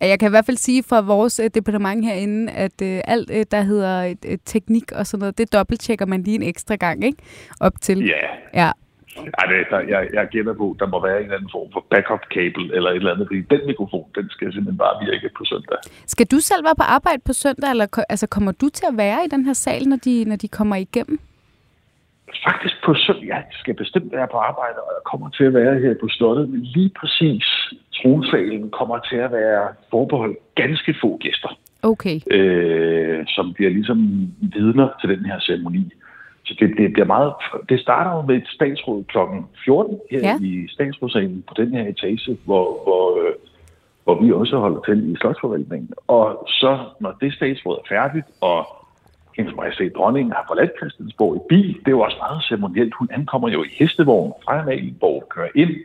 Jeg 0.02 0.20
kan 0.20 0.30
i 0.30 0.30
hvert 0.30 0.46
fald 0.46 0.58
sige 0.58 0.84
fra 0.84 1.02
vores 1.02 1.40
øh, 1.40 1.50
departement 1.54 2.06
herinde, 2.06 2.52
at 2.52 2.82
øh, 2.84 3.02
alt, 3.06 3.32
øh, 3.34 3.46
der 3.52 3.62
hedder 3.62 4.16
øh, 4.26 4.38
teknik 4.46 4.92
og 4.92 5.08
sådan 5.08 5.20
noget, 5.20 5.38
det 5.38 5.54
dobbelttjekker 5.54 6.06
man 6.06 6.24
lige 6.24 6.36
en 6.36 6.44
ekstra 6.44 6.76
gang, 6.76 7.06
ikke? 7.06 7.18
Op 7.60 7.74
til. 7.82 8.06
Ja. 8.06 8.62
Ja, 8.62 8.72
ej, 9.40 9.46
det, 9.52 9.66
der, 9.72 9.80
jeg, 9.80 10.08
jeg 10.14 10.28
gætter 10.32 10.54
på, 10.54 10.76
der 10.80 10.88
må 10.88 11.02
være 11.08 11.18
en 11.18 11.24
eller 11.24 11.38
anden 11.38 11.50
form 11.52 11.68
for 11.74 11.86
backup-kabel 11.92 12.72
eller 12.76 12.90
et 12.90 12.96
eller 12.96 13.14
andet, 13.14 13.28
fordi 13.30 13.42
den 13.42 13.62
mikrofon, 13.68 14.06
den 14.16 14.30
skal 14.30 14.54
simpelthen 14.54 14.78
bare 14.78 14.96
virke 15.06 15.30
på 15.38 15.44
søndag. 15.46 15.78
Skal 16.08 16.26
du 16.26 16.40
selv 16.40 16.64
være 16.64 16.76
på 16.76 16.88
arbejde 16.98 17.22
på 17.26 17.34
søndag, 17.34 17.70
eller 17.70 17.88
altså, 18.10 18.28
kommer 18.28 18.52
du 18.52 18.70
til 18.70 18.86
at 18.92 18.98
være 18.98 19.20
i 19.26 19.30
den 19.32 19.46
her 19.46 19.54
sal, 19.54 19.84
når 19.88 20.00
de, 20.06 20.26
når 20.26 20.36
de 20.36 20.48
kommer 20.48 20.76
igennem? 20.76 21.20
Faktisk 22.48 22.76
på 22.86 22.94
søndag, 22.94 23.28
jeg 23.28 23.44
skal 23.52 23.74
bestemt 23.74 24.12
være 24.12 24.28
på 24.32 24.38
arbejde, 24.38 24.78
og 24.86 24.92
jeg 24.98 25.04
kommer 25.12 25.30
til 25.30 25.44
at 25.44 25.54
være 25.54 25.80
her 25.80 25.94
på 26.02 26.08
slottet, 26.10 26.50
men 26.50 26.62
lige 26.62 26.92
præcis 27.00 27.46
tronsalen 27.94 28.70
kommer 28.70 29.00
til 29.10 29.16
at 29.16 29.32
være 29.32 29.68
forbeholdt 29.92 30.38
ganske 30.56 30.96
få 31.02 31.18
gæster. 31.18 31.58
Okay. 31.84 32.20
Øh, 32.32 33.26
som 33.28 33.54
bliver 33.54 33.72
ligesom 33.72 34.00
vidner 34.42 34.90
til 35.02 35.10
den 35.10 35.26
her 35.26 35.40
ceremoni. 35.40 35.92
Så 36.46 36.56
det, 36.60 36.78
det 36.78 36.94
bliver 36.94 37.06
meget... 37.06 37.34
Det 37.70 37.80
starter 37.80 38.12
jo 38.16 38.22
med 38.22 38.36
et 38.36 38.48
statsråd 38.48 39.04
kl. 39.04 39.18
14 39.66 40.00
her 40.12 40.20
ja. 40.20 40.38
i 40.42 40.68
statsrådsalen 40.70 41.44
på 41.48 41.54
den 41.58 41.74
her 41.76 41.88
etage, 41.88 42.38
hvor, 42.46 42.84
hvor, 42.84 43.28
øh, 43.28 43.34
hvor 44.04 44.22
vi 44.22 44.32
også 44.32 44.58
holder 44.58 44.82
til 44.82 45.12
i 45.12 45.16
Slotsforvaltningen. 45.16 45.90
Og 46.08 46.46
så, 46.48 46.80
når 47.00 47.18
det 47.22 47.34
statsråd 47.34 47.78
er 47.78 47.88
færdigt, 47.90 48.26
og 48.42 48.85
hendes 49.38 49.56
majestæt 49.56 49.96
dronningen 49.96 50.32
har 50.32 50.46
forladt 50.48 50.72
Christiansborg 50.78 51.36
i 51.36 51.40
bil, 51.50 51.68
det 51.80 51.88
er 51.88 51.92
jo 51.92 52.00
også 52.00 52.18
meget 52.18 52.44
ceremonielt. 52.44 52.94
Hun 53.00 53.10
ankommer 53.12 53.50
jo 53.50 53.64
i 53.64 53.68
hestevogn 53.80 54.34
fra 54.44 54.62
Amalienborg, 54.62 55.24
kører 55.30 55.50
ind, 55.56 55.76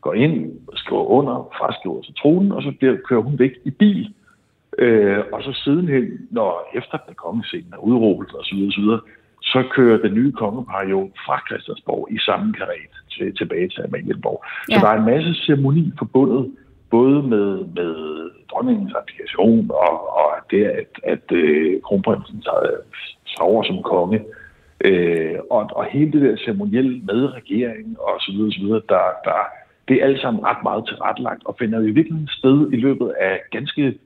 går 0.00 0.14
ind, 0.14 0.52
skriver 0.74 1.04
under, 1.04 1.48
fraskriver 1.58 2.02
sig 2.02 2.16
tronen, 2.16 2.52
og 2.52 2.62
så 2.62 2.72
bliver, 2.78 2.96
kører 3.08 3.20
hun 3.20 3.38
væk 3.38 3.52
i 3.64 3.70
bil. 3.70 4.14
Øh, 4.78 5.18
og 5.32 5.42
så 5.42 5.52
sidenhen, 5.52 6.04
når 6.30 6.70
efter 6.74 6.98
den 7.06 7.14
kongescenen 7.14 7.72
er 7.72 7.78
udråbt 7.78 8.34
osv., 8.34 8.58
osv., 8.68 8.88
så 9.42 9.64
kører 9.70 9.98
den 9.98 10.14
nye 10.14 10.32
kongepar 10.32 10.84
jo 10.84 11.10
fra 11.26 11.42
Christiansborg 11.48 12.08
i 12.10 12.18
samme 12.18 12.52
karet 12.52 12.92
til, 13.10 13.36
tilbage 13.36 13.68
til 13.68 13.82
Amalienborg. 13.82 14.44
Ja. 14.70 14.74
Så 14.74 14.86
der 14.86 14.92
er 14.92 14.98
en 14.98 15.06
masse 15.06 15.34
ceremoni 15.34 15.92
forbundet, 15.98 16.50
både 16.90 17.22
med, 17.22 17.64
med 17.74 17.94
dronningens 18.50 18.94
applikation 19.00 19.70
og, 19.70 20.16
og 20.16 20.30
det, 20.50 20.64
at, 20.64 20.92
at 21.02 21.32
øh, 21.32 21.80
kronprinsen 21.82 22.44
sover 23.26 23.62
som 23.62 23.82
konge. 23.82 24.24
øh, 24.84 25.38
og, 25.50 25.70
og 25.72 25.84
hele 25.84 26.12
det 26.12 26.22
der 26.22 26.36
ceremonielle 26.36 27.00
med 27.04 27.34
regeringen 27.34 27.96
og 28.00 28.14
så 28.20 28.32
videre, 28.32 28.52
så 28.52 28.60
videre 28.60 28.82
der, 28.88 29.06
der, 29.24 29.40
det 29.88 29.96
er 29.96 30.04
alt 30.04 30.20
sammen 30.20 30.44
ret 30.44 30.62
meget 30.62 30.84
tilrettelagt 30.88 31.42
og 31.44 31.56
finder 31.58 31.80
i 31.80 31.90
virkeligheden 31.90 32.28
sted 32.28 32.72
i 32.72 32.76
løbet 32.76 33.08
af 33.20 33.40
ganske 33.50 33.98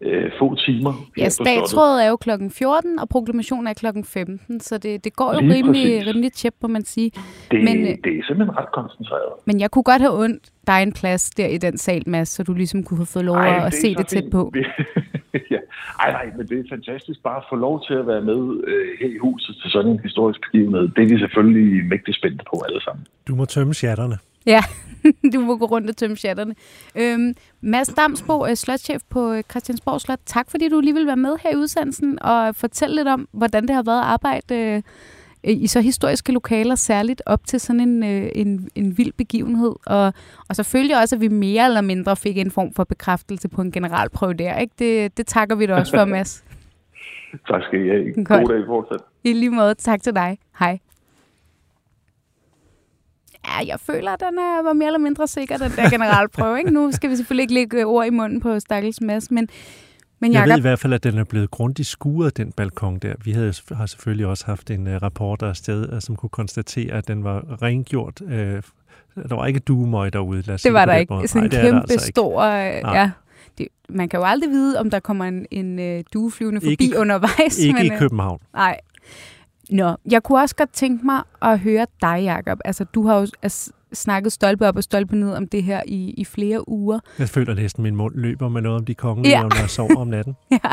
øh, 0.00 0.30
få 0.38 0.54
timer. 0.54 0.92
Ja, 1.18 1.28
statsrådet 1.28 2.04
er 2.04 2.08
jo 2.08 2.16
klokken 2.16 2.50
14, 2.50 2.98
og 2.98 3.08
proklamationen 3.08 3.66
er 3.66 3.72
klokken 3.72 4.04
15, 4.04 4.60
så 4.60 4.78
det, 4.78 5.04
det 5.04 5.16
går 5.16 5.34
jo 5.34 5.40
Lige 5.40 5.54
rimelig, 5.54 6.06
rimelig 6.06 6.32
tjept, 6.32 6.56
må 6.62 6.68
man 6.68 6.84
sige. 6.84 7.10
Det, 7.50 7.64
men, 7.64 7.76
øh, 7.78 7.88
det 8.04 8.18
er 8.18 8.22
simpelthen 8.26 8.56
ret 8.58 8.72
koncentreret. 8.72 9.32
Men 9.44 9.60
jeg 9.60 9.70
kunne 9.70 9.82
godt 9.82 10.02
have 10.02 10.22
ondt 10.24 10.50
dig 10.66 10.82
en 10.82 10.92
plads 10.92 11.30
der 11.30 11.46
i 11.46 11.58
den 11.58 11.78
sal, 11.78 12.02
Mads, 12.06 12.28
så 12.28 12.42
du 12.42 12.52
ligesom 12.54 12.84
kunne 12.84 12.98
have 12.98 13.06
fået 13.06 13.24
lov 13.24 13.36
Ej, 13.36 13.66
at 13.66 13.74
se 13.74 13.94
det 13.94 14.06
tæt 14.06 14.24
på. 14.32 14.52
ja. 15.50 15.60
Ej, 16.00 16.12
nej, 16.12 16.26
men 16.36 16.46
det 16.46 16.58
er 16.58 16.64
fantastisk 16.70 17.22
bare 17.22 17.36
at 17.36 17.44
få 17.50 17.56
lov 17.56 17.84
til 17.86 17.94
at 17.94 18.06
være 18.06 18.20
med 18.20 18.64
øh, 18.66 18.88
her 19.00 19.08
i 19.08 19.18
huset 19.18 19.56
til 19.62 19.70
sådan 19.70 19.90
en 19.90 20.00
historisk 20.02 20.40
begivenhed. 20.40 20.88
Det 20.88 21.02
er 21.04 21.08
vi 21.08 21.18
selvfølgelig 21.18 21.84
mægtig 21.84 22.14
spændte 22.14 22.44
på 22.50 22.62
alle 22.68 22.80
sammen. 22.80 23.06
Du 23.28 23.34
må 23.34 23.44
tømme 23.44 23.74
chatterne. 23.74 24.18
Ja, 24.46 24.60
du 25.34 25.40
må 25.40 25.56
gå 25.56 25.64
rundt 25.64 25.90
og 25.90 25.96
tømme 25.96 26.16
chatterne. 26.16 26.54
Øhm, 26.96 27.34
Mads 27.60 27.88
Damsbo, 27.88 28.46
øh, 28.46 28.54
slotchef 28.54 29.02
på 29.10 29.32
øh, 29.32 29.42
Christiansborg 29.50 30.00
Slot. 30.00 30.18
Tak 30.26 30.50
fordi 30.50 30.68
du 30.68 30.80
lige 30.80 30.94
vil 30.94 31.06
være 31.06 31.16
med 31.16 31.36
her 31.42 31.50
i 31.50 31.56
udsendelsen 31.56 32.22
og 32.22 32.56
fortælle 32.56 32.96
lidt 32.96 33.08
om, 33.08 33.28
hvordan 33.32 33.62
det 33.62 33.74
har 33.74 33.82
været 33.82 33.98
at 34.00 34.04
arbejde 34.04 34.54
øh, 34.54 34.82
i 35.44 35.66
så 35.66 35.80
historiske 35.80 36.32
lokaler, 36.32 36.74
særligt 36.74 37.22
op 37.26 37.46
til 37.46 37.60
sådan 37.60 37.80
en, 37.80 38.02
en, 38.02 38.68
en 38.74 38.98
vild 38.98 39.12
begivenhed. 39.12 39.72
Og, 39.86 40.12
og 40.48 40.56
selvfølgelig 40.56 41.00
også, 41.00 41.16
at 41.16 41.20
vi 41.20 41.28
mere 41.28 41.64
eller 41.64 41.80
mindre 41.80 42.16
fik 42.16 42.38
en 42.38 42.50
form 42.50 42.74
for 42.74 42.84
bekræftelse 42.84 43.48
på 43.48 43.62
en 43.62 43.72
generalprøve 43.72 44.34
der. 44.34 44.58
Ikke? 44.58 44.74
Det, 44.78 45.16
det 45.16 45.26
takker 45.26 45.56
vi 45.56 45.66
dig 45.66 45.74
også 45.74 45.96
for, 45.96 46.04
Mads. 46.14 46.44
tak 47.48 47.62
skal 47.62 47.84
I 47.84 47.88
have. 47.88 48.24
God 48.24 48.48
dag 48.48 48.66
fortsat. 48.66 49.00
I 49.24 49.32
lige 49.32 49.50
måde. 49.50 49.74
Tak 49.74 50.02
til 50.02 50.14
dig. 50.14 50.38
Hej. 50.58 50.78
Ja, 53.50 53.66
jeg 53.66 53.80
føler, 53.80 54.12
at 54.12 54.20
den 54.20 54.38
er, 54.38 54.62
var 54.62 54.72
mere 54.72 54.86
eller 54.86 54.98
mindre 54.98 55.28
sikker, 55.28 55.56
den 55.56 55.70
der 55.76 55.90
generalprøve. 55.90 56.58
Ikke? 56.58 56.70
Nu 56.70 56.92
skal 56.92 57.10
vi 57.10 57.16
selvfølgelig 57.16 57.42
ikke 57.42 57.54
lægge 57.54 57.84
ord 57.84 58.06
i 58.06 58.10
munden 58.10 58.40
på 58.40 58.60
Stakkels 58.60 59.00
Mads, 59.00 59.30
men, 59.30 59.48
men 60.20 60.32
jeg, 60.32 60.40
jeg 60.40 60.48
ved 60.48 60.58
i 60.58 60.60
hvert 60.60 60.78
fald, 60.78 60.92
at 60.92 61.04
den 61.04 61.18
er 61.18 61.24
blevet 61.24 61.50
grundigt 61.50 61.88
skuret, 61.88 62.36
den 62.36 62.52
balkon 62.52 62.98
der. 62.98 63.14
Vi 63.24 63.32
havde, 63.32 63.54
har 63.72 63.86
selvfølgelig 63.86 64.26
også 64.26 64.46
haft 64.46 64.70
en 64.70 64.86
uh, 64.86 64.92
rapporter 64.92 65.48
afsted, 65.48 65.92
uh, 65.92 66.00
som 66.00 66.16
kunne 66.16 66.30
konstatere, 66.30 66.92
at 66.92 67.08
den 67.08 67.24
var 67.24 67.62
rengjort. 67.62 68.20
Uh, 68.20 68.30
der 68.30 69.34
var 69.34 69.46
ikke 69.46 69.60
duemøg 69.60 70.12
derude. 70.12 70.42
Lad 70.46 70.54
os 70.54 70.62
det 70.62 70.72
var 70.72 70.84
der 70.84 70.94
ikke. 70.94 71.28
Sådan 71.28 71.44
en 71.44 71.50
kæmpe 71.50 71.80
altså 71.90 72.06
stor... 72.06 72.46
Uh, 72.46 72.94
ja. 72.94 73.10
det, 73.58 73.68
man 73.88 74.08
kan 74.08 74.20
jo 74.20 74.26
aldrig 74.26 74.50
vide, 74.50 74.80
om 74.80 74.90
der 74.90 75.00
kommer 75.00 75.24
en, 75.24 75.46
en 75.50 75.78
øh, 75.78 76.04
dueflyvende 76.12 76.60
forbi 76.60 76.76
Ikke 76.80 76.98
undervejs. 76.98 77.58
Ikke 77.58 77.74
men, 77.74 77.86
i 77.86 77.92
øh, 77.92 77.98
København. 77.98 78.40
Nej. 78.54 78.80
Nå, 79.70 79.96
jeg 80.10 80.22
kunne 80.22 80.40
også 80.40 80.56
godt 80.56 80.72
tænke 80.72 81.06
mig 81.06 81.22
at 81.42 81.58
høre 81.58 81.86
dig, 82.02 82.22
Jacob. 82.24 82.58
Altså, 82.64 82.84
du 82.84 83.06
har 83.06 83.18
jo 83.20 83.26
altså, 83.42 83.72
snakket 83.92 84.32
stolpe 84.32 84.68
op 84.68 84.76
og 84.76 84.82
stolpe 84.82 85.16
ned 85.16 85.32
om 85.32 85.48
det 85.48 85.62
her 85.62 85.82
i, 85.86 86.10
i 86.10 86.24
flere 86.24 86.68
uger. 86.68 86.98
Jeg 87.18 87.28
føler 87.28 87.54
næsten, 87.54 87.82
min 87.82 87.96
mund 87.96 88.14
løber 88.14 88.48
med 88.48 88.62
noget 88.62 88.78
om 88.78 88.84
de 88.84 88.94
kongelige, 88.94 89.36
ja. 89.36 89.42
når 89.42 89.60
jeg 89.60 89.70
sover 89.70 89.96
om 89.96 90.08
natten. 90.08 90.36
Ja. 90.50 90.70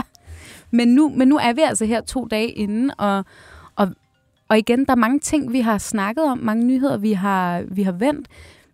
Men 0.71 0.87
nu, 0.87 1.09
men 1.15 1.27
nu 1.27 1.37
er 1.37 1.53
vi 1.53 1.61
altså 1.61 1.85
her 1.85 2.01
to 2.01 2.25
dage 2.25 2.49
inden, 2.49 2.91
og, 2.97 3.25
og, 3.75 3.87
og 4.49 4.57
igen, 4.57 4.85
der 4.85 4.91
er 4.91 4.95
mange 4.95 5.19
ting, 5.19 5.53
vi 5.53 5.59
har 5.59 5.77
snakket 5.77 6.23
om, 6.23 6.37
mange 6.37 6.65
nyheder, 6.65 6.97
vi 6.97 7.13
har, 7.13 7.63
vi 7.71 7.83
har 7.83 7.91
vendt. 7.91 8.27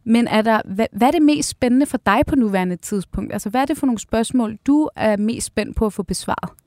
Men 0.05 0.27
er 0.27 0.41
der, 0.41 0.61
hvad, 0.65 0.85
hvad 0.91 1.07
er 1.07 1.11
det 1.11 1.21
mest 1.21 1.49
spændende 1.49 1.85
for 1.85 1.97
dig 2.05 2.21
på 2.27 2.35
nuværende 2.35 2.75
tidspunkt? 2.75 3.33
Altså, 3.33 3.49
hvad 3.49 3.61
er 3.61 3.65
det 3.65 3.77
for 3.77 3.85
nogle 3.85 3.99
spørgsmål, 3.99 4.57
du 4.67 4.89
er 4.95 5.17
mest 5.17 5.47
spændt 5.47 5.75
på 5.75 5.85
at 5.85 5.93
få 5.93 6.03
besvaret? 6.03 6.62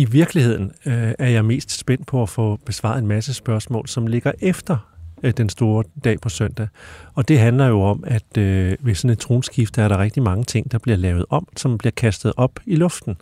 I 0.00 0.04
virkeligheden 0.04 0.72
øh, 0.86 1.12
er 1.18 1.28
jeg 1.28 1.44
mest 1.44 1.78
spændt 1.78 2.06
på 2.06 2.22
at 2.22 2.28
få 2.28 2.58
besvaret 2.66 2.98
en 2.98 3.06
masse 3.06 3.34
spørgsmål, 3.34 3.88
som 3.88 4.06
ligger 4.06 4.32
efter 4.40 4.76
øh, 5.22 5.32
den 5.36 5.48
store 5.48 5.84
dag 6.04 6.20
på 6.20 6.28
søndag. 6.28 6.68
Og 7.14 7.28
det 7.28 7.38
handler 7.38 7.66
jo 7.66 7.82
om, 7.82 8.04
at 8.06 8.38
øh, 8.38 8.76
ved 8.80 8.94
sådan 8.94 9.10
et 9.10 9.18
tronskifte 9.18 9.82
er 9.82 9.88
der 9.88 9.98
rigtig 9.98 10.22
mange 10.22 10.44
ting, 10.44 10.72
der 10.72 10.78
bliver 10.78 10.96
lavet 10.96 11.24
om, 11.30 11.48
som 11.56 11.78
bliver 11.78 11.90
kastet 11.90 12.32
op 12.36 12.60
i 12.66 12.76
luften. 12.76 13.16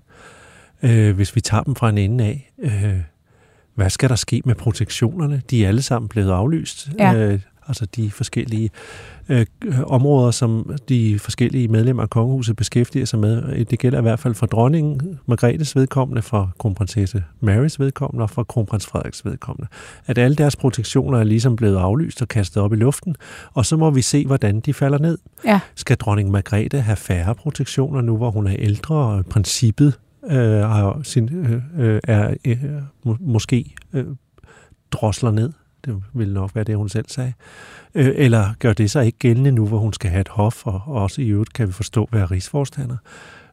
Øh, 0.82 1.14
hvis 1.16 1.36
vi 1.36 1.40
tager 1.40 1.62
dem 1.62 1.74
fra 1.74 1.88
en 1.88 1.98
ende 1.98 2.24
af, 2.24 2.52
øh, 2.58 3.00
hvad 3.74 3.90
skal 3.90 4.08
der 4.08 4.16
ske 4.16 4.42
med 4.44 4.54
protektionerne? 4.54 5.42
De 5.50 5.64
er 5.64 5.68
alle 5.68 5.82
sammen 5.82 6.08
blevet 6.08 6.30
aflyst. 6.30 6.90
Ja. 6.98 7.14
Øh, 7.14 7.40
altså 7.68 7.86
de 7.86 8.10
forskellige 8.10 8.70
øh, 9.28 9.46
områder, 9.86 10.30
som 10.30 10.76
de 10.88 11.18
forskellige 11.18 11.68
medlemmer 11.68 12.02
af 12.02 12.10
kongehuset 12.10 12.56
beskæftiger 12.56 13.04
sig 13.04 13.18
med. 13.18 13.64
Det 13.64 13.78
gælder 13.78 13.98
i 13.98 14.02
hvert 14.02 14.18
fald 14.18 14.34
for 14.34 14.46
dronningen 14.46 15.18
Margrethes 15.26 15.76
vedkommende, 15.76 16.22
for 16.22 16.52
kronprinsesse 16.58 17.24
Marys 17.40 17.80
vedkommende 17.80 18.22
og 18.22 18.30
for 18.30 18.42
kronprins 18.42 18.86
Frederiks 18.86 19.24
vedkommende. 19.24 19.68
At 20.06 20.18
alle 20.18 20.36
deres 20.36 20.56
protektioner 20.56 21.18
er 21.18 21.24
ligesom 21.24 21.56
blevet 21.56 21.76
aflyst 21.76 22.22
og 22.22 22.28
kastet 22.28 22.62
op 22.62 22.72
i 22.72 22.76
luften, 22.76 23.16
og 23.54 23.66
så 23.66 23.76
må 23.76 23.90
vi 23.90 24.02
se, 24.02 24.26
hvordan 24.26 24.60
de 24.60 24.74
falder 24.74 24.98
ned. 24.98 25.18
Ja. 25.44 25.60
Skal 25.74 25.96
dronning 25.96 26.30
Margrethe 26.30 26.80
have 26.80 26.96
færre 26.96 27.34
protektioner 27.34 28.00
nu, 28.00 28.16
hvor 28.16 28.30
hun 28.30 28.46
er 28.46 28.56
ældre, 28.58 28.96
og 28.96 29.26
princippet 29.26 29.98
øh, 30.30 30.64
sin, 31.02 31.28
øh, 31.34 31.62
øh, 31.78 32.00
er 32.04 32.34
øh, 32.44 32.64
må, 33.04 33.16
måske 33.20 33.74
øh, 33.92 34.06
drosler 34.90 35.30
ned? 35.30 35.52
Det 35.84 36.02
ville 36.14 36.34
nok 36.34 36.54
være 36.54 36.64
det, 36.64 36.76
hun 36.76 36.88
selv 36.88 37.04
sagde. 37.08 37.32
Øh, 37.94 38.12
eller 38.14 38.54
gør 38.58 38.72
det 38.72 38.90
sig 38.90 39.06
ikke 39.06 39.18
gældende 39.18 39.52
nu, 39.52 39.66
hvor 39.66 39.78
hun 39.78 39.92
skal 39.92 40.10
have 40.10 40.20
et 40.20 40.28
hof, 40.28 40.66
og 40.66 40.82
også 40.86 41.22
i 41.22 41.28
øvrigt 41.28 41.52
kan 41.52 41.68
vi 41.68 41.72
forstå, 41.72 42.08
hvad 42.10 42.20
er 42.20 42.30
rigsforstander. 42.30 42.96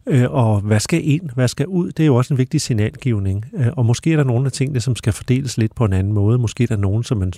Øh, 0.08 0.32
og 0.32 0.62
hvad 0.62 0.80
skal 0.80 1.08
ind, 1.10 1.30
hvad 1.36 1.48
skal 1.48 1.68
ud, 1.68 1.92
det 1.92 2.04
er 2.04 2.08
jo 2.08 2.16
også 2.16 2.34
en 2.34 2.38
vigtig 2.38 2.62
signalgivning. 2.62 3.46
Øh, 3.54 3.68
og 3.78 3.86
måske 3.86 4.14
er 4.14 4.18
der 4.18 4.24
nogle 4.24 4.46
af 4.46 4.52
tingene, 4.52 4.80
som 4.80 4.96
skal 4.96 5.14
fordeles 5.14 5.58
lidt 5.58 5.76
på 5.76 5.86
en 5.86 5.94
anden 5.94 6.14
måde. 6.14 6.38
Måske 6.38 6.64
er 6.64 6.68
der 6.68 6.78
nogen, 6.78 7.04
som 7.04 7.18
man 7.18 7.34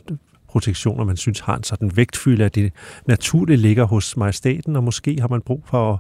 protektioner, 0.48 1.04
man 1.04 1.18
synes 1.18 1.40
har 1.40 1.56
en 1.56 1.64
sådan 1.64 1.92
vægtfylde, 1.96 2.46
at 2.46 2.56
det 2.56 2.74
naturligt 3.06 3.62
ligger 3.62 3.84
hos 3.84 4.18
majestaten, 4.18 4.76
og 4.76 4.84
måske 4.84 5.18
har 5.22 5.28
man 5.28 5.42
brug 5.42 5.64
for 5.66 5.94
at, 5.94 6.00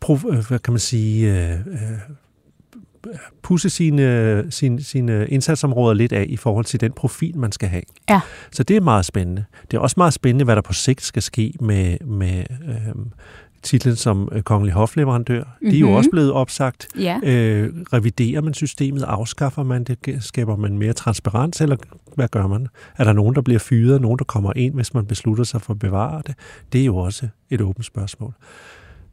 prov- 0.00 0.30
øh, 0.32 0.48
hvad 0.48 0.58
kan 0.58 0.72
man 0.72 0.80
sige, 0.80 1.32
øh, 1.32 1.50
øh, 1.50 1.98
pusse 3.42 3.70
sine, 3.70 4.46
sine, 4.50 4.82
sine 4.82 5.28
indsatsområder 5.28 5.94
lidt 5.94 6.12
af 6.12 6.26
i 6.28 6.36
forhold 6.36 6.64
til 6.64 6.80
den 6.80 6.92
profil, 6.92 7.38
man 7.38 7.52
skal 7.52 7.68
have. 7.68 7.82
Ja. 8.10 8.20
Så 8.52 8.62
det 8.62 8.76
er 8.76 8.80
meget 8.80 9.04
spændende. 9.04 9.44
Det 9.70 9.76
er 9.76 9.80
også 9.80 9.94
meget 9.96 10.12
spændende, 10.12 10.44
hvad 10.44 10.56
der 10.56 10.62
på 10.62 10.72
sigt 10.72 11.02
skal 11.02 11.22
ske 11.22 11.52
med, 11.60 11.96
med 12.06 12.44
øhm, 12.68 13.10
titlen 13.62 13.96
som 13.96 14.28
øh, 14.32 14.42
kongelig 14.42 14.72
hofleverandør. 14.74 15.42
Mm-hmm. 15.44 15.70
De 15.70 15.76
er 15.76 15.80
jo 15.80 15.86
Mhm. 15.86 15.94
også 15.96 16.10
blevet 16.10 16.32
opsagt. 16.32 16.88
Ja. 16.98 17.20
Øh, 17.24 17.72
reviderer 17.92 18.40
man 18.40 18.54
systemet? 18.54 19.02
Afskaffer 19.02 19.62
man 19.62 19.84
det? 19.84 20.18
Skaber 20.20 20.56
man 20.56 20.78
mere 20.78 20.92
transparens? 20.92 21.60
Eller 21.60 21.76
hvad 22.14 22.28
gør 22.28 22.46
man? 22.46 22.66
Er 22.98 23.04
der 23.04 23.12
nogen, 23.12 23.34
der 23.34 23.40
bliver 23.40 23.58
fyret? 23.58 24.00
Nogen, 24.00 24.18
der 24.18 24.24
kommer 24.24 24.52
ind, 24.56 24.74
hvis 24.74 24.94
man 24.94 25.06
beslutter 25.06 25.44
sig 25.44 25.62
for 25.62 25.72
at 25.72 25.78
bevare 25.78 26.22
det? 26.26 26.34
Det 26.72 26.80
er 26.80 26.84
jo 26.84 26.96
også 26.96 27.28
et 27.50 27.60
åbent 27.60 27.86
spørgsmål. 27.86 28.34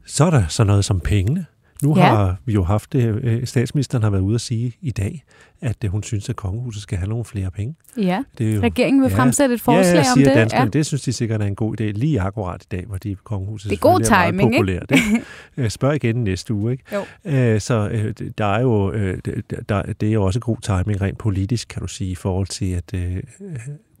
Så 0.06 0.24
er 0.24 0.30
der 0.30 0.42
så 0.48 0.64
noget 0.64 0.84
som 0.84 1.00
pengene. 1.00 1.46
Nu 1.82 1.96
Ja. 1.96 2.02
har 2.02 2.36
vi 2.44 2.52
jo 2.52 2.64
haft 2.64 2.92
det, 2.92 3.20
øh, 3.22 3.46
statsministeren 3.46 4.02
har 4.02 4.10
været 4.10 4.22
ude 4.22 4.34
at 4.34 4.40
sige 4.40 4.72
i 4.80 4.90
dag, 4.90 5.24
at 5.60 5.76
øh, 5.84 5.90
hun 5.90 6.02
synes, 6.02 6.28
at 6.28 6.36
kongehuset 6.36 6.82
skal 6.82 6.98
have 6.98 7.08
nogle 7.08 7.24
flere 7.24 7.50
penge. 7.50 7.74
ja. 7.98 8.22
Det 8.38 8.50
er 8.50 8.54
jo, 8.54 8.60
Regeringen 8.62 9.02
vil 9.02 9.08
Ja. 9.10 9.16
fremsætte 9.18 9.54
et 9.54 9.60
forslag 9.60 9.84
ja, 9.84 9.90
jeg 10.00 10.10
om 10.12 10.18
siger 10.18 10.28
det. 10.28 10.36
Danskerne, 10.36 10.70
det 10.70 10.86
synes 10.86 11.02
de 11.02 11.12
sikkert 11.12 11.42
er 11.42 11.46
en 11.46 11.54
god 11.54 11.80
idé, 11.80 11.84
lige 11.84 12.20
akkurat 12.20 12.62
i 12.62 12.66
dag, 12.70 12.84
hvor 12.86 12.96
de 12.96 13.14
kongehuset 13.24 13.70
Det 13.70 13.76
er 13.76 13.80
god 13.80 14.00
timing, 14.00 14.36
meget 14.36 14.52
populært. 14.52 14.90
Ikke? 14.90 15.24
Øh, 15.56 15.70
Spørg 15.70 15.94
igen 15.94 16.16
næste 16.24 16.54
uge. 16.54 16.72
Ikke? 16.72 16.84
Jo. 16.92 17.58
Så 17.58 17.88
der 18.38 18.44
er 18.54 18.60
jo, 18.60 18.92
der, 19.68 19.82
det 20.00 20.08
er 20.08 20.12
jo 20.12 20.22
også 20.24 20.40
god 20.40 20.56
timing 20.62 21.00
rent 21.00 21.18
politisk, 21.18 21.68
kan 21.68 21.82
du 21.82 21.88
sige, 21.88 22.10
i 22.10 22.14
forhold 22.14 22.46
til, 22.46 22.72
at 22.72 22.94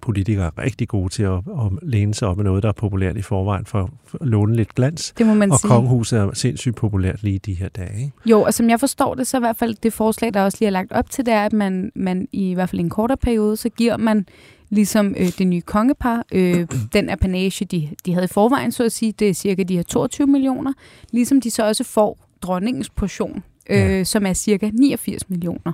politikere 0.04 0.46
er 0.56 0.62
rigtig 0.62 0.88
gode 0.88 1.08
til 1.08 1.22
at, 1.22 1.32
at 1.32 1.72
læne 1.82 2.14
sig 2.14 2.28
op 2.28 2.36
med 2.36 2.44
noget, 2.44 2.62
der 2.62 2.68
er 2.68 2.72
populært 2.72 3.16
i 3.16 3.22
forvejen, 3.22 3.66
for, 3.66 3.90
at 4.20 4.26
låne 4.26 4.56
lidt 4.56 4.74
glans. 4.74 5.14
Det 5.18 5.26
må 5.26 5.34
man 5.34 5.52
Og 5.52 5.58
sige. 5.58 5.68
kongehuset 5.68 6.18
er 6.18 6.30
sindssygt 6.34 6.76
populært 6.76 7.22
lige 7.22 7.38
de 7.38 7.54
her 7.54 7.68
dage. 7.68 7.98
Ikke? 8.00 8.12
Jo, 8.26 8.42
og 8.42 8.54
som 8.54 8.70
jeg 8.70 8.80
forstår 8.80 9.14
det, 9.14 9.26
så 9.26 9.36
i 9.36 9.40
hvert 9.40 9.56
fald 9.56 9.74
det 9.82 9.92
forslag, 9.92 10.34
der 10.34 10.42
også 10.42 10.58
lige 10.60 10.66
er 10.66 10.70
lagt 10.70 10.92
op 10.92 11.10
til, 11.10 11.26
det 11.26 11.34
er, 11.34 11.44
at 11.44 11.52
man, 11.52 11.92
man 11.94 12.28
i, 12.32 12.50
i 12.50 12.54
hvert 12.54 12.68
fald 12.70 12.80
i 12.80 12.82
en 12.82 12.90
kortere 12.90 13.16
periode, 13.18 13.56
så 13.56 13.68
giver 13.68 13.96
man 13.96 14.26
ligesom 14.70 15.14
øh, 15.18 15.28
det 15.38 15.46
nye 15.46 15.60
kongepar, 15.60 16.24
øh, 16.32 16.66
den 16.92 17.10
apanage, 17.10 17.64
de, 17.64 17.88
de 18.06 18.12
havde 18.12 18.24
i 18.24 18.28
forvejen, 18.28 18.72
så 18.72 18.84
at 18.84 18.92
sige, 18.92 19.12
det 19.12 19.28
er 19.28 19.34
cirka 19.34 19.62
de 19.62 19.76
her 19.76 19.82
22 19.82 20.26
millioner, 20.26 20.72
ligesom 21.12 21.40
de 21.40 21.50
så 21.50 21.66
også 21.66 21.84
får 21.84 22.18
dronningens 22.42 22.90
portion, 22.90 23.42
øh, 23.70 23.76
Ja. 23.76 24.04
som 24.04 24.26
er 24.26 24.32
cirka 24.32 24.70
89 24.74 25.30
millioner. 25.30 25.72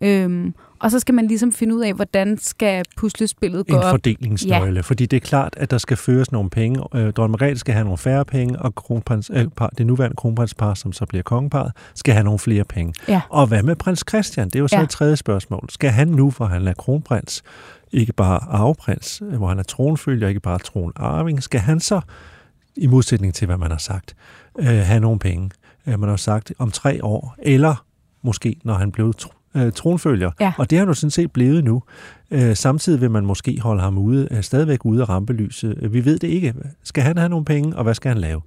Øhm, 0.00 0.54
og 0.78 0.90
så 0.90 1.00
skal 1.00 1.14
man 1.14 1.26
ligesom 1.26 1.52
finde 1.52 1.74
ud 1.76 1.80
af, 1.82 1.94
hvordan 1.94 2.38
skal 2.38 2.84
puslespillet 2.96 3.66
gå 3.66 3.76
En 3.76 3.82
op. 3.82 3.90
fordelingsnøgle, 3.90 4.74
ja. 4.74 4.80
fordi 4.80 5.06
det 5.06 5.16
er 5.16 5.20
klart, 5.20 5.54
at 5.56 5.70
der 5.70 5.78
skal 5.78 5.96
føres 5.96 6.32
nogle 6.32 6.50
penge. 6.50 6.80
Øh, 6.94 7.12
Dronning 7.12 7.30
Margrethe 7.30 7.58
skal 7.58 7.74
have 7.74 7.84
nogle 7.84 7.98
færre 7.98 8.24
penge, 8.24 8.58
og 8.58 8.74
kronprins, 8.74 9.30
øh, 9.34 9.46
par, 9.56 9.68
det 9.78 9.86
nuværende 9.86 10.16
kronprinspar, 10.16 10.74
som 10.74 10.92
så 10.92 11.06
bliver 11.06 11.22
kongeparet, 11.22 11.72
skal 11.94 12.14
have 12.14 12.24
nogle 12.24 12.38
flere 12.38 12.64
penge. 12.64 12.94
Ja. 13.08 13.20
Og 13.30 13.46
hvad 13.46 13.62
med 13.62 13.76
prins 13.76 14.04
Christian? 14.08 14.46
Det 14.46 14.54
er 14.56 14.60
jo 14.60 14.68
så 14.68 14.76
Ja. 14.76 14.82
et 14.82 14.90
tredje 14.90 15.16
spørgsmål. 15.16 15.66
Skal 15.70 15.90
han 15.90 16.08
nu, 16.08 16.30
hvor 16.30 16.46
han 16.46 16.68
er 16.68 16.74
kronprins, 16.74 17.42
ikke 17.92 18.12
bare 18.12 18.40
arveprins, 18.48 19.22
øh, 19.30 19.36
hvor 19.36 19.48
han 19.48 19.58
er 19.58 19.62
tronfølger, 19.62 20.28
ikke 20.28 20.40
bare 20.40 20.58
tronarving, 20.58 21.42
skal 21.42 21.60
han 21.60 21.80
så, 21.80 22.00
i 22.76 22.86
modsætning 22.86 23.34
til 23.34 23.46
hvad 23.46 23.56
man 23.56 23.70
har 23.70 23.78
sagt, 23.78 24.14
øh, 24.58 24.66
have 24.66 25.00
nogle 25.00 25.18
penge? 25.18 25.50
Øh, 25.86 26.00
man 26.00 26.08
har 26.08 26.16
sagt 26.16 26.52
om 26.58 26.70
tre 26.70 27.04
år, 27.04 27.34
eller 27.42 27.84
måske 28.22 28.56
når 28.64 28.74
han 28.74 28.92
blev 28.92 29.12
øh, 29.56 29.72
tronfølger. 29.72 30.30
Ja. 30.40 30.52
Og 30.58 30.70
det 30.70 30.78
har 30.78 30.86
jo 30.86 30.94
sådan 30.94 31.10
set 31.10 31.32
blevet 31.32 31.64
nu. 31.64 31.82
Øh, 32.30 32.56
samtidig 32.56 33.00
vil 33.00 33.10
man 33.10 33.26
måske 33.26 33.58
holde 33.60 33.82
ham 33.82 33.98
ude, 33.98 34.28
øh, 34.30 34.42
stadigvæk 34.42 34.84
ude 34.84 35.02
af 35.02 35.08
rampelyset. 35.08 35.78
Øh, 35.82 35.92
Vi 35.92 36.04
ved 36.04 36.18
det 36.18 36.28
ikke. 36.28 36.54
Skal 36.82 37.02
han 37.02 37.18
have 37.18 37.28
nogle 37.28 37.44
penge, 37.44 37.76
og 37.76 37.82
hvad 37.82 37.94
skal 37.94 38.08
han 38.08 38.18
lave? 38.18 38.40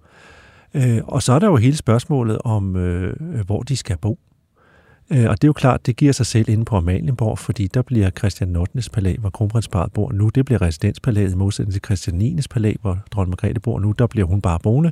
Øh, 0.74 1.00
og 1.04 1.24
så 1.24 1.34
er 1.34 1.40
der 1.40 1.48
jo 1.48 1.56
hele 1.56 1.78
spørgsmålet 1.78 2.38
om, 2.44 2.76
øh, 2.76 3.14
hvor 3.46 3.62
de 3.62 3.78
skal 3.78 3.98
bo. 3.98 4.20
Øh, 5.12 5.30
og 5.30 5.42
det 5.42 5.44
er 5.44 5.50
jo 5.50 5.54
klart, 5.54 5.86
det 5.86 5.96
giver 5.96 6.12
sig 6.12 6.26
selv 6.26 6.50
inde 6.50 6.66
på 6.66 6.78
Amalienborg, 6.78 7.40
fordi 7.40 7.68
der 7.68 7.82
bliver 7.82 8.10
Christian 8.10 8.56
8. 8.56 8.90
palæ, 8.94 9.16
hvor 9.20 9.30
kronprinsparet 9.30 9.92
bor 9.94 10.12
nu. 10.12 10.30
Det 10.30 10.46
bliver 10.46 10.62
residenspalæet 10.62 11.32
i 11.32 11.36
modsætning 11.36 11.74
til 11.74 11.82
Christian 11.86 12.16
9. 12.16 12.40
palæ, 12.52 12.74
hvor 12.82 12.98
dronning 13.12 13.30
Margrethe 13.30 13.60
bor 13.60 13.80
nu. 13.80 13.92
Der 13.92 14.08
bliver 14.08 14.28
hun 14.28 14.42
bare 14.42 14.60
boende, 14.60 14.92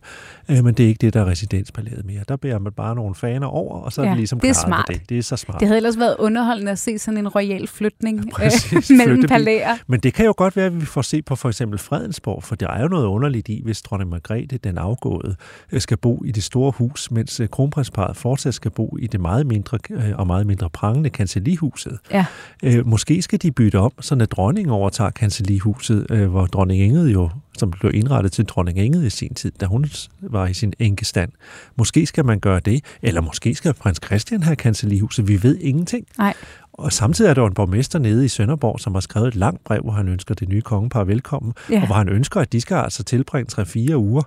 øh, 0.50 0.64
men 0.64 0.74
det 0.74 0.84
er 0.84 0.88
ikke 0.88 1.02
det, 1.02 1.14
der 1.14 1.22
er 1.22 1.26
residenspalæet 1.26 2.06
mere. 2.06 2.24
Der 2.28 2.36
bærer 2.36 2.60
man 2.60 2.72
bare 2.72 2.96
nogle 2.96 3.16
faner 3.16 3.48
over, 3.48 3.80
og 3.80 3.94
så 3.94 4.02
er 4.02 4.06
Ja, 4.06 4.12
det 4.12 4.18
ligesom 4.18 4.40
det 4.40 4.50
er 4.50 4.54
smart. 4.54 4.86
Det. 4.88 5.10
det 5.10 5.18
er 5.18 5.22
så 5.22 5.36
smart. 5.36 5.60
Det 5.60 5.68
havde 5.68 5.78
ellers 5.78 6.00
været 6.00 6.16
underholdende 6.20 6.72
at 6.72 6.80
se 6.80 7.00
sådan 7.00 7.18
en 7.18 7.28
royal 7.28 7.68
flytning 7.68 8.20
øh, 8.20 8.32
Præcis, 8.32 8.90
mellem 9.00 9.24
palæer. 9.28 9.76
Men 9.88 10.00
det 10.00 10.14
kan 10.14 10.26
jo 10.26 10.34
godt 10.38 10.56
være, 10.56 10.66
at 10.66 10.82
vi 10.82 10.86
får 10.86 11.02
se 11.02 11.22
på 11.22 11.36
for 11.36 11.50
eksempel 11.50 11.80
Fredensborg, 11.80 12.44
for 12.44 12.56
der 12.56 12.68
er 12.68 12.82
jo 12.82 12.88
noget 12.88 13.06
underligt 13.06 13.50
i, 13.50 13.62
hvis 13.64 13.82
dronning 13.82 14.10
Margrethe, 14.10 14.58
den 14.58 14.78
afgåede, 14.78 15.36
øh, 15.72 15.82
skal 15.82 15.98
bo 15.98 16.24
i 16.26 16.32
det 16.32 16.44
store 16.44 16.72
hus, 16.72 17.12
mens 17.12 17.40
øh, 17.40 17.50
kronprinsparet 17.50 18.18
fortsat 18.18 18.54
skal 18.54 18.72
bo 18.72 18.98
i 19.00 19.08
det 19.08 19.20
meget 19.20 19.48
mindre 19.48 19.80
øh, 20.08 20.14
og 20.18 20.28
meget 20.28 20.48
mindre 20.48 20.70
prangende 20.70 21.10
kancellihuset. 21.10 21.98
Ja. 22.12 22.26
Øh, 22.64 22.88
måske 22.88 23.22
skal 23.22 23.42
de 23.42 23.52
bytte 23.52 23.80
om, 23.80 23.92
så 24.00 24.16
når 24.16 24.26
dronningen 24.26 24.74
overtager 24.74 25.10
kancellihuset, 25.10 26.08
øh, 26.10 26.30
hvor 26.30 26.46
dronning 26.46 26.82
Ingrid 26.84 27.10
jo, 27.10 27.30
som 27.58 27.72
blev 27.72 27.92
indrettet 27.96 28.32
til 28.32 28.46
dronning 28.46 28.78
Ingrid 28.80 29.06
i 29.06 29.10
sin 29.10 29.34
tid, 29.34 29.52
da 29.62 29.66
hun 29.66 29.86
var 30.22 30.48
i 30.48 30.54
sin 30.54 30.74
enkestand. 30.80 31.32
Måske 31.76 32.06
skal 32.06 32.26
man 32.26 32.40
gøre 32.40 32.60
det, 32.60 32.84
eller 33.02 33.22
måske 33.22 33.56
skal 33.56 33.74
prins 33.74 34.00
Christian 34.06 34.44
have 34.44 34.56
kancellihuset. 34.56 35.28
Vi 35.28 35.44
ved 35.44 35.58
ingenting. 35.62 36.06
Nej. 36.18 36.34
Og 36.74 36.94
samtidig 36.94 37.30
er 37.30 37.34
der 37.34 37.48
en 37.48 37.54
borgmester 37.54 38.00
nede 38.00 38.26
i 38.26 38.28
Sønderborg, 38.28 38.80
som 38.80 38.94
har 38.94 39.00
skrevet 39.02 39.28
et 39.28 39.36
langt 39.36 39.64
brev, 39.64 39.82
hvor 39.82 39.92
han 39.92 40.08
ønsker 40.08 40.36
det 40.36 40.50
nye 40.50 40.62
kongepar 40.62 41.04
velkommen, 41.04 41.54
Ja. 41.70 41.82
og 41.82 41.86
hvor 41.86 41.96
han 41.96 42.10
ønsker, 42.10 42.40
at 42.42 42.52
de 42.52 42.62
skal 42.62 42.76
altså 42.78 43.04
tilbringe 43.04 43.62
3-4 43.92 43.96
uger 43.96 44.24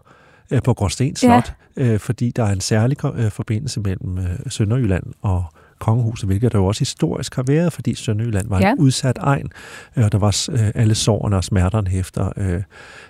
øh, 0.51 0.63
på 0.63 0.75
Gråsten 0.75 1.17
Slot, 1.17 1.53
ja. 1.77 1.83
øh, 1.85 1.99
fordi 2.01 2.31
der 2.31 2.45
er 2.45 2.53
en 2.53 2.61
særlig 2.61 3.05
øh, 3.05 3.31
forbindelse 3.31 3.81
mellem 3.81 4.19
Sønderjylland 4.49 5.05
og 5.23 5.45
kongehuset, 5.79 6.29
hvilket 6.29 6.53
der 6.53 6.59
jo 6.59 6.67
også 6.67 6.81
historisk 6.81 7.35
har 7.35 7.43
været, 7.43 7.73
fordi 7.73 7.95
Sønderjylland 7.95 8.49
var 8.49 8.61
Ja. 8.61 8.73
en 8.73 8.79
udsat 8.79 9.19
egen, 9.21 9.53
øh, 9.97 10.05
og 10.05 10.13
der 10.13 10.19
var 10.19 10.47
øh, 10.53 10.71
alle 10.75 10.95
sårene 10.95 11.37
og 11.37 11.45
smerterne 11.45 11.95
efter, 11.95 12.33
øh, 12.37 12.63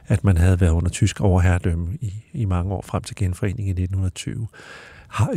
at 0.06 0.24
man 0.24 0.36
havde 0.36 0.60
været 0.60 0.70
under 0.70 0.90
tysk 0.90 1.20
overherredømme 1.20 1.88
i, 2.00 2.14
i 2.32 2.44
mange 2.44 2.72
år 2.72 2.82
frem 2.86 3.02
til 3.02 3.16
genforeningen 3.16 3.66
i 3.78 3.82
1920. 3.82 4.48
har, 5.14 5.34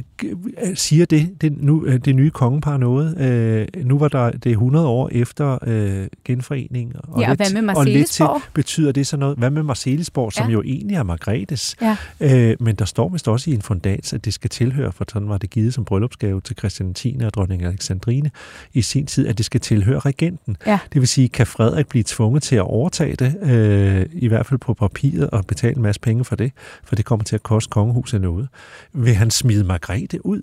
siger 0.75 1.05
det, 1.05 1.41
det, 1.41 1.61
nu, 1.61 1.85
øh, 1.85 1.99
det 1.99 2.15
nye 2.15 2.29
kongepar 2.29 2.77
noget? 2.77 3.17
Øh, 3.17 3.85
nu 3.85 3.97
var 3.97 4.07
der 4.07 4.31
det 4.31 4.49
er 4.49 4.53
100 4.53 4.87
år 4.87 5.09
efter 5.11 5.57
øh, 5.67 6.07
genforeningen. 6.25 6.95
Og, 7.07 7.21
ja, 7.21 7.29
og 7.29 7.35
lidt, 7.39 7.51
hvad 7.51 7.61
med 7.61 7.75
og 7.75 7.85
lidt 7.85 8.07
til, 8.07 8.25
betyder 8.53 8.91
det 8.91 9.07
så 9.07 9.17
noget? 9.17 9.37
Hvad 9.37 9.49
med 9.49 9.63
Marcelisborg, 9.63 10.33
som 10.33 10.45
ja. 10.47 10.53
jo 10.53 10.61
egentlig 10.61 10.97
er 10.97 11.03
Margrethes? 11.03 11.75
Ja. 11.81 11.97
Øh, 12.19 12.55
men 12.59 12.75
der 12.75 12.85
står 12.85 13.09
vist 13.09 13.27
også 13.27 13.51
i 13.51 13.53
en 13.53 13.61
fundats, 13.61 14.13
at 14.13 14.25
det 14.25 14.33
skal 14.33 14.49
tilhøre, 14.49 14.91
for 14.91 15.05
sådan 15.09 15.29
var 15.29 15.37
det 15.37 15.49
givet 15.49 15.73
som 15.73 15.85
bryllupsgave 15.85 16.41
til 16.41 16.57
Christian 16.57 16.93
10. 16.93 17.17
og 17.25 17.33
dronning 17.33 17.63
Alexandrine 17.63 18.31
i 18.73 18.81
sin 18.81 19.05
tid, 19.05 19.27
at 19.27 19.37
det 19.37 19.45
skal 19.45 19.61
tilhøre 19.61 19.99
regenten. 19.99 20.57
Ja. 20.65 20.79
Det 20.93 21.01
vil 21.01 21.07
sige, 21.07 21.29
kan 21.29 21.47
Frederik 21.47 21.87
blive 21.87 22.03
tvunget 22.07 22.43
til 22.43 22.55
at 22.55 22.61
overtage 22.61 23.15
det, 23.15 23.35
øh, 23.41 24.05
i 24.11 24.27
hvert 24.27 24.45
fald 24.45 24.59
på 24.59 24.73
papiret, 24.73 25.29
og 25.29 25.45
betale 25.45 25.75
en 25.75 25.81
masse 25.81 26.01
penge 26.01 26.25
for 26.25 26.35
det, 26.35 26.51
for 26.83 26.95
det 26.95 27.05
kommer 27.05 27.23
til 27.23 27.35
at 27.35 27.43
koste 27.43 27.69
kongehuset 27.69 28.21
noget. 28.21 28.47
Vil 28.93 29.15
han 29.15 29.31
smide 29.31 29.66
Margrethe 29.67 30.25
ud 30.25 30.41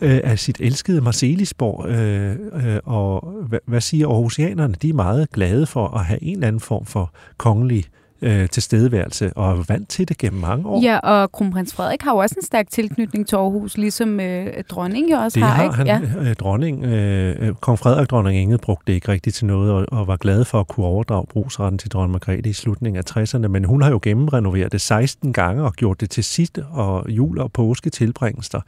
øh, 0.00 0.20
af 0.24 0.38
sit 0.38 0.60
elskede 0.60 1.00
Marcelisborg? 1.00 1.88
Øh, 1.88 2.36
øh, 2.72 2.78
og 2.84 3.28
hvad, 3.48 3.58
hvad 3.66 3.80
siger 3.80 4.08
Aarhusianerne? 4.08 4.74
De 4.82 4.88
er 4.88 4.94
meget 4.94 5.30
glade 5.30 5.66
for 5.66 5.88
at 5.88 6.04
have 6.04 6.22
en 6.22 6.34
eller 6.34 6.46
anden 6.48 6.60
form 6.60 6.86
for 6.86 7.12
kongelig 7.36 7.84
øh, 7.84 8.05
tilstedeværelse 8.48 9.32
og 9.36 9.50
er 9.50 9.64
vant 9.68 9.88
til 9.88 10.08
det 10.08 10.18
gennem 10.18 10.40
mange 10.40 10.66
år. 10.68 10.82
Ja, 10.82 10.98
og 10.98 11.32
kronprins 11.32 11.74
Frederik 11.74 12.02
har 12.02 12.12
jo 12.12 12.18
også 12.18 12.34
en 12.38 12.44
stærk 12.44 12.70
tilknytning 12.70 13.26
til 13.28 13.36
Aarhus, 13.36 13.76
ligesom 13.76 14.20
øh, 14.20 14.64
dronningen 14.70 15.12
jo 15.12 15.18
også 15.18 15.40
det 15.40 15.48
har. 15.48 15.54
har 15.54 15.62
ikke? 15.64 15.74
han. 15.74 15.86
Ja. 15.86 16.00
Øh, 16.30 16.34
dronning, 16.34 16.84
øh, 16.84 17.54
kong 17.54 17.78
Frederik 17.78 18.10
dronning 18.10 18.40
Inge 18.40 18.58
brugte 18.58 18.84
det 18.86 18.92
ikke 18.92 19.08
rigtigt 19.08 19.36
til 19.36 19.46
noget, 19.46 19.72
og, 19.72 19.86
og 19.92 20.06
var 20.06 20.16
glad 20.16 20.44
for 20.44 20.60
at 20.60 20.68
kunne 20.68 20.86
overdrage 20.86 21.26
brugsretten 21.26 21.78
til 21.78 21.90
dronning 21.90 22.12
Margrethe 22.12 22.50
i 22.50 22.52
slutningen 22.52 23.02
af 23.06 23.16
60'erne, 23.16 23.48
men 23.48 23.64
hun 23.64 23.82
har 23.82 23.90
jo 23.90 24.00
gennemrenoveret 24.02 24.72
det 24.72 24.80
16 24.80 25.32
gange 25.32 25.62
og 25.62 25.72
gjort 25.72 26.00
det 26.00 26.10
til 26.10 26.24
sidst, 26.24 26.58
og 26.70 27.04
jul 27.08 27.38
og 27.38 27.52
påske 27.52 27.90
tilbringes 27.90 28.48
der. 28.48 28.60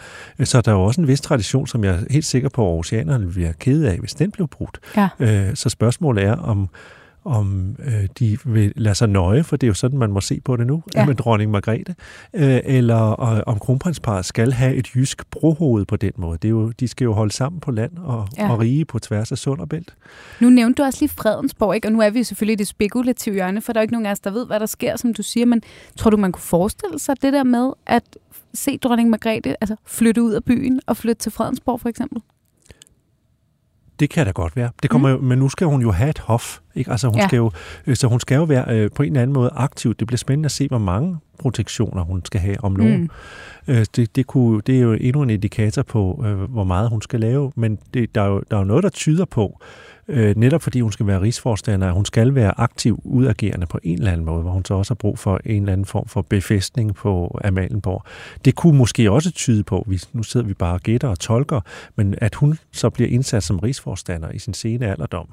Så 0.44 0.60
der 0.60 0.72
er 0.72 0.76
jo 0.76 0.84
også 0.84 1.00
en 1.00 1.08
vis 1.08 1.20
tradition, 1.20 1.66
som 1.66 1.84
jeg 1.84 1.94
er 1.94 2.00
helt 2.10 2.24
sikker 2.24 2.48
på, 2.48 2.78
at 2.78 2.84
vil 3.20 3.36
være 3.36 3.52
kede 3.52 3.90
af, 3.90 3.98
hvis 3.98 4.14
den 4.14 4.30
blev 4.30 4.48
brudt. 4.48 4.80
Ja. 4.96 5.08
Øh, 5.18 5.54
så 5.54 5.68
spørgsmålet 5.68 6.24
er, 6.24 6.36
om 6.36 6.68
om 7.28 7.76
øh, 7.78 8.08
de 8.18 8.38
vil 8.44 8.72
lade 8.76 8.94
sig 8.94 9.08
nøje, 9.08 9.44
for 9.44 9.56
det 9.56 9.66
er 9.66 9.68
jo 9.68 9.74
sådan, 9.74 9.98
man 9.98 10.10
må 10.10 10.20
se 10.20 10.40
på 10.40 10.56
det 10.56 10.66
nu, 10.66 10.82
ja. 10.94 11.06
med 11.06 11.14
dronning 11.14 11.50
Margrethe, 11.50 11.94
øh, 12.34 12.60
eller 12.64 13.20
øh, 13.20 13.42
om 13.46 13.58
kronprinsparet 13.58 14.24
skal 14.24 14.52
have 14.52 14.74
et 14.74 14.86
jysk 14.94 15.30
brohoved 15.30 15.84
på 15.84 15.96
den 15.96 16.12
måde. 16.16 16.38
Det 16.42 16.48
er 16.48 16.50
jo, 16.50 16.70
de 16.70 16.88
skal 16.88 17.04
jo 17.04 17.12
holde 17.12 17.32
sammen 17.32 17.60
på 17.60 17.70
land 17.70 17.92
og, 17.98 18.28
ja. 18.38 18.52
og 18.52 18.58
rige 18.58 18.84
på 18.84 18.98
tværs 18.98 19.32
af 19.32 19.38
sund 19.38 19.60
og 19.60 19.68
bælt. 19.68 19.94
Nu 20.40 20.50
nævnte 20.50 20.82
du 20.82 20.86
også 20.86 20.98
lige 21.00 21.10
Fredensborg, 21.10 21.74
ikke? 21.74 21.88
og 21.88 21.92
nu 21.92 22.00
er 22.00 22.10
vi 22.10 22.24
selvfølgelig 22.24 22.52
i 22.52 22.56
det 22.56 22.66
spekulative 22.66 23.34
hjørne, 23.34 23.60
for 23.60 23.72
der 23.72 23.80
er 23.80 23.82
ikke 23.82 23.94
nogen 23.94 24.06
af 24.06 24.10
os, 24.10 24.20
der 24.20 24.30
ved, 24.30 24.46
hvad 24.46 24.60
der 24.60 24.66
sker, 24.66 24.96
som 24.96 25.14
du 25.14 25.22
siger, 25.22 25.46
men 25.46 25.62
tror 25.96 26.10
du, 26.10 26.16
man 26.16 26.32
kunne 26.32 26.42
forestille 26.42 26.98
sig 26.98 27.22
det 27.22 27.32
der 27.32 27.44
med 27.44 27.72
at 27.86 28.02
se 28.54 28.78
dronning 28.78 29.10
Margrethe 29.10 29.56
altså 29.60 29.76
flytte 29.86 30.22
ud 30.22 30.32
af 30.32 30.44
byen 30.44 30.80
og 30.86 30.96
flytte 30.96 31.20
til 31.20 31.32
Fredensborg 31.32 31.80
for 31.80 31.88
eksempel? 31.88 32.22
Det 34.00 34.10
kan 34.10 34.26
da 34.26 34.32
godt 34.32 34.56
være. 34.56 34.70
Det 34.82 34.90
kommer 34.90 35.08
mm. 35.08 35.14
jo, 35.14 35.28
men 35.28 35.38
nu 35.38 35.48
skal 35.48 35.66
hun 35.66 35.82
jo 35.82 35.90
have 35.90 36.10
et 36.10 36.18
hof. 36.18 36.58
Ikke? 36.74 36.90
Altså, 36.90 37.08
hun 37.08 37.16
ja. 37.16 37.28
skal 37.28 37.36
jo, 37.36 37.50
øh, 37.86 37.96
så 37.96 38.06
hun 38.06 38.20
skal 38.20 38.36
jo 38.36 38.44
være 38.44 38.64
øh, 38.68 38.90
på 38.94 39.02
en 39.02 39.06
eller 39.06 39.22
anden 39.22 39.34
måde 39.34 39.50
aktiv. 39.54 39.94
Det 39.94 40.06
bliver 40.06 40.18
spændende 40.18 40.46
at 40.46 40.52
se, 40.52 40.68
hvor 40.68 40.78
mange 40.78 41.16
protektioner 41.38 42.02
hun 42.02 42.22
skal 42.24 42.40
have 42.40 42.56
om 42.64 42.72
nogen. 42.72 43.00
Mm. 43.00 43.74
Øh, 43.74 43.86
det, 43.96 44.16
det, 44.16 44.26
kunne, 44.26 44.62
det 44.66 44.76
er 44.76 44.80
jo 44.80 44.92
endnu 44.92 45.22
en 45.22 45.30
indikator 45.30 45.82
på, 45.82 46.24
øh, 46.26 46.36
hvor 46.36 46.64
meget 46.64 46.90
hun 46.90 47.02
skal 47.02 47.20
lave. 47.20 47.52
Men 47.56 47.78
det, 47.94 48.14
der, 48.14 48.22
er 48.22 48.26
jo, 48.26 48.42
der 48.50 48.56
er 48.56 48.60
jo 48.60 48.66
noget, 48.66 48.82
der 48.82 48.90
tyder 48.90 49.24
på, 49.24 49.60
øh, 49.60 49.66
netop 50.36 50.62
fordi 50.62 50.80
hun 50.80 50.92
skal 50.92 51.06
være 51.06 51.20
rigsforstander, 51.20 51.92
hun 51.92 52.04
skal 52.04 52.34
være 52.34 52.60
aktiv 52.60 53.00
udagerende 53.04 53.66
på 53.66 53.78
en 53.82 53.98
eller 53.98 54.12
anden 54.12 54.26
måde, 54.26 54.42
hvor 54.42 54.50
hun 54.50 54.64
så 54.64 54.74
også 54.74 54.90
har 54.90 54.96
brug 54.96 55.18
for 55.18 55.40
en 55.44 55.62
eller 55.62 55.72
anden 55.72 55.84
form 55.84 56.08
for 56.08 56.22
befæstning 56.22 56.94
på 56.94 57.40
Amalienborg. 57.44 58.04
Det 58.44 58.54
kunne 58.54 58.78
måske 58.78 59.10
også 59.10 59.30
tyde 59.30 59.64
på, 59.64 59.84
hvis 59.86 60.14
nu 60.14 60.22
sidder 60.22 60.46
vi 60.46 60.54
bare 60.54 60.74
og 60.74 60.80
gætter 60.80 61.08
og 61.08 61.18
tolker, 61.18 61.60
men 61.96 62.14
at 62.18 62.34
hun 62.34 62.58
så 62.72 62.90
bliver 62.90 63.08
indsat 63.10 63.42
som 63.42 63.58
rigsforstander 63.58 64.30
i 64.30 64.38
sin 64.38 64.54
sene 64.54 64.90
alderdom, 64.90 65.28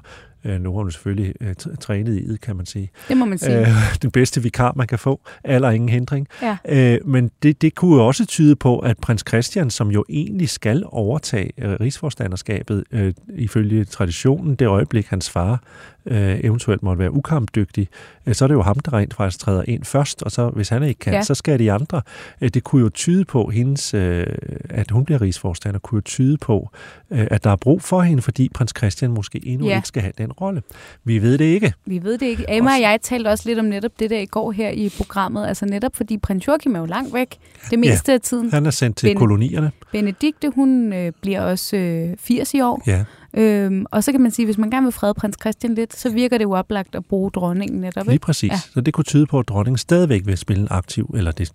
Øh, 0.46 0.60
nu 0.60 0.72
har 0.72 0.78
hun 0.78 0.90
selvfølgelig 0.90 1.34
øh, 1.40 1.54
trænet 1.80 2.14
i 2.14 2.28
det, 2.28 2.40
kan 2.40 2.56
man 2.56 2.66
sige. 2.66 2.90
Det 3.08 3.16
må 3.16 3.24
man 3.24 3.38
sige. 3.38 3.60
Øh, 3.60 3.66
den 4.02 4.10
bedste 4.10 4.42
vikar, 4.42 4.72
man 4.76 4.86
kan 4.86 4.98
få. 4.98 5.20
Aller 5.44 5.70
ingen 5.70 5.88
hindring. 5.88 6.28
Ja. 6.42 6.56
Øh, 6.68 6.98
men 7.04 7.30
det, 7.42 7.62
det 7.62 7.74
kunne 7.74 7.96
jo 7.96 8.06
også 8.06 8.26
tyde 8.26 8.56
på, 8.56 8.78
at 8.78 8.98
prins 8.98 9.24
Christian, 9.28 9.70
som 9.70 9.90
jo 9.90 10.04
egentlig 10.08 10.48
skal 10.48 10.84
overtage 10.86 11.50
øh, 11.58 11.70
rigsforstanderskabet, 11.80 12.84
øh, 12.92 13.14
ifølge 13.34 13.84
traditionen, 13.84 14.54
det 14.54 14.65
øjeblik, 14.68 15.06
hans 15.06 15.30
far 15.30 15.62
øh, 16.06 16.40
eventuelt 16.44 16.82
måtte 16.82 16.98
være 16.98 17.12
ukampdygtig, 17.12 17.88
øh, 18.26 18.34
så 18.34 18.44
er 18.44 18.46
det 18.46 18.54
jo 18.54 18.62
ham, 18.62 18.78
der 18.78 18.92
rent 18.92 19.14
faktisk 19.14 19.38
træder 19.38 19.62
ind 19.68 19.84
først, 19.84 20.22
og 20.22 20.30
så 20.30 20.48
hvis 20.48 20.68
han 20.68 20.82
ikke 20.82 20.98
kan, 20.98 21.12
ja. 21.12 21.22
så 21.22 21.34
skal 21.34 21.58
de 21.58 21.72
andre. 21.72 22.02
Øh, 22.40 22.48
det 22.48 22.64
kunne 22.64 22.82
jo 22.82 22.88
tyde 22.88 23.24
på, 23.24 23.46
hendes, 23.46 23.94
øh, 23.94 24.26
at 24.70 24.90
hun 24.90 25.04
bliver 25.04 25.20
rigsforstander, 25.20 25.78
kunne 25.78 25.96
jo 25.96 26.02
tyde 26.02 26.36
på, 26.36 26.70
øh, 27.10 27.26
at 27.30 27.44
der 27.44 27.50
er 27.50 27.56
brug 27.56 27.82
for 27.82 28.00
hende, 28.00 28.22
fordi 28.22 28.48
prins 28.48 28.72
Christian 28.76 29.10
måske 29.10 29.46
endnu 29.46 29.68
ja. 29.68 29.76
ikke 29.76 29.88
skal 29.88 30.02
have 30.02 30.12
den 30.18 30.32
rolle. 30.32 30.62
Vi 31.04 31.22
ved 31.22 31.38
det 31.38 31.44
ikke. 31.44 31.72
Vi 31.86 32.02
ved 32.02 32.18
det 32.18 32.26
ikke. 32.26 32.44
Emma 32.48 32.70
og 32.70 32.80
jeg 32.80 32.98
talte 33.02 33.28
også 33.28 33.48
lidt 33.48 33.58
om 33.58 33.64
netop 33.64 33.92
det 33.98 34.10
der 34.10 34.18
i 34.18 34.26
går 34.26 34.52
her 34.52 34.70
i 34.70 34.92
programmet, 34.96 35.46
altså 35.46 35.66
netop 35.66 35.96
fordi 35.96 36.18
prins 36.18 36.46
Joachim 36.46 36.74
er 36.74 36.80
jo 36.80 36.86
langt 36.86 37.14
væk 37.14 37.36
det 37.70 37.78
meste 37.78 38.12
ja, 38.12 38.14
af 38.14 38.20
tiden. 38.20 38.50
han 38.50 38.66
er 38.66 38.70
sendt 38.70 38.96
til 38.96 39.08
ben- 39.08 39.18
kolonierne. 39.18 39.72
Benedikte, 39.92 40.52
hun 40.54 40.92
øh, 40.92 41.12
bliver 41.22 41.40
også 41.40 41.76
øh, 41.76 42.16
80 42.18 42.54
i 42.54 42.60
år. 42.60 42.82
Ja. 42.86 43.04
Øhm, 43.36 43.86
og 43.90 44.04
så 44.04 44.12
kan 44.12 44.20
man 44.20 44.30
sige, 44.30 44.44
at 44.44 44.46
hvis 44.46 44.58
man 44.58 44.70
gerne 44.70 44.84
vil 44.84 44.92
frede 44.92 45.14
prins 45.14 45.36
Christian 45.40 45.74
lidt, 45.74 45.96
så 45.96 46.10
virker 46.10 46.38
det 46.38 46.44
jo 46.44 46.52
oplagt 46.52 46.94
at 46.94 47.04
bruge 47.04 47.30
dronningen 47.30 47.80
netop. 47.80 48.02
Ikke? 48.02 48.10
Lige 48.10 48.18
præcis. 48.18 48.52
Ja. 48.52 48.58
Så 48.74 48.80
det 48.80 48.94
kunne 48.94 49.04
tyde 49.04 49.26
på, 49.26 49.38
at 49.38 49.48
dronningen 49.48 49.78
stadigvæk 49.78 50.26
vil 50.26 50.38
spille 50.38 50.62
en 50.62 50.68
aktiv, 50.70 51.14
eller 51.16 51.32
det 51.32 51.52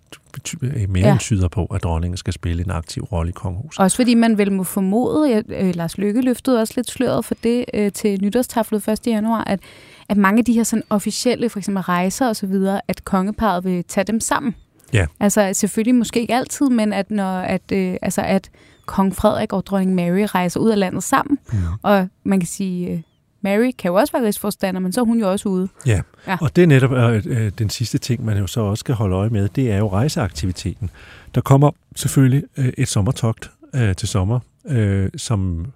mere 0.88 1.08
ja. 1.08 1.16
tyder 1.20 1.48
på, 1.48 1.64
at 1.64 1.82
dronningen 1.82 2.16
skal 2.16 2.32
spille 2.32 2.64
en 2.64 2.70
aktiv 2.70 3.02
rolle 3.02 3.28
i 3.28 3.32
kongehuset. 3.32 3.80
Også 3.80 3.96
fordi 3.96 4.14
man 4.14 4.38
vel 4.38 4.52
må 4.52 4.64
formode, 4.64 5.34
at 5.34 5.44
øh, 5.48 5.74
Lars 5.74 5.98
Lykke 5.98 6.20
løftede 6.20 6.60
også 6.60 6.72
lidt 6.76 6.90
sløret 6.90 7.24
for 7.24 7.34
det 7.42 7.64
øh, 7.74 7.92
til 7.92 8.22
nytårstaflet 8.22 8.88
1. 8.88 9.06
januar, 9.06 9.44
at, 9.44 9.60
at 10.08 10.16
mange 10.16 10.38
af 10.38 10.44
de 10.44 10.52
her 10.52 10.64
sådan 10.64 10.82
officielle, 10.90 11.48
for 11.48 11.58
eksempel 11.58 11.82
rejser 11.82 12.28
og 12.28 12.36
så 12.36 12.46
videre, 12.46 12.80
at 12.88 13.04
kongeparet 13.04 13.64
vil 13.64 13.84
tage 13.84 14.04
dem 14.04 14.20
sammen. 14.20 14.54
Ja. 14.92 15.06
Altså 15.20 15.50
selvfølgelig 15.52 15.94
måske 15.94 16.20
ikke 16.20 16.34
altid, 16.34 16.68
men 16.68 16.92
at 16.92 17.10
når 17.10 17.38
at, 17.38 17.72
øh, 17.72 17.96
altså 18.02 18.22
at 18.22 18.50
kong 18.86 19.16
Frederik 19.16 19.52
og 19.52 19.66
dronning 19.66 19.94
Mary 19.94 20.26
rejser 20.34 20.60
ud 20.60 20.70
af 20.70 20.78
landet 20.78 21.02
sammen. 21.02 21.38
Ja. 21.52 21.58
Og 21.82 22.08
man 22.24 22.40
kan 22.40 22.46
sige, 22.46 22.90
øh, 22.90 23.00
Mary 23.42 23.70
kan 23.78 23.88
jo 23.88 23.94
også 23.94 24.12
være 24.12 24.26
rigsforstander, 24.26 24.80
men 24.80 24.92
så 24.92 25.00
er 25.00 25.04
hun 25.04 25.20
jo 25.20 25.30
også 25.30 25.48
ude. 25.48 25.68
Ja, 25.86 26.00
ja. 26.26 26.36
og 26.40 26.56
det 26.56 26.62
er 26.62 26.66
netop 26.66 26.92
øh, 26.92 27.22
øh, 27.26 27.52
den 27.58 27.70
sidste 27.70 27.98
ting, 27.98 28.24
man 28.24 28.38
jo 28.38 28.46
så 28.46 28.60
også 28.60 28.80
skal 28.80 28.94
holde 28.94 29.16
øje 29.16 29.28
med, 29.28 29.48
det 29.48 29.70
er 29.70 29.78
jo 29.78 29.88
rejseaktiviteten. 29.88 30.90
Der 31.34 31.40
kommer 31.40 31.70
selvfølgelig 31.96 32.44
øh, 32.56 32.72
et 32.78 32.88
sommertogt 32.88 33.50
øh, 33.74 33.96
til 33.96 34.08
sommer, 34.08 34.40
øh, 34.66 35.10
som 35.16 35.66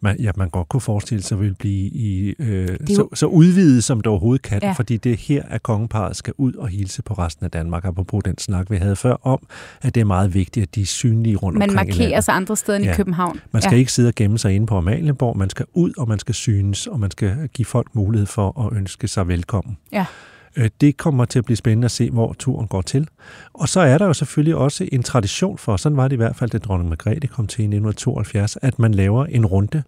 man, 0.00 0.20
ja, 0.20 0.30
man 0.36 0.48
godt 0.48 0.68
kunne 0.68 0.80
forestille 0.80 1.22
sig 1.22 1.40
vil 1.40 1.54
blive 1.54 1.90
i, 1.90 2.34
øh, 2.38 2.68
så, 2.86 3.08
så 3.14 3.26
udvidet, 3.26 3.84
som 3.84 3.98
det 4.00 4.06
overhovedet 4.06 4.42
kan, 4.42 4.62
ja. 4.62 4.72
fordi 4.72 4.96
det 4.96 5.12
er 5.12 5.16
her, 5.16 5.42
at 5.42 5.62
kongeparet 5.62 6.16
skal 6.16 6.34
ud 6.38 6.54
og 6.54 6.68
hilse 6.68 7.02
på 7.02 7.14
resten 7.14 7.44
af 7.44 7.50
Danmark, 7.50 7.84
apropos 7.84 8.22
den 8.24 8.38
snak, 8.38 8.70
vi 8.70 8.76
havde 8.76 8.96
før 8.96 9.26
om, 9.26 9.46
at 9.82 9.94
det 9.94 10.00
er 10.00 10.04
meget 10.04 10.34
vigtigt, 10.34 10.62
at 10.62 10.74
de 10.74 10.82
er 10.82 10.86
synlige 10.86 11.36
rundt 11.36 11.58
man 11.58 11.70
omkring 11.70 11.88
Man 11.88 11.98
markerer 11.98 12.20
sig 12.20 12.34
andre 12.34 12.56
steder 12.56 12.78
end 12.78 12.84
ja. 12.84 12.92
i 12.92 12.96
København. 12.96 13.40
Man 13.52 13.62
skal 13.62 13.74
ja. 13.74 13.78
ikke 13.78 13.92
sidde 13.92 14.08
og 14.08 14.14
gemme 14.14 14.38
sig 14.38 14.54
inde 14.54 14.66
på 14.66 14.76
Amalienborg, 14.76 15.38
man 15.38 15.50
skal 15.50 15.66
ud, 15.74 15.92
og 15.98 16.08
man 16.08 16.18
skal 16.18 16.34
synes, 16.34 16.86
og 16.86 17.00
man 17.00 17.10
skal 17.10 17.48
give 17.48 17.66
folk 17.66 17.94
mulighed 17.94 18.26
for 18.26 18.66
at 18.66 18.76
ønske 18.76 19.08
sig 19.08 19.28
velkommen. 19.28 19.76
Ja. 19.92 20.06
Øh, 20.56 20.70
det 20.80 20.96
kommer 20.96 21.24
til 21.24 21.38
at 21.38 21.44
blive 21.44 21.56
spændende 21.56 21.84
at 21.84 21.90
se, 21.90 22.10
hvor 22.10 22.32
turen 22.38 22.66
går 22.66 22.82
til. 22.82 23.08
Og 23.54 23.68
så 23.68 23.80
er 23.80 23.98
der 23.98 24.06
jo 24.06 24.12
selvfølgelig 24.12 24.54
også 24.54 24.88
en 24.92 25.02
tradition 25.02 25.58
for, 25.58 25.76
sådan 25.76 25.96
var 25.96 26.08
det 26.08 26.12
i 26.12 26.16
hvert 26.16 26.36
fald, 26.36 26.50
da 26.50 26.58
dronning 26.58 26.88
Margrethe 26.88 27.28
kom 27.28 27.46
til 27.46 27.62
i 27.62 27.64
1972, 27.64 28.56
at 28.62 28.78
man 28.78 28.94
laver 28.94 29.26
en 29.26 29.46
runde 29.46 29.82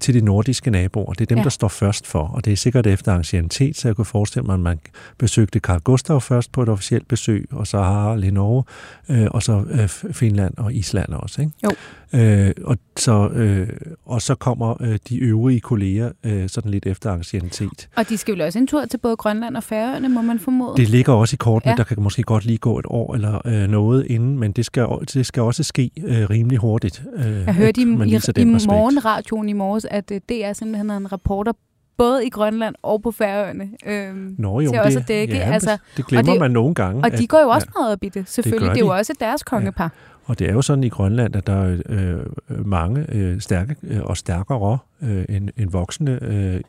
til 0.00 0.14
de 0.14 0.20
nordiske 0.20 0.70
naboer. 0.70 1.12
Det 1.12 1.20
er 1.20 1.26
dem, 1.26 1.38
ja. 1.38 1.44
der 1.44 1.50
står 1.50 1.68
først 1.68 2.06
for, 2.06 2.22
og 2.22 2.44
det 2.44 2.52
er 2.52 2.56
sikkert 2.56 2.86
efter 2.86 3.14
ancienitet, 3.14 3.76
så 3.76 3.88
jeg 3.88 3.96
kunne 3.96 4.04
forestille 4.04 4.46
mig, 4.46 4.54
at 4.54 4.60
man 4.60 4.78
besøgte 5.18 5.58
Carl 5.58 5.80
Gustav 5.80 6.20
først 6.20 6.52
på 6.52 6.62
et 6.62 6.68
officielt 6.68 7.08
besøg, 7.08 7.48
og 7.50 7.66
så 7.66 7.78
Harald 7.78 8.24
i 8.24 8.30
Norge, 8.30 8.64
øh, 9.08 9.26
og 9.30 9.42
så 9.42 9.64
Finland 10.12 10.54
og 10.56 10.74
Island 10.74 11.12
også. 11.12 11.40
Ikke? 11.40 11.52
Jo. 11.64 11.70
Øh, 12.12 12.52
og, 12.64 12.76
så, 12.96 13.28
øh, 13.28 13.68
og 14.06 14.22
så 14.22 14.34
kommer 14.34 14.82
øh, 14.82 14.98
de 15.08 15.18
øvrige 15.18 15.60
kolleger 15.60 16.10
øh, 16.24 16.48
sådan 16.48 16.70
lidt 16.70 16.86
efter 16.86 17.12
ancienitet. 17.12 17.88
Og 17.96 18.08
de 18.08 18.16
skal 18.16 18.34
jo 18.34 18.44
også 18.44 18.58
en 18.58 18.66
tur 18.66 18.84
til 18.84 18.98
både 18.98 19.16
Grønland 19.16 19.56
og 19.56 19.62
Færøerne, 19.62 20.08
må 20.08 20.22
man 20.22 20.38
formode? 20.38 20.76
Det 20.76 20.88
ligger 20.88 21.12
også 21.12 21.34
i 21.34 21.36
kortene. 21.36 21.70
Ja. 21.70 21.76
Der 21.76 21.84
kan 21.84 22.02
måske 22.02 22.22
godt 22.22 22.44
lige 22.44 22.58
gå 22.58 22.78
et 22.78 22.84
år 22.88 23.14
eller 23.14 23.46
øh, 23.46 23.68
noget 23.68 24.06
inden, 24.06 24.38
men 24.38 24.52
det 24.52 24.66
skal, 24.66 24.86
det 25.14 25.26
skal 25.26 25.42
også 25.42 25.62
ske 25.62 25.90
øh, 26.04 26.30
rimelig 26.30 26.58
hurtigt. 26.58 27.02
Øh, 27.16 27.24
jeg 27.46 27.54
hørte 27.54 27.80
i, 27.80 27.84
i, 27.84 28.42
i 28.42 28.44
morgenradioen 28.44 29.48
i 29.48 29.52
morges, 29.52 29.79
at 29.84 30.10
øh, 30.10 30.20
det 30.28 30.44
er 30.44 30.52
simpelthen 30.52 30.90
en 30.90 31.12
reporter 31.12 31.52
både 31.96 32.26
i 32.26 32.30
Grønland 32.30 32.74
og 32.82 33.02
på 33.02 33.10
Færøerne. 33.10 33.68
Øhm, 33.86 34.34
Nå 34.38 34.60
jo, 34.60 34.70
til 34.70 34.78
det, 34.78 34.80
også 34.80 34.98
at 34.98 35.08
dække. 35.08 35.36
Ja, 35.36 35.52
altså, 35.52 35.78
det 35.96 36.06
glemmer 36.06 36.32
det, 36.32 36.40
man 36.40 36.50
nogle 36.50 36.74
gange. 36.74 37.04
Og 37.04 37.18
de 37.18 37.26
går 37.26 37.40
jo 37.40 37.48
også 37.48 37.66
ja, 37.76 37.80
meget 37.80 37.92
op 37.92 38.04
i 38.04 38.08
det, 38.08 38.28
selvfølgelig. 38.28 38.68
Det, 38.68 38.74
det 38.74 38.82
er 38.82 38.86
jo 38.86 38.92
også 38.92 39.12
deres 39.20 39.42
kongepar. 39.42 39.84
Ja. 39.84 39.88
Og 40.24 40.38
det 40.38 40.48
er 40.48 40.52
jo 40.52 40.62
sådan 40.62 40.84
i 40.84 40.88
Grønland, 40.88 41.36
at 41.36 41.46
der 41.46 41.52
er 41.52 41.76
øh, 41.88 42.66
mange 42.66 43.06
øh, 43.08 43.40
stærke 43.40 43.76
øh, 43.82 44.02
og 44.02 44.16
stærkere 44.16 44.78
øh, 45.02 45.24
en, 45.28 45.50
en 45.56 45.72
voksende 45.72 46.18
øh, 46.22 46.60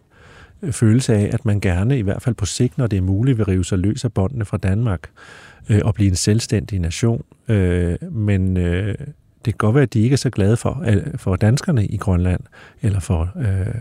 følelse 0.71 1.15
af, 1.15 1.30
at 1.34 1.45
man 1.45 1.60
gerne, 1.60 1.97
i 1.97 2.02
hvert 2.02 2.21
fald 2.21 2.36
på 2.36 2.45
sigt, 2.45 2.78
når 2.78 2.88
det 2.88 2.97
er 2.97 3.02
muligt, 3.02 3.38
vil 3.38 3.45
rive 3.45 3.65
sig 3.65 3.78
løs 3.78 4.06
af 4.06 4.13
båndene 4.13 4.45
fra 4.45 4.58
Danmark 4.58 5.10
øh, 5.69 5.82
og 5.86 5.93
blive 5.93 6.10
en 6.10 6.15
selvstændig 6.15 6.80
nation. 6.80 7.24
Øh, 7.47 7.97
men 8.12 8.58
øh, 8.58 8.95
Det 9.45 9.54
kan 9.54 9.58
godt 9.58 9.75
være, 9.75 9.84
at 9.84 9.93
de 9.93 9.99
ikke 9.99 10.13
er 10.13 10.17
så 10.17 10.30
glade 10.30 10.58
for, 10.58 10.86
for 11.15 11.36
danskerne 11.36 11.86
i 11.86 11.97
Grønland, 11.97 12.41
eller 12.82 12.99
for 12.99 13.30
øh, 13.36 13.75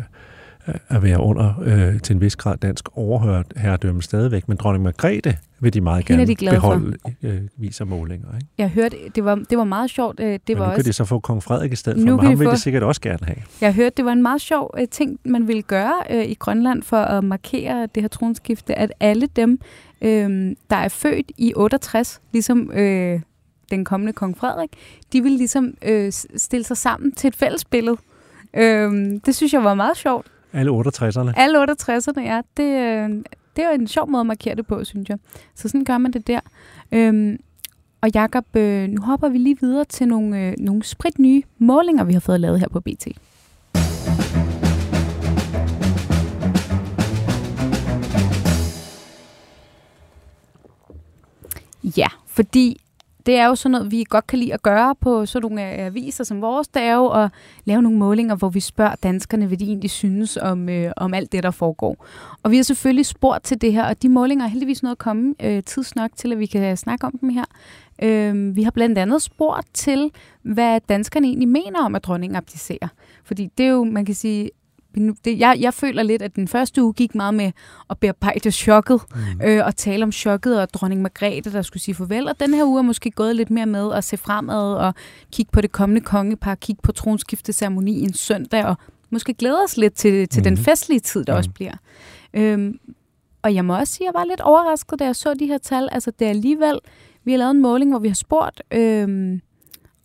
at 0.89 1.03
være 1.03 1.21
under 1.21 1.55
øh, 1.63 2.01
til 2.01 2.15
en 2.15 2.21
vis 2.21 2.37
grad 2.37 2.57
dansk 2.57 2.89
overhørt 2.93 3.47
herredømme 3.57 4.03
stadigvæk, 4.03 4.49
men 4.49 4.57
dronning 4.57 4.85
Margrethe 4.85 5.37
vil 5.61 5.75
de 5.75 5.81
meget 5.81 6.05
gerne 6.05 6.27
de 6.27 6.37
beholde, 6.51 6.97
øh, 7.23 7.41
viser 7.57 7.85
målinger. 7.85 8.29
Ikke? 8.35 8.47
Jeg 8.59 8.69
hørte, 8.69 8.97
det 9.15 9.25
var, 9.25 9.35
det 9.35 9.59
var 9.59 9.65
meget 9.65 9.91
sjovt. 9.91 10.21
Øh, 10.21 10.27
det 10.27 10.41
men 10.49 10.59
var 10.59 10.65
nu 10.65 10.71
også, 10.71 10.77
kan 10.77 10.85
de 10.85 10.93
så 10.93 11.05
få 11.05 11.19
kong 11.19 11.43
Frederik 11.43 11.73
i 11.73 11.77
stedet 11.77 11.99
for, 11.99 12.17
men 12.17 12.21
ham 12.21 12.39
vil 12.39 12.47
få, 12.47 12.53
de 12.53 12.59
sikkert 12.59 12.83
også 12.83 13.01
gerne 13.01 13.27
have. 13.27 13.37
Jeg 13.61 13.75
hørte, 13.75 13.95
det 13.97 14.05
var 14.05 14.13
en 14.13 14.23
meget 14.23 14.41
sjov 14.41 14.75
øh, 14.79 14.89
ting, 14.89 15.19
man 15.25 15.49
ville 15.49 15.63
gøre 15.63 15.95
øh, 16.11 16.25
i 16.25 16.35
Grønland 16.35 16.83
for 16.83 16.97
at 16.97 17.25
markere 17.25 17.89
det 17.95 18.03
her 18.03 18.09
tronskifte, 18.09 18.79
at 18.79 18.93
alle 19.01 19.27
dem, 19.27 19.61
øh, 20.03 20.57
der 20.71 20.77
er 20.77 20.89
født 20.89 21.33
i 21.39 21.53
68, 21.57 22.21
ligesom 22.33 22.73
øh, 22.73 23.21
den 23.71 23.85
kommende 23.85 24.13
kong 24.13 24.39
Frederik, 24.39 24.71
de 25.13 25.23
vil 25.23 25.33
ligesom 25.33 25.75
øh, 25.83 26.13
stille 26.37 26.65
sig 26.65 26.77
sammen 26.77 27.13
til 27.13 27.29
et 27.29 27.37
fælles 27.37 27.65
billede. 27.65 27.97
Øh, 28.55 29.21
det 29.27 29.37
synes 29.37 29.53
jeg 29.53 29.65
var 29.65 29.75
meget 29.75 29.97
sjovt. 29.97 30.27
Alle 30.53 30.71
68'erne? 30.73 31.33
Alle 31.37 31.63
68'erne, 31.63 32.21
ja. 32.21 32.41
Det, 32.57 32.63
øh, 32.63 33.25
det 33.57 33.65
er 33.65 33.71
en 33.71 33.89
sjov 33.89 34.11
måde 34.11 34.21
at 34.21 34.27
markere 34.27 34.55
det 34.55 34.67
på, 34.67 34.85
synes 34.85 35.09
jeg. 35.09 35.19
Så 35.55 35.69
sådan 35.69 35.85
gør 35.85 35.99
man 35.99 36.13
det 36.13 36.27
der. 36.27 36.41
Øhm, 36.93 37.39
og 38.01 38.11
Jakob, 38.15 38.57
øh, 38.57 38.89
nu 38.89 39.03
hopper 39.03 39.29
vi 39.29 39.39
lige 39.39 39.57
videre 39.61 39.85
til 39.85 40.09
nogle, 40.09 40.47
øh, 40.47 40.55
nogle 40.59 40.83
sprit 40.83 41.19
nye 41.19 41.43
målinger, 41.59 42.05
vi 42.05 42.13
har 42.13 42.21
fået 42.21 42.41
lavet 42.41 42.61
her 42.61 42.69
på 42.69 42.81
BT. 42.81 43.09
Ja, 51.97 52.09
fordi 52.27 52.81
det 53.27 53.37
er 53.37 53.47
jo 53.47 53.55
sådan 53.55 53.73
noget, 53.73 53.91
vi 53.91 54.05
godt 54.09 54.27
kan 54.27 54.39
lide 54.39 54.55
at 54.55 54.63
gøre 54.63 54.95
på 55.01 55.27
sådan 55.27 55.51
nogle 55.51 55.73
øh, 55.73 55.87
aviser 55.87 56.25
som 56.25 56.43
vores, 56.43 56.69
det 56.69 56.83
er 56.83 56.95
jo 56.95 57.09
at 57.09 57.31
lave 57.65 57.83
nogle 57.83 57.99
målinger, 57.99 58.35
hvor 58.35 58.49
vi 58.49 58.61
spørger 58.61 58.95
danskerne, 59.03 59.47
hvad 59.47 59.59
de 59.59 59.65
egentlig 59.65 59.91
synes 59.91 60.37
om, 60.37 60.69
øh, 60.69 60.93
om 60.97 61.15
alt 61.15 61.33
det, 61.33 61.43
der 61.43 61.51
foregår. 61.51 62.07
Og 62.43 62.51
vi 62.51 62.57
har 62.57 62.63
selvfølgelig 62.63 63.07
spurgt 63.07 63.45
til 63.45 63.61
det 63.61 63.73
her, 63.73 63.85
og 63.85 64.03
de 64.03 64.09
målinger 64.09 64.45
er 64.45 64.49
heldigvis 64.49 64.83
noget 64.83 64.95
at 64.95 64.99
komme 64.99 65.35
øh, 65.43 65.63
tidsnok 65.63 66.11
til, 66.17 66.33
at 66.33 66.39
vi 66.39 66.47
kan 66.47 66.77
snakke 66.77 67.07
om 67.07 67.19
dem 67.21 67.29
her. 67.29 67.45
Øh, 68.03 68.57
vi 68.57 68.63
har 68.63 68.71
blandt 68.71 68.99
andet 68.99 69.23
spurgt 69.23 69.67
til, 69.75 70.11
hvad 70.43 70.81
danskerne 70.89 71.27
egentlig 71.27 71.49
mener 71.49 71.85
om, 71.85 71.95
at 71.95 72.05
dronningen 72.05 72.37
abdicerer. 72.37 72.89
Fordi 73.25 73.51
det 73.59 73.67
er 73.67 73.71
jo, 73.71 73.85
man 73.85 74.05
kan 74.05 74.15
sige, 74.15 74.51
det, 75.25 75.39
jeg, 75.39 75.57
jeg 75.61 75.75
føler 75.75 76.03
lidt, 76.03 76.23
at 76.23 76.37
den 76.37 76.49
første 76.49 76.83
uge 76.83 76.93
gik 76.93 77.15
meget 77.15 77.35
med 77.35 77.53
at 77.91 77.99
bearbejde 77.99 78.51
chokket, 78.51 79.01
mm. 79.15 79.47
øh, 79.47 79.67
og 79.67 79.77
tale 79.77 80.03
om 80.03 80.13
chokket, 80.13 80.61
og 80.61 80.75
dronning 80.75 81.03
Margrethe, 81.03 81.53
der 81.53 81.63
skulle 81.63 81.83
sige 81.83 81.95
farvel. 81.95 82.29
Og 82.29 82.41
den 82.41 82.55
her 82.55 82.65
uge 82.65 82.79
er 82.79 82.83
måske 82.83 83.11
gået 83.11 83.37
lidt 83.37 83.51
mere 83.51 83.67
med 83.67 83.93
at 83.93 84.05
se 84.05 84.17
fremad, 84.17 84.75
og 84.75 84.95
kigge 85.33 85.53
på 85.53 85.61
det 85.61 85.73
kommende 85.73 86.01
kongepar, 86.01 86.55
kigge 86.55 86.83
på 86.83 86.93
tronskifteceremonien 86.93 88.13
søndag, 88.13 88.65
og 88.65 88.77
måske 89.11 89.35
glæde 89.35 89.63
os 89.65 89.77
lidt 89.77 89.95
til, 89.95 90.29
til 90.29 90.41
mm. 90.41 90.45
den 90.45 90.57
festlige 90.57 91.01
tid, 91.01 91.25
der 91.25 91.33
mm. 91.33 91.39
også 91.39 91.51
bliver. 91.51 91.75
Øhm, 92.35 92.79
og 93.43 93.55
jeg 93.55 93.65
må 93.65 93.79
også 93.79 93.93
sige, 93.93 94.09
at 94.09 94.15
jeg 94.15 94.21
var 94.21 94.25
lidt 94.25 94.41
overrasket, 94.41 94.99
da 94.99 95.05
jeg 95.05 95.17
så 95.17 95.35
de 95.35 95.47
her 95.47 95.59
tal. 95.59 95.89
Altså, 95.93 96.11
det 96.19 96.25
er 96.25 96.29
alligevel, 96.29 96.79
vi 97.25 97.31
har 97.31 97.39
lavet 97.39 97.51
en 97.51 97.63
måling, 97.63 97.91
hvor 97.91 97.99
vi 97.99 98.09
har 98.09 98.15
spurgt, 98.15 98.63
øhm, 98.71 99.41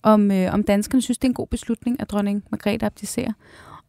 om, 0.04 0.32
øh, 0.32 0.54
om 0.54 0.64
danskerne 0.64 1.02
synes, 1.02 1.18
det 1.18 1.24
er 1.24 1.30
en 1.30 1.34
god 1.34 1.48
beslutning, 1.48 2.02
at 2.02 2.10
dronning 2.10 2.44
Margrethe 2.52 2.86
abdicerer. 2.86 3.32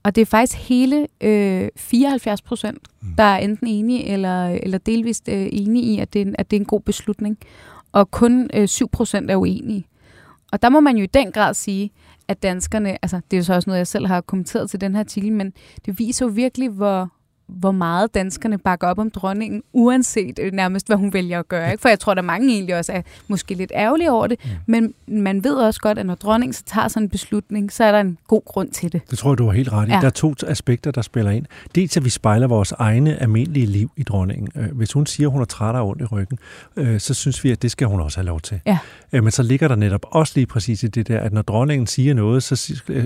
Og 0.07 0.15
det 0.15 0.23
er 0.23 0.27
faktisk 0.27 0.69
hele 0.69 1.07
øh, 1.21 1.69
74 1.77 2.43
procent, 2.43 2.89
mm. 3.01 3.15
der 3.19 3.23
er 3.23 3.37
enten 3.39 3.67
enige 3.67 4.05
eller, 4.05 4.49
eller 4.49 4.79
delvist 4.79 5.29
øh, 5.29 5.49
enige 5.53 5.85
i, 5.85 5.99
at 5.99 6.13
det, 6.13 6.29
er, 6.29 6.33
at 6.39 6.51
det 6.51 6.57
er 6.57 6.61
en 6.61 6.67
god 6.67 6.81
beslutning. 6.81 7.39
Og 7.93 8.11
kun 8.11 8.51
øh, 8.55 8.69
7 8.69 8.89
procent 8.89 9.31
er 9.31 9.37
uenige. 9.37 9.87
Og 10.53 10.63
der 10.63 10.69
må 10.69 10.81
man 10.81 10.97
jo 10.97 11.03
i 11.05 11.07
den 11.07 11.33
grad 11.33 11.55
sige, 11.55 11.91
at 12.29 12.43
danskerne, 12.43 13.05
altså 13.05 13.21
det 13.31 13.37
er 13.37 13.41
jo 13.41 13.45
så 13.45 13.55
også 13.55 13.71
noget, 13.71 13.79
jeg 13.79 13.87
selv 13.87 14.07
har 14.07 14.21
kommenteret 14.21 14.71
til 14.71 14.81
den 14.81 14.93
her 14.93 15.01
artikel, 15.01 15.33
men 15.33 15.53
det 15.87 15.99
viser 15.99 16.27
jo 16.27 16.33
virkelig, 16.35 16.69
hvor, 16.69 17.13
hvor 17.49 17.73
meget 17.73 18.15
danskerne 18.15 18.59
bakker 18.59 18.87
op 18.87 18.99
om 18.99 19.11
dronningen, 19.11 19.63
uanset 19.73 20.39
øh, 20.43 20.53
nærmest, 20.53 20.87
hvad 20.87 20.97
hun 20.97 21.13
vælger 21.13 21.39
at 21.39 21.49
gøre. 21.49 21.71
Ikke? 21.71 21.83
For 21.83 21.89
jeg 21.89 22.01
tror, 22.01 22.15
der 22.15 22.23
mange 22.23 22.53
egentlig 22.53 22.77
også 22.77 22.93
er 22.93 23.03
måske 23.29 23.55
lidt 23.55 23.73
ærgerlige 23.75 24.11
over 24.11 24.27
det, 24.27 24.39
ja. 24.45 24.51
men 24.67 24.95
man 25.09 25.45
ved 25.45 25.55
også 25.55 25.81
godt, 25.81 25.99
at 25.99 26.07
når 26.07 26.15
dronningen 26.15 26.53
så 26.53 26.63
tager 26.67 26.89
sådan 26.89 27.03
en 27.03 27.09
beslutning, 27.09 27.73
så 27.73 27.85
er 27.85 27.93
der 27.93 28.01
en 28.01 28.19
god 28.29 28.43
grund 28.45 28.71
til 28.71 28.93
det. 28.93 29.01
Det 29.11 29.19
tror 29.19 29.31
jeg, 29.31 29.39
du 29.39 29.47
har 29.47 29.53
helt 29.53 29.73
ret 29.73 29.89
i. 29.89 29.93
Ja. 29.93 30.01
Der 30.01 30.07
er 30.07 30.11
to 30.11 30.35
aspekter, 30.47 30.91
der 30.91 31.03
spiller 31.03 31.31
ind. 31.31 31.47
Dels 31.75 31.97
at 31.97 32.05
vi 32.05 32.11
spejler 32.11 32.47
vores 32.47 32.73
egne 32.73 33.23
almindelige 33.23 33.67
liv 33.67 33.91
i 33.97 34.03
dronningen. 34.03 34.49
Øh, 34.57 34.77
hvis 34.77 34.93
hun 34.93 35.07
siger, 35.07 35.29
at 35.29 35.33
hun 35.33 35.41
er 35.41 35.45
træt 35.45 35.75
af 35.75 35.89
ondt 35.89 36.03
i 36.03 36.05
ryggen, 36.05 36.39
øh, 36.77 37.01
så 37.01 37.15
synes 37.15 37.45
vi, 37.45 37.51
at 37.51 37.63
det 37.63 37.71
skal 37.71 37.87
hun 37.87 38.01
også 38.01 38.19
have 38.19 38.27
lov 38.27 38.41
til. 38.41 38.61
Ja. 38.67 38.79
Men 39.13 39.31
så 39.31 39.43
ligger 39.43 39.69
der 39.69 39.77
netop 39.77 40.07
også 40.11 40.33
lige 40.37 40.47
præcis 40.47 40.83
i 40.83 40.87
det 40.87 41.09
der, 41.09 41.21
at 41.21 41.33
når 41.33 41.43
dronningen 41.43 41.87
siger 41.87 42.15
noget, 42.15 42.43
så, 42.43 42.57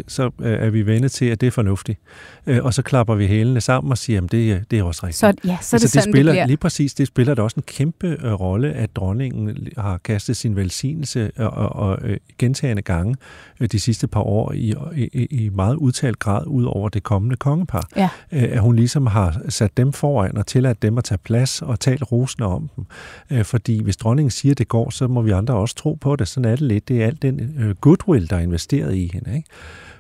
så 0.09 0.31
er 0.43 0.71
vi 0.71 0.87
vendet 0.87 1.13
til, 1.13 1.25
at 1.25 1.41
det 1.41 1.47
er 1.47 1.51
fornuftigt. 1.51 1.99
Og 2.47 2.75
så 2.75 2.83
klapper 2.83 3.15
vi 3.15 3.27
hælene 3.27 3.61
sammen 3.61 3.91
og 3.91 3.99
siger, 3.99 4.21
det, 4.31 4.71
det 4.71 4.79
er 4.79 4.83
også 4.83 5.07
rigtigt. 5.07 5.19
Så, 5.19 5.27
ja, 5.27 5.33
så 5.33 5.47
altså, 5.53 5.77
det, 5.77 5.83
det 5.83 5.91
sådan, 5.91 6.13
spiller, 6.13 6.33
det 6.33 6.37
bliver. 6.37 6.47
Lige 6.47 6.57
præcis, 6.57 6.95
det 6.95 7.07
spiller 7.07 7.35
da 7.35 7.43
også 7.43 7.55
en 7.57 7.63
kæmpe 7.63 8.07
øh, 8.07 8.33
rolle, 8.33 8.73
at 8.73 8.97
dronningen 8.97 9.69
har 9.79 9.99
kastet 9.99 10.37
sin 10.37 10.57
velsignelse 10.57 11.31
og, 11.37 11.51
og, 11.51 11.69
og 11.73 11.99
øh, 12.03 12.17
gentagende 12.39 12.83
gange 12.83 13.17
øh, 13.61 13.69
de 13.73 13.81
sidste 13.81 14.07
par 14.07 14.21
år 14.21 14.53
i, 14.53 14.75
i, 14.97 15.27
i 15.31 15.49
meget 15.49 15.75
udtalt 15.75 16.19
grad 16.19 16.47
ud 16.47 16.65
over 16.65 16.89
det 16.89 17.03
kommende 17.03 17.37
kongepar. 17.37 17.89
Ja. 17.97 18.09
Øh, 18.33 18.43
at 18.43 18.61
hun 18.61 18.77
ligesom 18.77 19.07
har 19.07 19.41
sat 19.49 19.77
dem 19.77 19.93
foran 19.93 20.37
og 20.37 20.47
tilladt 20.47 20.83
dem 20.83 20.99
at 20.99 21.05
tage 21.05 21.19
plads 21.19 21.63
og 21.63 21.81
tale 21.81 22.05
rosende 22.05 22.49
om 22.49 22.71
dem. 22.77 22.85
Øh, 23.31 23.45
fordi 23.45 23.83
hvis 23.83 23.97
dronningen 23.97 24.31
siger, 24.31 24.53
at 24.53 24.59
det 24.59 24.69
går, 24.69 24.91
så 24.91 25.09
må 25.09 25.23
vi 25.23 25.31
andre 25.31 25.55
også 25.55 25.75
tro 25.75 25.95
på 25.95 26.17
det. 26.17 26.29
Sådan 26.29 26.51
er 26.51 26.57
det 26.57 26.61
lidt. 26.61 26.89
Det 26.89 27.03
er 27.03 27.07
alt 27.07 27.23
den 27.23 27.55
øh, 27.59 27.75
goodwill, 27.77 28.31
der 28.31 28.37
er 28.37 28.41
investeret 28.41 28.95
i 28.95 29.11
hende. 29.13 29.37
Ikke? 29.37 29.49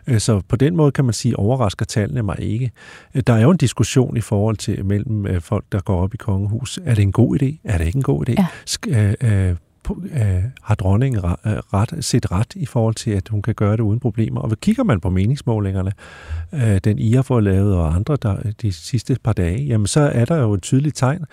Øh, 0.06 0.20
så 0.20 0.40
på 0.48 0.56
den 0.56 0.76
måde 0.76 0.92
kan 0.92 1.04
man 1.04 1.14
sige, 1.14 1.36
overrasker 1.36 1.84
tallene 1.86 2.22
mig 2.22 2.36
ikke. 2.38 2.70
Øh, 3.14 3.22
der 3.26 3.32
er 3.32 3.40
jo 3.40 3.50
en 3.50 3.56
diskussion 3.56 4.16
i 4.16 4.20
forhold 4.20 4.56
til 4.56 4.84
mellem 4.84 5.26
øh, 5.26 5.40
folk, 5.40 5.64
der 5.72 5.80
går 5.80 6.02
op 6.02 6.14
i 6.14 6.16
kongehus. 6.16 6.78
Er 6.84 6.94
det 6.94 7.02
en 7.02 7.12
god 7.12 7.42
idé? 7.42 7.56
Er 7.64 7.78
det 7.78 7.86
ikke 7.86 7.96
en 7.96 8.02
god 8.02 8.28
idé? 8.28 8.34
Ja. 8.88 9.14
Øh, 9.20 9.56
har 10.62 10.74
dronningen 10.74 11.20
ret, 11.24 12.04
set 12.04 12.32
ret 12.32 12.54
i 12.56 12.66
forhold 12.66 12.94
til, 12.94 13.10
at 13.10 13.28
hun 13.28 13.42
kan 13.42 13.54
gøre 13.54 13.72
det 13.72 13.80
uden 13.80 14.00
problemer. 14.00 14.40
Og 14.40 14.50
kigger 14.60 14.84
man 14.84 15.00
på 15.00 15.10
meningsmålingerne, 15.10 15.92
den 16.84 16.98
I 16.98 17.12
har 17.12 17.22
fået 17.22 17.44
lavet 17.44 17.74
og 17.74 17.94
andre 17.94 18.16
der, 18.22 18.36
de 18.62 18.72
sidste 18.72 19.16
par 19.24 19.32
dage, 19.32 19.64
jamen 19.64 19.86
så 19.86 20.00
er 20.00 20.24
der 20.24 20.36
jo 20.36 20.52
et 20.52 20.62
tydeligt 20.62 20.96
tegn, 20.96 21.24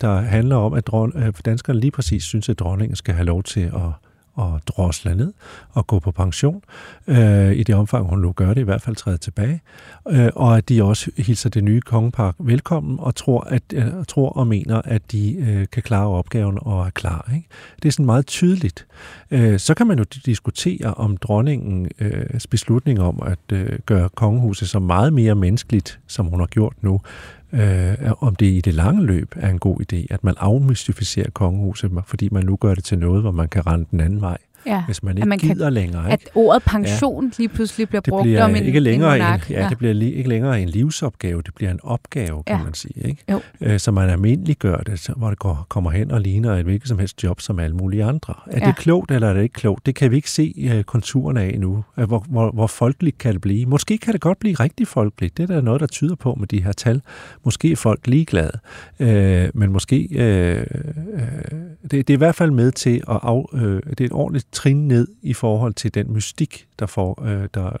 der 0.00 0.20
handler 0.20 0.56
om, 0.56 0.72
at 0.74 1.44
danskerne 1.44 1.80
lige 1.80 1.90
præcis 1.90 2.24
synes, 2.24 2.48
at 2.48 2.58
dronningen 2.58 2.96
skal 2.96 3.14
have 3.14 3.26
lov 3.26 3.42
til 3.42 3.60
at 3.60 4.07
og 4.38 4.60
drosle 4.66 5.16
ned 5.16 5.32
og 5.72 5.86
gå 5.86 5.98
på 5.98 6.10
pension, 6.10 6.62
øh, 7.06 7.52
i 7.52 7.62
det 7.62 7.74
omfang 7.74 8.06
hun 8.06 8.18
nu 8.18 8.32
gør 8.32 8.54
det, 8.54 8.60
i 8.60 8.64
hvert 8.64 8.82
fald 8.82 8.96
træde 8.96 9.18
tilbage, 9.18 9.60
øh, 10.10 10.30
og 10.34 10.56
at 10.56 10.68
de 10.68 10.82
også 10.82 11.10
hilser 11.16 11.50
det 11.50 11.64
nye 11.64 11.80
kongepark 11.80 12.34
velkommen 12.38 12.98
og 13.00 13.14
tror, 13.14 13.40
at, 13.40 13.62
øh, 13.74 13.84
tror 14.08 14.28
og 14.30 14.46
mener, 14.46 14.82
at 14.84 15.12
de 15.12 15.34
øh, 15.34 15.66
kan 15.72 15.82
klare 15.82 16.08
opgaven 16.08 16.58
og 16.60 16.86
er 16.86 16.90
klar. 16.90 17.30
Ikke? 17.34 17.48
Det 17.82 17.88
er 17.88 17.92
sådan 17.92 18.06
meget 18.06 18.26
tydeligt. 18.26 18.86
Øh, 19.30 19.58
så 19.58 19.74
kan 19.74 19.86
man 19.86 19.98
jo 19.98 20.04
diskutere 20.26 20.94
om 20.94 21.16
dronningens 21.16 21.92
øh, 22.00 22.40
beslutning 22.50 23.00
om 23.00 23.22
at 23.26 23.52
øh, 23.52 23.78
gøre 23.86 24.08
kongehuset 24.08 24.68
så 24.68 24.78
meget 24.78 25.12
mere 25.12 25.34
menneskeligt, 25.34 26.00
som 26.06 26.26
hun 26.26 26.40
har 26.40 26.46
gjort 26.46 26.74
nu, 26.80 27.00
øh, 27.52 27.94
om 28.20 28.36
det 28.36 28.46
i 28.46 28.60
det 28.60 28.74
lange 28.74 29.06
løb 29.06 29.32
er 29.36 29.50
en 29.50 29.58
god 29.58 29.80
idé, 29.80 30.06
at 30.10 30.24
man 30.24 30.34
afmystificerer 30.38 31.30
kongehuset, 31.30 31.90
fordi 32.06 32.28
man 32.32 32.44
nu 32.44 32.56
gør 32.56 32.74
det 32.74 32.84
til 32.84 32.98
noget, 32.98 33.22
hvor 33.22 33.30
man 33.30 33.48
kan 33.48 33.66
rende 33.66 33.86
den 33.90 34.00
anden 34.00 34.20
vej. 34.20 34.38
Ja. 34.66 34.82
Hvis 34.86 35.02
man 35.02 35.16
ikke 35.16 35.28
man 35.28 35.38
gider 35.38 35.64
kan, 35.66 35.72
længere. 35.72 36.04
Ikke? 36.04 36.12
At 36.12 36.30
ordet 36.34 36.62
pension 36.62 37.24
ja. 37.24 37.30
lige 37.38 37.48
pludselig 37.48 37.88
bliver 37.88 38.00
det 38.00 38.10
brugt 38.10 38.22
bliver 38.22 38.44
om 38.44 38.54
en, 38.54 38.64
ikke 38.64 38.80
længere 38.80 39.16
en 39.16 39.22
monark. 39.22 39.50
En, 39.50 39.54
ja, 39.54 39.62
ja, 39.62 39.68
det 39.68 39.78
bliver 39.78 39.94
li, 39.94 40.12
ikke 40.12 40.28
længere 40.28 40.62
en 40.62 40.68
livsopgave, 40.68 41.42
det 41.42 41.54
bliver 41.54 41.70
en 41.70 41.80
opgave, 41.82 42.42
kan 42.46 42.56
ja. 42.56 42.64
man 42.64 42.74
sige. 42.74 43.08
Ikke? 43.08 43.24
Jo. 43.30 43.40
Øh, 43.60 43.78
så 43.78 43.90
man 43.90 44.10
almindeligt 44.10 44.58
gør 44.58 44.76
det, 44.76 45.10
hvor 45.16 45.28
det 45.28 45.38
går, 45.38 45.66
kommer 45.68 45.90
hen 45.90 46.10
og 46.10 46.20
ligner 46.20 46.56
et 46.56 46.64
hvilket 46.64 46.88
som 46.88 46.98
helst 46.98 47.24
job 47.24 47.40
som 47.40 47.58
alle 47.58 47.76
mulige 47.76 48.04
andre. 48.04 48.34
Er 48.46 48.58
ja. 48.60 48.66
det 48.66 48.76
klogt, 48.76 49.10
eller 49.10 49.28
er 49.28 49.34
det 49.34 49.42
ikke 49.42 49.52
klogt? 49.52 49.86
Det 49.86 49.94
kan 49.94 50.10
vi 50.10 50.16
ikke 50.16 50.30
se 50.30 50.72
uh, 50.76 50.82
konturerne 50.82 51.40
af 51.40 51.56
nu. 51.58 51.84
Uh, 51.96 52.04
hvor, 52.04 52.24
hvor, 52.28 52.50
hvor 52.50 52.66
folkeligt 52.66 53.18
kan 53.18 53.32
det 53.32 53.40
blive? 53.40 53.66
Måske 53.66 53.98
kan 53.98 54.12
det 54.12 54.20
godt 54.20 54.38
blive 54.38 54.54
rigtig 54.54 54.88
folkeligt. 54.88 55.36
Det 55.36 55.50
er 55.50 55.54
der 55.54 55.60
noget, 55.60 55.80
der 55.80 55.86
tyder 55.86 56.14
på 56.14 56.34
med 56.34 56.46
de 56.46 56.62
her 56.62 56.72
tal. 56.72 57.02
Måske 57.44 57.72
er 57.72 57.76
folk 57.76 58.06
ligeglade, 58.06 58.58
uh, 59.00 59.06
men 59.58 59.72
måske... 59.72 60.08
Uh, 60.10 60.78
uh, 61.14 61.58
det, 61.82 62.08
det 62.08 62.10
er 62.10 62.14
i 62.14 62.16
hvert 62.16 62.34
fald 62.34 62.50
med 62.50 62.72
til 62.72 63.02
at 63.10 63.20
af, 63.22 63.48
uh, 63.52 63.60
det 63.60 64.00
er 64.00 64.04
et 64.04 64.12
ordentligt 64.12 64.47
trin 64.52 64.88
ned 64.88 65.08
i 65.22 65.34
forhold 65.34 65.74
til 65.74 65.94
den 65.94 66.12
mystik, 66.12 66.68
der, 66.78 66.86
får, 66.86 67.22
øh, 67.24 67.48
der 67.54 67.76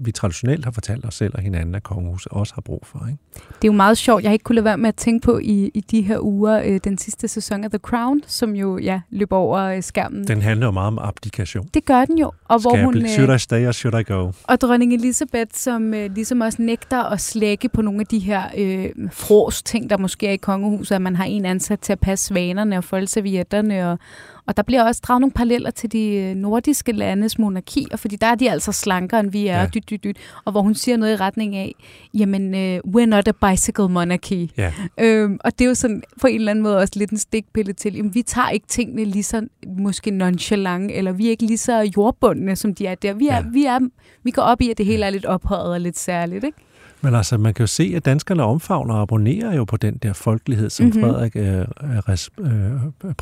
vi 0.00 0.12
traditionelt 0.12 0.64
har 0.64 0.72
fortalt 0.72 1.04
os 1.04 1.14
selv 1.14 1.34
og 1.34 1.42
hinanden, 1.42 1.74
at 1.74 1.82
kongehuset 1.82 2.32
også 2.32 2.54
har 2.54 2.62
brug 2.62 2.82
for. 2.86 3.06
Ikke? 3.06 3.18
Det 3.34 3.64
er 3.64 3.68
jo 3.68 3.72
meget 3.72 3.98
sjovt. 3.98 4.22
Jeg 4.22 4.28
har 4.28 4.32
ikke 4.32 4.42
kunne 4.42 4.54
lade 4.54 4.64
være 4.64 4.78
med 4.78 4.88
at 4.88 4.94
tænke 4.94 5.24
på 5.24 5.38
i, 5.38 5.70
i 5.74 5.80
de 5.80 6.02
her 6.02 6.18
uger, 6.20 6.62
øh, 6.64 6.80
den 6.84 6.98
sidste 6.98 7.28
sæson 7.28 7.64
af 7.64 7.70
The 7.70 7.78
Crown, 7.78 8.20
som 8.26 8.56
jo 8.56 8.78
ja, 8.78 9.00
løber 9.10 9.36
over 9.36 9.58
øh, 9.58 9.82
skærmen. 9.82 10.26
Den 10.26 10.42
handler 10.42 10.66
jo 10.66 10.70
meget 10.70 10.86
om 10.86 10.98
abdikation. 10.98 11.68
Det 11.74 11.84
gør 11.84 12.04
den 12.04 12.18
jo. 12.18 12.32
Og 12.44 12.60
hvor 12.60 12.84
hun, 12.84 12.96
øh, 12.96 13.08
should 13.08 13.34
I 13.34 13.38
stay 13.38 13.68
or 13.68 13.72
should 13.72 14.00
I 14.00 14.02
go? 14.02 14.32
Og 14.44 14.60
dronning 14.60 14.94
Elizabeth, 14.94 15.50
som 15.54 15.94
øh, 15.94 16.14
ligesom 16.14 16.40
også 16.40 16.62
nægter 16.62 17.02
at 17.02 17.20
slække 17.20 17.68
på 17.68 17.82
nogle 17.82 18.00
af 18.00 18.06
de 18.06 18.18
her 18.18 18.42
øh, 18.56 18.90
fros 19.10 19.62
ting, 19.62 19.90
der 19.90 19.98
måske 19.98 20.28
er 20.28 20.32
i 20.32 20.36
kongehuset, 20.36 20.94
at 20.94 21.02
man 21.02 21.16
har 21.16 21.24
en 21.24 21.44
ansat 21.44 21.80
til 21.80 21.92
at 21.92 22.00
passe 22.00 22.26
svanerne 22.26 22.76
og 22.76 22.84
folde 22.84 23.06
servietterne 23.06 23.90
og, 23.90 23.98
Og 24.46 24.56
der 24.56 24.62
bliver 24.62 24.84
også 24.84 25.00
draget 25.04 25.20
nogle 25.20 25.32
paralleller 25.32 25.70
til 25.70 25.92
de 25.92 26.08
øh, 26.08 26.34
nordiske 26.34 26.92
landes 26.92 27.38
monarkier, 27.38 27.96
fordi 27.96 28.16
der 28.16 28.26
er 28.26 28.34
de 28.34 28.50
altså 28.50 28.72
slankere, 28.72 29.20
end 29.20 29.30
vi 29.30 29.46
er, 29.46 29.60
ja. 29.60 29.66
dyt, 29.74 29.90
dyt, 29.90 30.04
dyt. 30.04 30.16
Og 30.44 30.52
hvor 30.52 30.62
hun 30.62 30.74
siger 30.74 30.96
noget 30.96 31.12
i 31.12 31.16
retning 31.16 31.56
af, 31.56 31.74
jamen, 32.14 32.54
uh, 32.54 32.76
we're 32.96 33.04
not 33.06 33.28
a 33.28 33.50
bicycle 33.50 33.88
monarchy. 33.88 34.48
Ja. 34.56 34.72
Øhm, 35.00 35.38
og 35.44 35.58
det 35.58 35.64
er 35.64 35.68
jo 35.68 35.74
sådan 35.74 36.02
på 36.20 36.26
en 36.26 36.34
eller 36.34 36.50
anden 36.50 36.62
måde 36.62 36.78
også 36.78 36.92
lidt 36.96 37.10
en 37.10 37.18
stikpille 37.18 37.72
til, 37.72 37.94
jamen, 37.96 38.14
vi 38.14 38.22
tager 38.22 38.48
ikke 38.50 38.66
tingene 38.66 39.04
lige 39.04 39.22
så 39.22 39.46
måske 39.78 40.10
nonchalant, 40.10 40.90
eller 40.94 41.12
vi 41.12 41.26
er 41.26 41.30
ikke 41.30 41.46
lige 41.46 41.58
så 41.58 41.90
jordbundne, 41.96 42.56
som 42.56 42.74
de 42.74 42.86
er 42.86 42.94
der. 42.94 43.14
Vi, 43.14 43.28
er, 43.28 43.34
Ja. 43.34 43.42
vi, 43.52 43.64
er, 43.64 43.78
vi 44.22 44.30
går 44.30 44.42
op 44.42 44.60
i, 44.60 44.70
at 44.70 44.78
det 44.78 44.86
hele 44.86 45.06
er 45.06 45.10
lidt 45.10 45.26
ophøjet 45.26 45.72
og 45.72 45.80
lidt 45.80 45.98
særligt, 45.98 46.44
ikke? 46.44 46.58
Men 47.02 47.14
altså, 47.14 47.38
man 47.38 47.54
kan 47.54 47.62
jo 47.62 47.66
se, 47.66 47.92
at 47.96 48.04
danskerne 48.04 48.42
omfavner 48.42 48.94
og 48.94 49.02
abonnerer 49.02 49.54
jo 49.56 49.64
på 49.64 49.76
den 49.76 49.94
der 50.02 50.12
folkelighed, 50.12 50.70
som 50.70 50.86
Mhm. 50.86 50.96
mm-hmm. 50.96 51.10
Frederik 51.10 51.36
øh, 51.36 51.64
res, 52.08 52.30
øh, 52.40 52.72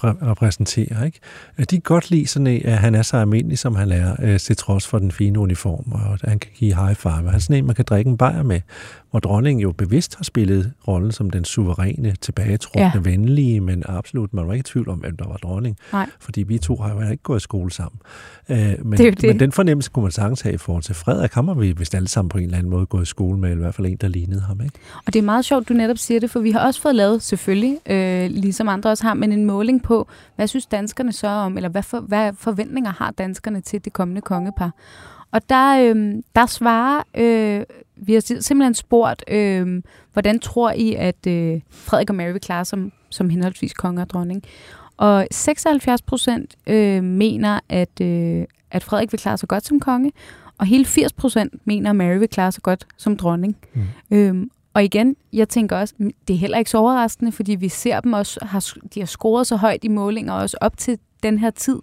præ- 0.00 0.26
repræsenterer. 0.30 1.04
Ikke? 1.04 1.18
De 1.58 1.64
kan 1.66 1.80
godt 1.80 2.10
lide 2.10 2.26
sådan, 2.26 2.46
at 2.64 2.78
han 2.78 2.94
er 2.94 3.02
så 3.02 3.16
almindelig, 3.16 3.58
som 3.58 3.74
han 3.74 3.90
er, 3.92 4.16
øh, 4.22 4.38
til 4.40 4.56
trods 4.56 4.86
for 4.86 4.98
den 4.98 5.12
fine 5.12 5.38
uniform, 5.38 5.92
og 5.92 6.12
at 6.14 6.20
han 6.28 6.38
kan 6.38 6.50
give 6.54 6.74
high 6.74 6.94
five. 6.96 7.12
Han 7.12 7.26
er 7.34 7.38
sådan 7.38 7.56
en, 7.56 7.66
man 7.66 7.74
kan 7.74 7.84
drikke 7.88 8.08
en 8.10 8.16
bajer 8.16 8.42
med, 8.42 8.60
hvor 9.10 9.20
dronningen 9.20 9.62
jo 9.62 9.72
bevidst 9.72 10.16
har 10.16 10.24
spillet 10.24 10.72
rollen 10.88 11.12
som 11.12 11.30
den 11.30 11.44
suveræne, 11.44 12.14
tilbagetrukne, 12.20 12.80
Ja. 12.82 12.92
venlige, 13.02 13.60
men 13.60 13.82
absolut, 13.86 14.34
man 14.34 14.46
var 14.46 14.52
ikke 14.52 14.60
i 14.60 14.70
tvivl 14.72 14.88
om, 14.88 14.98
hvem 14.98 15.16
der 15.16 15.28
var 15.28 15.36
dronning. 15.36 15.76
Nej. 15.92 16.06
Fordi 16.20 16.42
vi 16.42 16.58
to 16.58 16.76
har 16.76 16.94
jo 16.94 17.10
ikke 17.10 17.22
gået 17.22 17.40
i 17.40 17.42
skole 17.42 17.70
sammen. 17.72 18.00
Øh, 18.48 18.58
men, 18.86 18.98
Det 18.98 19.20
det. 19.20 19.28
men 19.28 19.40
den 19.40 19.52
fornemmelse 19.52 19.90
kunne 19.90 20.02
man 20.02 20.12
sagtens 20.12 20.40
have 20.40 20.54
i 20.54 20.58
forhold 20.58 20.82
til 20.82 20.94
Frederik. 20.94 21.32
Ham 21.32 21.48
har 21.48 21.54
vi 21.54 21.72
vist 21.72 21.94
alle 21.94 22.08
sammen 22.08 22.28
på 22.28 22.38
en 22.38 22.44
eller 22.44 22.58
anden 22.58 22.70
måde 22.70 22.86
gået 22.86 23.02
i 23.02 23.06
skole 23.06 23.38
med, 23.38 23.50
eller 23.50 23.69
hvert 23.70 23.74
fald 23.74 23.86
en, 23.86 23.96
der 23.96 24.08
lignede 24.08 24.40
ham. 24.40 24.60
Ikke? 24.60 24.78
Og 25.06 25.12
det 25.12 25.18
er 25.18 25.22
meget 25.22 25.44
sjovt, 25.44 25.68
du 25.68 25.74
netop 25.74 25.98
siger 25.98 26.20
det, 26.20 26.30
for 26.30 26.40
vi 26.40 26.50
har 26.50 26.66
også 26.66 26.80
fået 26.80 26.94
lavet, 26.94 27.22
selvfølgelig, 27.22 27.78
øh, 27.86 28.30
ligesom 28.30 28.68
andre 28.68 28.90
også 28.90 29.04
har, 29.04 29.14
men 29.14 29.32
en 29.32 29.44
måling 29.44 29.82
på, 29.82 30.08
hvad 30.36 30.46
synes 30.46 30.66
danskerne 30.66 31.12
så 31.12 31.28
om, 31.28 31.56
eller 31.56 31.68
hvad, 31.68 31.82
for, 31.82 32.00
hvad 32.00 32.32
forventninger 32.34 32.90
har 32.90 33.10
danskerne 33.10 33.60
til 33.60 33.84
det 33.84 33.92
kommende 33.92 34.20
kongepar. 34.20 34.70
Og 35.32 35.48
der, 35.48 35.94
øh, 35.94 36.14
der 36.34 36.46
svarer, 36.46 37.02
øh, 37.14 37.64
vi 37.96 38.14
har 38.14 38.20
simpelthen 38.20 38.74
spurgt, 38.74 39.24
øh, 39.28 39.82
hvordan 40.12 40.40
tror 40.40 40.70
I, 40.70 40.94
at 40.94 41.26
øh, 41.26 41.60
Frederik 41.70 42.10
og 42.10 42.16
Mary 42.16 42.32
vil 42.32 42.40
klare 42.40 42.64
som, 42.64 42.92
som 43.10 43.30
henholdsvis 43.30 43.72
konge 43.72 44.02
og 44.02 44.10
dronning? 44.10 44.42
Og 44.96 45.26
76 45.30 46.02
procent 46.02 46.56
øh, 46.66 47.04
mener, 47.04 47.60
at, 47.68 48.00
øh, 48.00 48.44
at 48.70 48.84
Frederik 48.84 49.12
vil 49.12 49.20
klare 49.20 49.38
sig 49.38 49.48
godt 49.48 49.66
som 49.66 49.80
konge, 49.80 50.12
og 50.60 50.66
hele 50.66 50.84
80 50.84 51.12
procent 51.12 51.54
mener, 51.64 51.90
at 51.90 51.96
Mary 51.96 52.16
vil 52.16 52.28
klare 52.28 52.52
sig 52.52 52.62
godt 52.62 52.86
som 52.96 53.16
dronning. 53.16 53.56
Mm. 53.74 53.82
Øhm, 54.10 54.50
og 54.74 54.84
igen, 54.84 55.16
jeg 55.32 55.48
tænker 55.48 55.76
også, 55.76 55.94
det 55.98 56.34
er 56.34 56.38
heller 56.38 56.58
ikke 56.58 56.70
så 56.70 56.78
overraskende, 56.78 57.32
fordi 57.32 57.54
vi 57.54 57.68
ser 57.68 58.00
dem 58.00 58.12
også, 58.12 58.44
har, 58.44 58.74
de 58.94 59.00
har 59.00 59.06
scoret 59.06 59.46
så 59.46 59.56
højt 59.56 59.84
i 59.84 59.88
målinger, 59.88 60.32
også 60.32 60.56
op 60.60 60.76
til 60.76 60.98
den 61.22 61.38
her 61.38 61.50
tid. 61.50 61.78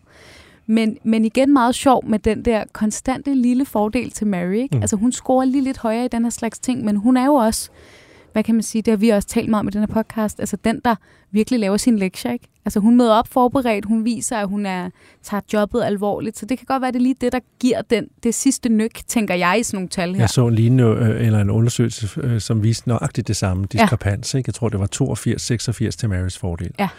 Men, 0.65 0.97
men 1.03 1.25
igen 1.25 1.53
meget 1.53 1.75
sjov 1.75 2.05
med 2.05 2.19
den 2.19 2.45
der 2.45 2.63
konstante 2.73 3.33
lille 3.33 3.65
fordel 3.65 4.11
til 4.11 4.27
Mary. 4.27 4.53
Ikke? 4.53 4.75
Mm. 4.75 4.81
Altså 4.81 4.95
hun 4.95 5.11
scorer 5.11 5.45
lige 5.45 5.63
lidt 5.63 5.77
højere 5.77 6.05
i 6.05 6.07
den 6.07 6.23
her 6.23 6.29
slags 6.29 6.59
ting, 6.59 6.85
men 6.85 6.95
hun 6.95 7.17
er 7.17 7.25
jo 7.25 7.33
også, 7.33 7.69
hvad 8.33 8.43
kan 8.43 8.55
man 8.55 8.63
sige, 8.63 8.81
det 8.81 8.91
har 8.91 8.97
vi 8.97 9.09
også 9.09 9.27
talt 9.27 9.49
meget 9.49 9.59
om 9.59 9.67
i 9.67 9.71
den 9.71 9.81
her 9.81 9.87
podcast, 9.87 10.39
altså 10.39 10.57
den, 10.63 10.81
der 10.85 10.95
virkelig 11.31 11.59
laver 11.59 11.77
sin 11.77 11.99
lektier. 11.99 12.31
Ikke? 12.31 12.47
Altså 12.67 12.79
hun 12.79 12.97
møder 12.97 13.13
op 13.13 13.27
forberedt, 13.27 13.85
hun 13.85 14.05
viser, 14.05 14.37
at 14.37 14.47
hun 14.47 14.65
er, 14.65 14.89
tager 15.23 15.41
jobbet 15.53 15.83
alvorligt, 15.83 16.37
så 16.37 16.45
det 16.45 16.57
kan 16.57 16.65
godt 16.65 16.81
være, 16.81 16.91
det 16.91 16.97
er 16.97 17.01
lige 17.01 17.15
det, 17.21 17.31
der 17.31 17.39
giver 17.59 17.81
den, 17.81 18.07
det 18.23 18.35
sidste 18.35 18.69
nyk, 18.69 19.01
tænker 19.07 19.35
jeg 19.35 19.57
i 19.59 19.63
sådan 19.63 19.77
nogle 19.77 19.89
tal 19.89 20.13
her. 20.13 20.21
Jeg 20.21 20.29
så 20.29 20.47
en 20.47 20.55
lignende, 20.55 20.83
øh, 20.83 21.25
eller 21.25 21.41
en 21.41 21.49
undersøgelse, 21.49 22.21
øh, 22.21 22.41
som 22.41 22.63
viste 22.63 22.87
nøjagtigt 22.87 23.27
det 23.27 23.35
samme 23.35 23.65
diskrepans. 23.65 24.33
Ikke? 24.33 24.47
Jeg 24.47 24.53
tror, 24.53 24.69
det 24.69 24.79
var 24.79 24.87
82-86 24.87 25.97
til 25.97 26.09
Marys 26.09 26.37
fordel. 26.37 26.71
Ja. 26.79 26.89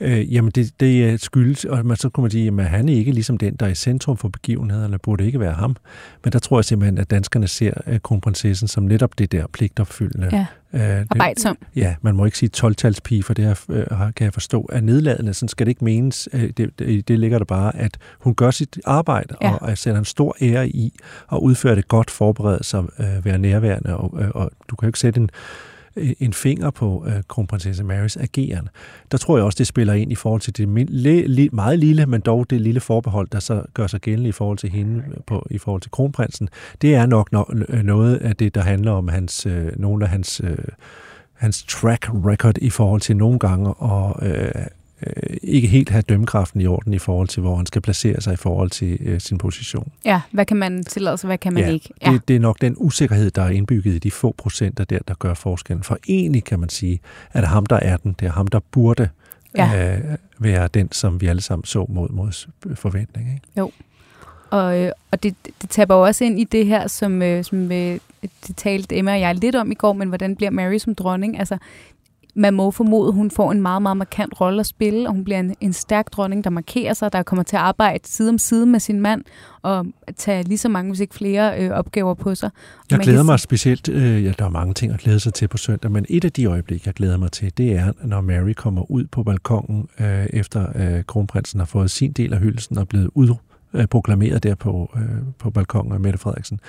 Øh, 0.00 0.34
jamen, 0.34 0.50
det, 0.50 0.80
det 0.80 1.04
er 1.04 1.16
skyldes, 1.16 1.64
og 1.64 1.86
man, 1.86 1.96
så 1.96 2.08
kunne 2.08 2.22
man 2.22 2.30
sige, 2.30 2.48
at 2.58 2.64
han 2.64 2.88
er 2.88 2.94
ikke 2.94 3.12
ligesom 3.12 3.38
den, 3.38 3.54
der 3.54 3.66
er 3.66 3.70
i 3.70 3.74
centrum 3.74 4.16
for 4.16 4.28
begivenhederne, 4.28 4.98
burde 4.98 5.26
ikke 5.26 5.40
være 5.40 5.54
ham. 5.54 5.76
Men 6.24 6.32
der 6.32 6.38
tror 6.38 6.58
jeg 6.58 6.64
simpelthen, 6.64 6.98
at 6.98 7.10
danskerne 7.10 7.48
ser 7.48 7.72
øh, 7.86 8.00
kronprinsessen 8.00 8.68
som 8.68 8.82
netop 8.82 9.18
det 9.18 9.32
der 9.32 9.46
pligtopfyldende. 9.46 10.28
Ja. 10.32 10.46
Øh, 10.74 10.80
det- 10.80 11.06
Arbejdsom. 11.10 11.56
Ja, 11.76 11.94
man 12.02 12.16
må 12.16 12.24
ikke 12.24 12.38
sige 12.38 12.50
12-talspige, 12.56 13.22
for 13.22 13.34
det 13.34 13.44
her, 13.44 13.54
øh, 13.68 13.86
kan 14.16 14.24
jeg 14.24 14.32
forstå 14.32 14.68
er 14.72 14.80
nedladende. 14.80 15.34
Sådan 15.34 15.48
skal 15.48 15.66
det 15.66 15.70
ikke 15.70 15.84
menes. 15.84 16.28
Øh, 16.32 16.50
Det, 16.56 16.78
det, 16.78 17.08
det 17.08 17.18
ligger 17.18 17.38
der 17.38 17.44
bare, 17.44 17.76
at 17.76 17.98
hun 18.20 18.34
gør 18.34 18.50
sit 18.50 18.78
arbejde, 18.84 19.34
Ja. 19.42 19.54
og 19.56 19.78
sætter 19.78 19.98
en 19.98 20.04
stor 20.04 20.36
ære 20.42 20.68
i 20.68 20.92
at 21.32 21.38
udføre 21.38 21.76
det 21.76 21.88
godt, 21.88 22.10
forberede 22.10 22.64
sig, 22.64 22.84
øh, 22.98 23.24
være 23.24 23.38
nærværende, 23.38 23.96
og, 23.96 24.22
øh, 24.22 24.28
og 24.34 24.50
du 24.70 24.76
kan 24.76 24.86
jo 24.86 24.88
ikke 24.88 24.98
sætte 24.98 25.20
en, 25.20 25.30
en 25.96 26.32
finger 26.32 26.70
på 26.70 27.04
øh, 27.06 27.22
kronprinsesse 27.28 27.84
Marys 27.84 28.16
ageren. 28.16 28.68
Der 29.12 29.18
tror 29.18 29.36
jeg 29.36 29.44
også, 29.44 29.56
det 29.56 29.66
spiller 29.66 29.92
ind 29.92 30.12
i 30.12 30.14
forhold 30.14 30.40
til 30.40 30.56
det 30.56 30.90
le, 30.90 31.26
li, 31.26 31.48
meget 31.52 31.78
lille, 31.78 32.06
men 32.06 32.20
dog 32.20 32.50
det 32.50 32.60
lille 32.60 32.80
forbehold, 32.80 33.28
der 33.32 33.40
så 33.40 33.62
gør 33.74 33.86
sig 33.86 34.00
gældende 34.00 34.28
i 34.28 34.32
forhold 34.32 34.58
til 34.58 34.70
hende, 34.70 35.04
på, 35.26 35.46
i 35.50 35.58
forhold 35.58 35.82
til 35.82 35.90
kronprinsen. 35.90 36.48
Det 36.82 36.94
er 36.94 37.06
nok 37.06 37.32
no, 37.32 37.44
noget 37.82 38.16
af 38.16 38.36
det, 38.36 38.54
der 38.54 38.60
handler 38.60 38.92
om 38.92 39.08
hans, 39.08 39.46
øh, 39.46 39.72
nogle 39.76 40.04
af 40.04 40.10
hans, 40.10 40.40
øh, 40.44 40.58
hans 41.32 41.64
track 41.68 42.10
record 42.14 42.58
i 42.58 42.70
forhold 42.70 43.00
til 43.00 43.16
nogle 43.16 43.38
gange 43.38 43.74
og 43.74 44.26
øh, 44.26 44.52
øh, 45.06 45.36
ikke 45.42 45.68
helt 45.68 45.90
have 45.90 46.02
dømmekraften 46.02 46.60
i 46.60 46.66
orden 46.66 46.94
i 46.94 46.98
forhold 46.98 47.28
til, 47.28 47.40
hvor 47.40 47.56
han 47.56 47.66
skal 47.66 47.82
placere 47.82 48.20
sig 48.20 48.32
i 48.32 48.36
forhold 48.36 48.70
til 48.70 48.98
øh, 49.00 49.20
sin 49.20 49.38
position. 49.38 49.92
Ja, 50.04 50.20
hvad 50.30 50.46
kan 50.46 50.56
man 50.56 50.84
tillade 50.84 51.18
sig, 51.18 51.28
hvad 51.28 51.38
kan 51.38 51.52
man 51.54 51.62
Ja, 51.62 51.68
ikke? 51.70 51.90
Ja. 52.02 52.12
Det, 52.12 52.28
det 52.28 52.36
er 52.36 52.40
nok 52.40 52.60
den 52.60 52.74
usikkerhed, 52.76 53.30
der 53.30 53.42
er 53.42 53.48
indbygget 53.48 53.94
i 53.94 53.98
de 53.98 54.10
få 54.10 54.34
procenter 54.38 54.84
der, 54.84 54.98
der 55.08 55.14
gør 55.14 55.34
forskellen. 55.34 55.82
For 55.84 55.98
egentlig 56.08 56.44
kan 56.44 56.60
man 56.60 56.68
sige, 56.68 57.00
at 57.32 57.42
det 57.42 57.44
er 57.44 57.52
ham, 57.52 57.66
der 57.66 57.76
er 57.76 57.96
den. 57.96 58.16
Det 58.20 58.26
er 58.26 58.32
ham, 58.32 58.46
der 58.46 58.60
burde 58.70 59.08
Ja. 59.58 59.94
øh, 59.96 60.16
være 60.38 60.68
den, 60.74 60.92
som 60.92 61.20
vi 61.20 61.26
alle 61.26 61.42
sammen 61.42 61.64
så 61.64 61.86
mod, 61.88 62.08
mod 62.08 62.46
forventning. 62.74 63.28
Ikke? 63.34 63.72
Og, 64.50 64.78
øh, 64.80 64.92
og 65.10 65.22
det, 65.22 65.34
det 65.62 65.70
taber 65.70 65.94
jo 65.94 66.02
også 66.02 66.24
ind 66.24 66.40
i 66.40 66.44
det 66.44 66.66
her, 66.66 66.88
som, 66.88 67.22
øh, 67.22 67.44
som 67.44 67.72
øh, 67.72 67.98
det 68.22 68.56
talte 68.56 68.96
Emma 68.96 69.12
og 69.12 69.20
jeg 69.20 69.34
lidt 69.34 69.56
om 69.56 69.72
i 69.72 69.74
går, 69.74 69.92
men 69.92 70.08
hvordan 70.08 70.36
bliver 70.36 70.50
Mary 70.50 70.78
som 70.78 70.94
dronning? 70.94 71.38
Altså, 71.38 71.58
man 72.34 72.54
må 72.54 72.70
formode, 72.70 73.08
at 73.08 73.14
hun 73.14 73.30
får 73.30 73.52
en 73.52 73.62
meget, 73.62 73.82
meget 73.82 73.96
markant 73.96 74.40
rolle 74.40 74.60
at 74.60 74.66
spille, 74.66 75.08
og 75.08 75.14
hun 75.14 75.24
bliver 75.24 75.40
en, 75.40 75.54
en 75.60 75.72
stærk 75.72 76.12
dronning, 76.12 76.44
der 76.44 76.50
markerer 76.50 76.94
sig, 76.94 77.12
der 77.12 77.22
kommer 77.22 77.42
til 77.42 77.56
at 77.56 77.62
arbejde 77.62 78.08
side 78.08 78.28
om 78.28 78.38
side 78.38 78.66
med 78.66 78.80
sin 78.80 79.00
mand, 79.00 79.22
og 79.62 79.86
tage 80.16 80.42
lige 80.42 80.58
så 80.58 80.68
mange, 80.68 80.90
hvis 80.90 81.00
ikke 81.00 81.14
flere, 81.14 81.60
øh, 81.60 81.70
opgaver 81.70 82.14
på 82.14 82.34
sig. 82.34 82.50
Og 82.78 82.86
Jeg 82.90 82.98
glæder 82.98 83.18
kan 83.18 83.26
mig 83.26 83.40
specielt, 83.40 83.88
øh, 83.88 84.24
ja, 84.24 84.32
der 84.38 84.44
er 84.44 84.48
mange 84.48 84.74
ting 84.74 84.92
at 84.92 85.00
glæde 85.00 85.20
sig 85.20 85.34
til 85.34 85.48
på 85.48 85.56
søndag, 85.56 85.90
men 85.90 86.06
et 86.08 86.24
af 86.24 86.32
de 86.32 86.44
øjeblikke, 86.44 86.82
jeg 86.86 86.94
glæder 86.94 87.16
mig 87.16 87.32
til, 87.32 87.58
det 87.58 87.72
er, 87.72 87.92
når 88.04 88.20
Mary 88.20 88.52
kommer 88.52 88.90
ud 88.90 89.04
på 89.06 89.22
balkongen, 89.22 89.88
øh, 90.00 90.26
efter 90.30 90.66
øh, 90.74 91.04
kronprinsen 91.04 91.60
har 91.60 91.66
fået 91.66 91.90
sin 91.90 92.12
del 92.12 92.32
af 92.32 92.40
hyldelsen 92.40 92.78
og 92.78 92.88
blevet 92.88 93.10
ud, 93.14 93.34
øh, 93.74 93.86
der 94.42 94.54
på, 94.54 94.90
øh, 94.96 95.02
på 95.38 95.50
balkongen 95.50 95.92
af 95.92 96.00
Mette 96.00 96.18
Frederiksen. 96.18 96.60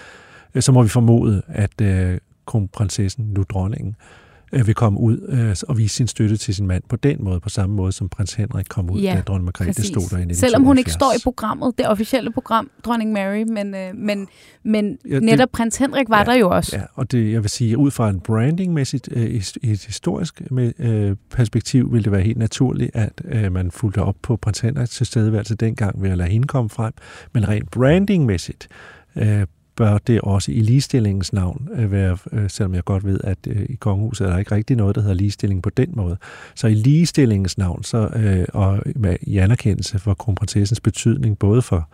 Øh, 0.56 0.62
så 0.62 0.72
må 0.72 0.84
vi 0.84 0.90
formode, 0.90 1.42
at 1.48 1.82
øh, 1.82 2.18
kronprinsessen, 2.46 3.26
nu 3.26 3.44
dronningen, 3.50 3.96
øh, 4.00 4.25
vil 4.52 4.76
komme 4.76 5.00
ud 5.00 5.18
øh, 5.30 5.56
og 5.70 5.78
vise 5.78 5.96
sin 5.96 6.08
støtte 6.08 6.38
til 6.38 6.56
sin 6.56 6.68
mand 6.68 6.84
på 6.90 6.96
den 6.96 7.18
måde, 7.24 7.40
på 7.40 7.50
samme 7.50 7.76
måde 7.76 7.92
som 7.92 8.10
prins 8.10 8.34
Henrik 8.34 8.66
kom 8.70 8.90
ud, 8.90 9.00
Ja, 9.00 9.14
da 9.16 9.22
dronning 9.22 9.46
Margrethe 9.46 9.74
Præcis. 9.74 9.86
stod 9.86 9.94
der 9.96 10.02
i 10.02 10.22
1972. 10.26 10.40
Selvom 10.40 10.64
hun 10.64 10.78
ikke 10.78 10.92
står 10.92 11.12
i 11.18 11.20
programmet, 11.24 11.74
det 11.78 11.88
officielle 11.88 12.32
program, 12.32 12.70
Dronning 12.86 13.12
Mary, 13.12 13.44
men, 13.44 13.76
øh, 13.76 13.96
men, 13.96 14.28
men 14.64 14.98
Ja, 15.10 15.16
det- 15.16 15.24
netop 15.24 15.50
prins 15.52 15.78
Henrik 15.78 16.10
var 16.10 16.18
Ja, 16.18 16.24
der 16.24 16.34
jo 16.34 16.50
også. 16.50 16.78
Ja, 16.78 16.84
og 16.94 17.12
det, 17.12 17.32
jeg 17.32 17.42
vil 17.42 17.50
sige, 17.50 17.78
ud 17.78 17.92
fra 17.92 18.10
en 18.10 18.20
brandingmæssigt, 18.20 19.10
øh, 19.12 19.24
et 19.64 19.84
historisk 19.88 20.42
med, 20.52 20.72
øh, 20.80 21.16
perspektiv, 21.32 21.92
ville 21.94 22.04
det 22.04 22.12
være 22.12 22.22
helt 22.22 22.38
naturligt, 22.38 22.92
at 22.94 23.22
øh, 23.26 23.52
man 23.52 23.72
fulgte 23.72 24.02
op 24.02 24.16
på 24.22 24.36
prins 24.36 24.60
Henriks 24.60 24.92
tilstedeværelse 24.96 25.56
dengang 25.56 26.02
ved 26.02 26.10
at 26.10 26.18
lade 26.18 26.30
hende 26.30 26.48
komme 26.48 26.70
frem. 26.70 26.94
Men 27.34 27.48
rent 27.48 27.72
brandingmæssigt 27.72 28.68
øh, 29.16 29.46
bør 29.76 29.98
det 29.98 30.22
også 30.22 30.52
i 30.52 30.60
ligestillingens 30.60 31.34
navn 31.34 31.70
øh, 31.76 31.92
være, 31.92 32.18
øh, 32.32 32.50
selvom 32.50 32.76
jeg 32.76 32.84
godt 32.84 33.06
ved, 33.06 33.20
at 33.24 33.38
øh, 33.48 33.66
i 33.70 33.76
kongehuset 33.76 34.28
er 34.28 34.32
der 34.32 34.38
ikke 34.38 34.56
rigtig 34.56 34.78
noget, 34.78 34.96
der 34.96 35.02
hedder 35.02 35.16
ligestilling 35.16 35.64
på 35.64 35.70
den 35.70 35.90
måde. 35.94 36.18
Så 36.56 36.68
i 36.68 36.74
ligestillingens 36.74 37.58
navn, 37.58 37.84
så, 37.84 38.10
og 38.54 38.82
med, 38.96 39.18
i 39.22 39.38
anerkendelse 39.38 40.00
for 40.00 40.14
kronprinsessens 40.14 40.80
betydning, 40.80 41.40
både 41.40 41.62
for 41.62 41.90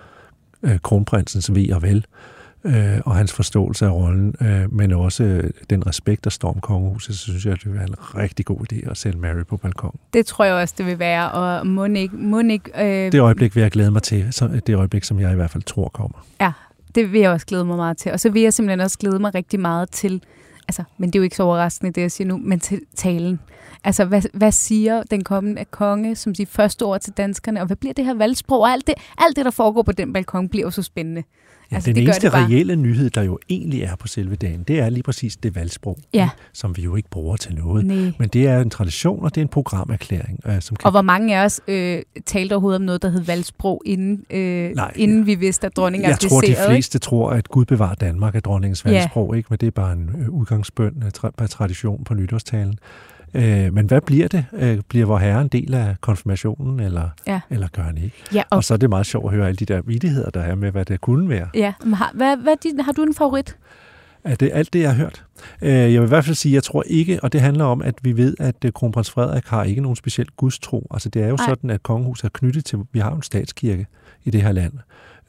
kronprinsens 0.84 1.56
ved 1.56 1.72
og 1.72 1.82
vel, 1.82 2.06
øh, 2.64 3.00
og 3.06 3.16
hans 3.16 3.34
forståelse 3.34 3.86
af 3.86 3.92
rollen, 3.92 4.36
øh, 4.42 4.74
men 4.74 4.92
også 4.92 5.52
den 5.70 5.88
respekt, 5.88 6.24
der 6.24 6.30
står 6.30 6.50
om 6.50 6.60
kongehuset, 6.62 7.16
så 7.16 7.24
synes 7.24 7.46
jeg, 7.46 7.54
at 7.54 7.60
det 7.60 7.66
vil 7.66 7.74
være 7.74 7.88
en 7.90 7.96
rigtig 8.18 8.46
god 8.46 8.74
idé 8.74 8.92
at 8.92 8.98
sætte 8.98 9.20
Mary 9.20 9.44
på 9.50 9.58
balkon. 9.58 10.00
Det 10.14 10.26
tror 10.26 10.46
jeg 10.46 10.54
også, 10.54 10.76
det 10.78 10.86
vil 10.86 11.00
være, 11.00 11.32
og 11.32 11.68
må 11.68 11.86
ikke 11.86 13.06
øh, 13.06 13.12
Det 13.12 13.20
øjeblik 13.20 13.56
vil 13.56 13.62
jeg 13.62 13.72
glæde 13.72 13.92
mig 13.92 14.04
til, 14.04 14.34
så 14.34 14.62
det 14.68 14.76
øjeblik, 14.76 15.04
som 15.04 15.20
jeg 15.20 15.32
i 15.32 15.36
hvert 15.36 15.52
fald 15.52 15.64
tror 15.64 15.90
kommer. 15.90 16.26
Det 16.96 17.12
vil 17.12 17.22
jeg 17.22 17.32
også 17.32 17.46
glæde 17.46 17.66
mig 17.66 17.78
meget 17.78 17.98
til. 17.98 18.12
Og 18.12 18.20
så 18.20 18.30
vil 18.30 18.42
jeg 18.42 18.54
simpelthen 18.54 18.80
også 18.80 18.98
glæde 18.98 19.20
mig 19.20 19.36
rigtig 19.36 19.60
meget 19.60 19.92
til, 19.92 20.24
altså, 20.68 20.84
men 20.98 21.10
det 21.10 21.16
er 21.16 21.20
jo 21.20 21.24
ikke 21.24 21.36
så 21.36 21.44
overraskende, 21.44 21.92
det 21.92 22.02
jeg 22.02 22.12
siger 22.12 22.28
nu, 22.28 22.38
men 22.38 22.60
til 22.60 22.82
talen. 22.96 23.40
Altså, 23.84 24.06
hvad, 24.06 24.22
hvad 24.34 24.52
siger 24.52 25.04
den 25.04 25.24
kommende 25.24 25.66
konge 25.66 26.16
som 26.16 26.36
siger 26.36 26.48
første 26.48 26.84
ord 26.84 27.02
til 27.02 27.14
danskerne, 27.14 27.62
og 27.62 27.68
hvad 27.68 27.76
bliver 27.78 27.94
det 27.94 28.06
her 28.06 28.14
valgsprog? 28.14 28.60
Og 28.60 28.70
alt 28.70 28.88
det, 28.88 28.96
alt 29.18 29.36
det, 29.36 29.46
der 29.46 29.52
foregår 29.52 29.82
på 29.82 29.92
den 29.92 30.14
balkon, 30.14 30.50
bliver 30.50 30.66
jo 30.66 30.72
så 30.72 30.84
spændende. 30.84 31.24
Ja, 31.72 31.76
Altså, 31.76 31.88
den 31.90 31.96
det 31.96 32.04
eneste 32.04 32.22
det 32.22 32.32
bare. 32.32 32.46
reelle 32.48 32.76
nyhed, 32.76 33.10
der 33.10 33.22
jo 33.22 33.40
egentlig 33.50 33.82
er 33.82 33.96
på 33.96 34.08
selve 34.08 34.36
dagen, 34.36 34.64
det 34.64 34.80
er 34.80 34.90
lige 34.90 35.04
præcis 35.04 35.36
det 35.38 35.56
valgsprog, 35.56 35.98
Ja. 36.14 36.30
som 36.54 36.78
vi 36.78 36.82
jo 36.82 36.96
ikke 36.96 37.10
bruger 37.10 37.36
til 37.38 37.56
noget. 37.56 37.86
Nej. 37.86 38.12
Men 38.20 38.30
det 38.30 38.48
er 38.48 38.60
en 38.60 38.70
tradition, 38.70 39.24
og 39.24 39.36
det 39.36 39.42
er 39.42 39.46
en 39.46 39.48
programerklæring, 39.48 40.40
øh, 40.46 40.62
som 40.62 40.76
kan 40.76 40.86
Og 40.86 40.92
hvor 40.92 41.02
mange 41.02 41.38
af 41.38 41.46
os 41.46 41.62
øh, 41.68 42.02
talte 42.26 42.54
overhovedet 42.54 42.76
om 42.80 42.86
noget, 42.86 43.02
der 43.02 43.10
hed 43.10 43.22
valgsprog, 43.22 43.82
inden, 43.86 44.24
øh, 44.30 44.72
Nej, 44.76 44.92
inden 44.96 45.26
vi 45.26 45.36
vidste, 45.36 45.68
at 45.68 45.76
dronningen 45.76 46.10
Jeg 46.10 46.20
tror, 46.20 46.30
de 46.30 46.36
abdicerede, 46.48 46.72
ikke? 46.72 46.76
fleste 46.76 47.00
tror, 47.00 47.30
at 47.30 47.48
Gud 47.50 47.66
bevarer 47.66 47.96
Danmark 47.96 48.36
af 48.36 48.44
dronningens 48.44 48.86
Ja. 48.86 48.92
valgsprog, 48.92 49.38
ikke? 49.38 49.48
men 49.50 49.58
det 49.60 49.68
er 49.68 49.72
bare 49.72 49.94
en 49.94 50.10
øh, 50.22 50.30
udgangsbøn 50.30 51.04
af 51.40 51.50
tradition 51.50 52.04
på 52.04 52.14
nytårstalen. 52.14 52.76
Øh, 53.34 53.74
men 53.74 53.86
hvad 53.86 54.02
bliver 54.02 54.28
det? 54.28 54.46
Øh, 54.54 54.80
bliver 54.90 55.06
vor 55.06 55.18
herre 55.18 55.42
en 55.42 55.48
del 55.48 55.74
af 55.74 55.96
konfirmationen, 56.02 56.80
eller, 56.80 57.10
Ja. 57.28 57.40
eller 57.50 57.68
gør 57.68 57.82
han 57.84 57.98
ikke? 57.98 58.16
Ja, 58.34 58.44
Og, 58.50 58.58
og, 58.58 58.64
så 58.64 58.74
er 58.74 58.78
det 58.78 58.90
meget 58.90 59.06
sjovt 59.06 59.26
at 59.26 59.32
høre 59.38 59.48
alle 59.48 59.56
de 59.58 59.66
der 59.66 59.82
vidigheder, 59.82 60.30
der 60.30 60.42
er 60.42 60.56
med, 60.56 60.72
hvad 60.72 60.86
det 60.86 61.02
kunne 61.02 61.30
være. 61.30 61.48
ja. 61.54 61.74
men 61.84 61.94
Har, 61.94 62.12
hvad, 62.14 62.38
hvad 62.38 62.56
din, 62.64 62.80
har 62.80 62.92
du 62.92 63.04
en 63.04 63.14
favorit? 63.14 63.58
Er 64.24 64.36
det 64.36 64.50
alt 64.54 64.74
det, 64.74 64.80
jeg 64.80 64.90
har 64.90 64.98
hørt? 64.98 65.26
Øh, 65.62 65.70
jeg 65.72 66.02
vil 66.02 66.08
i 66.08 66.10
hvert 66.10 66.26
fald 66.26 66.36
sige, 66.36 66.54
jeg 66.56 66.64
tror 66.64 66.84
ikke, 66.88 67.20
og 67.24 67.34
det 67.34 67.42
handler 67.42 67.66
om, 67.66 67.82
at 67.82 67.96
vi 68.02 68.18
ved, 68.18 68.36
at 68.40 68.56
øh, 68.66 68.72
kronprins 68.72 69.12
Frederik 69.12 69.46
har 69.48 69.64
ikke 69.64 69.82
nogen 69.82 69.96
speciel 69.96 70.28
gudstro. 70.38 70.88
Altså 70.92 71.10
det 71.10 71.24
er 71.24 71.28
jo 71.28 71.36
Nej. 71.36 71.48
sådan, 71.48 71.70
at 71.70 71.84
kongehuset 71.84 72.24
er 72.26 72.30
knyttet 72.34 72.66
til, 72.66 72.80
vi 72.92 73.00
har 73.00 73.12
en 73.16 73.22
statskirke 73.22 73.86
i 74.24 74.30
det 74.30 74.42
her 74.42 74.52
land, 74.52 74.74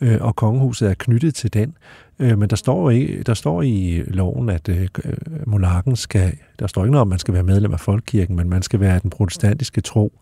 øh, 0.01 0.19
og 0.21 0.37
kongehuset 0.37 0.91
er 0.91 0.95
knyttet 0.95 1.35
til 1.35 1.53
den. 1.53 1.77
Øh, 2.19 2.39
men 2.39 2.51
der 2.51 2.57
står, 2.57 2.91
i, 2.91 3.23
der 3.23 3.35
står 3.35 3.63
i 3.63 4.03
loven, 4.07 4.49
at 4.49 4.69
øh, 4.69 4.89
øh, 5.05 5.13
monarken 5.47 5.97
skal, 5.97 6.33
der 6.59 6.67
står 6.67 6.85
ikke 6.85 6.93
noget 6.93 7.03
om, 7.03 7.09
at 7.09 7.11
man 7.11 7.19
skal 7.19 7.35
være 7.35 7.43
medlem 7.43 7.73
af 7.73 7.81
folkekirken, 7.81 8.37
men 8.37 8.49
man 8.49 8.63
skal 8.63 8.81
være 8.81 8.95
af 8.95 9.01
den 9.01 9.11
protestantiske 9.11 9.81
tro. 9.81 10.13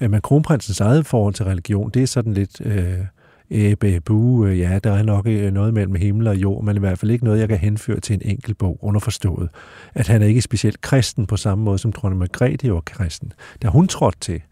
Øh, 0.00 0.10
men 0.10 0.20
kronprinsens 0.20 0.80
eget 0.80 1.06
forhold 1.06 1.34
til 1.34 1.44
religion, 1.44 1.90
det 1.90 2.02
er 2.02 2.06
sådan 2.06 2.34
lidt... 2.34 2.60
Øh, 2.64 2.98
æbe, 3.52 4.00
bu, 4.00 4.46
øh, 4.46 4.58
ja, 4.58 4.78
der 4.84 4.92
er 4.92 5.02
nok 5.02 5.26
øh, 5.26 5.52
noget 5.52 5.74
mellem 5.74 5.94
himmel 5.94 6.26
og 6.26 6.36
jord, 6.36 6.64
men 6.64 6.76
i 6.76 6.78
hvert 6.78 6.98
fald 6.98 7.10
ikke 7.10 7.24
noget, 7.24 7.40
jeg 7.40 7.48
kan 7.48 7.58
henføre 7.58 8.00
til 8.00 8.14
en 8.14 8.22
enkelt 8.24 8.58
bog, 8.58 8.78
underforstået. 8.80 9.48
At 9.94 10.08
han 10.08 10.22
er 10.22 10.26
ikke 10.26 10.42
specielt 10.42 10.80
kristen 10.80 11.26
på 11.26 11.36
samme 11.36 11.64
måde, 11.64 11.78
som 11.78 11.92
dronning 11.92 12.18
Margrethe 12.18 12.72
var 12.72 12.80
kristen. 12.80 13.32
Da 13.62 13.68
hun 13.68 13.88
trådte 13.88 14.18
til, 14.20 14.42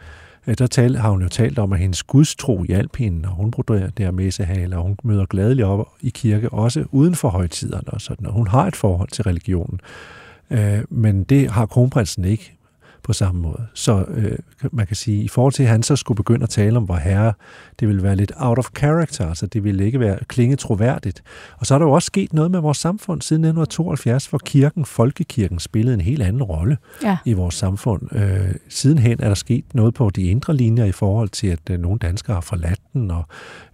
Øh, 0.47 0.55
der 0.59 0.67
tal, 0.67 0.97
har 0.97 1.11
hun 1.11 1.23
jo 1.23 1.29
talt 1.29 1.59
om, 1.59 1.73
at 1.73 1.79
hendes 1.79 2.03
gudstro 2.03 2.65
hjalp 2.65 2.97
hende, 2.97 3.29
og 3.29 3.35
hun 3.35 3.51
bruger 3.51 3.91
der 3.91 4.11
messehaler, 4.11 4.77
og 4.77 4.83
hun 4.83 4.97
møder 5.05 5.27
gladeligt 5.27 5.67
op 5.67 5.89
i 6.01 6.11
kirke, 6.11 6.51
også 6.51 6.85
uden 6.93 7.15
for 7.15 7.29
højtiderne 7.29 7.89
og 7.89 8.01
sådan, 8.01 8.27
og 8.27 8.33
hun 8.33 8.49
har 8.49 8.67
et 8.67 8.77
forhold 8.77 9.09
til 9.09 9.25
religionen. 9.25 9.81
Øh, 10.51 10.85
men 10.91 11.25
det 11.25 11.51
har 11.51 11.67
kronprinsen 11.67 12.25
ikke 12.25 12.60
på 13.03 13.13
samme 13.13 13.41
måde. 13.41 13.67
Så 13.75 14.05
øh, 14.09 14.39
man 14.73 14.87
kan 14.87 14.97
sige, 14.97 15.23
i 15.23 15.29
forhold 15.29 15.53
til, 15.53 15.63
at 15.63 15.69
han 15.69 15.83
så 15.83 15.97
skulle 15.97 16.17
begynde 16.17 16.43
at 16.43 16.49
tale 16.51 16.77
om 16.77 16.89
vor 16.89 16.97
herre, 16.97 17.33
det 17.81 17.89
ville 17.89 18.03
være 18.03 18.17
lidt 18.17 18.33
out 18.37 18.59
of 18.59 18.67
character, 18.77 19.29
altså 19.29 19.47
det 19.47 19.65
ville 19.65 19.85
ikke 19.87 20.01
være 20.01 20.19
klinge 20.29 20.57
troværdigt. 20.57 21.23
Og 21.59 21.67
så 21.67 21.75
er 21.75 21.79
der 21.79 21.87
jo 21.87 21.93
også 21.93 22.07
sket 22.07 22.33
noget 22.33 22.51
med 22.51 22.61
vores 22.61 22.79
samfund 22.79 23.23
siden 23.23 23.45
1972, 23.45 24.27
hvor 24.27 24.39
kirken, 24.39 24.85
folkekirken, 24.85 25.59
spillede 25.59 25.95
en 25.95 26.01
helt 26.01 26.23
anden 26.23 26.43
rolle 26.43 26.77
Ja. 27.03 27.17
i 27.25 27.33
vores 27.33 27.55
samfund. 27.55 28.17
Øh, 28.17 28.55
sidenhen 28.69 29.21
er 29.23 29.29
der 29.29 29.35
sket 29.35 29.65
noget 29.75 29.95
på 29.95 30.11
de 30.11 30.23
indre 30.23 30.57
linjer 30.57 30.85
i 30.85 30.93
forhold 30.93 31.29
til, 31.29 31.47
at 31.47 31.71
øh, 31.71 31.79
nogle 31.81 31.99
danskere 31.99 32.35
har 32.35 32.41
forladt 32.41 32.81
den, 32.93 33.11
og 33.11 33.25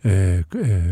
øh, 0.05 0.43
øh, 0.55 0.83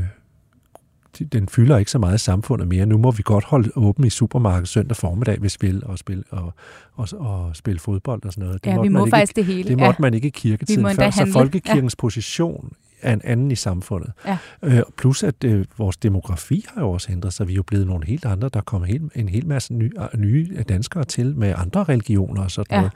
den 1.18 1.48
fylder 1.48 1.78
ikke 1.78 1.90
så 1.90 1.98
meget 1.98 2.14
i 2.14 2.18
samfundet 2.18 2.68
mere. 2.68 2.86
Nu 2.86 2.98
må 2.98 3.10
vi 3.10 3.22
godt 3.24 3.44
holde 3.44 3.70
åben 3.76 4.04
i 4.04 4.10
supermarkedet 4.10 4.68
søndag 4.68 4.96
formiddag, 4.96 5.38
hvis 5.38 5.62
vi 5.62 5.66
vil, 5.66 5.84
og 5.86 5.98
spille, 5.98 6.24
og, 6.30 6.52
og, 6.94 7.08
og 7.18 7.56
spille 7.56 7.78
fodbold 7.80 8.24
og 8.24 8.32
sådan 8.32 8.44
noget. 8.46 8.64
Det 8.64 8.70
Ja, 8.70 8.76
måtte 8.76 8.88
vi 8.88 8.92
må 8.92 8.98
man 8.98 9.06
ikke, 9.06 9.16
faktisk 9.16 9.36
det 9.36 9.44
hele. 9.44 9.68
det 9.68 9.78
måtte 9.78 10.02
man 10.02 10.14
ikke 10.14 10.26
i 10.28 10.30
kirketiden 10.30 10.84
før, 10.96 11.10
så 11.10 11.18
handle. 11.18 11.32
folkekirkens 11.32 11.96
position 11.96 12.72
er 13.02 13.12
en 13.12 13.20
anden 13.24 13.50
i 13.50 13.54
samfundet. 13.54 14.12
Ja. 14.26 14.38
Øh, 14.62 14.82
plus 14.98 15.22
at 15.22 15.44
øh, 15.44 15.64
vores 15.78 15.96
demografi 15.96 16.64
har 16.74 16.80
jo 16.82 16.90
også 16.90 17.12
ændret 17.12 17.32
sig. 17.32 17.48
Vi 17.48 17.52
er 17.52 17.56
jo 17.56 17.62
blevet 17.62 17.86
nogle 17.86 18.06
helt 18.06 18.24
andre. 18.24 18.48
Der 18.48 18.60
kommer 18.60 18.86
helt, 18.88 19.02
en 19.14 19.28
hel 19.28 19.46
masse 19.46 19.74
nye, 19.74 19.90
nye 20.16 20.64
danskere 20.68 21.04
til 21.04 21.36
med 21.36 21.54
andre 21.56 21.84
religioner 21.84 22.42
og 22.42 22.50
sådan 22.50 22.66
Ja. 22.70 22.76
noget. 22.76 22.92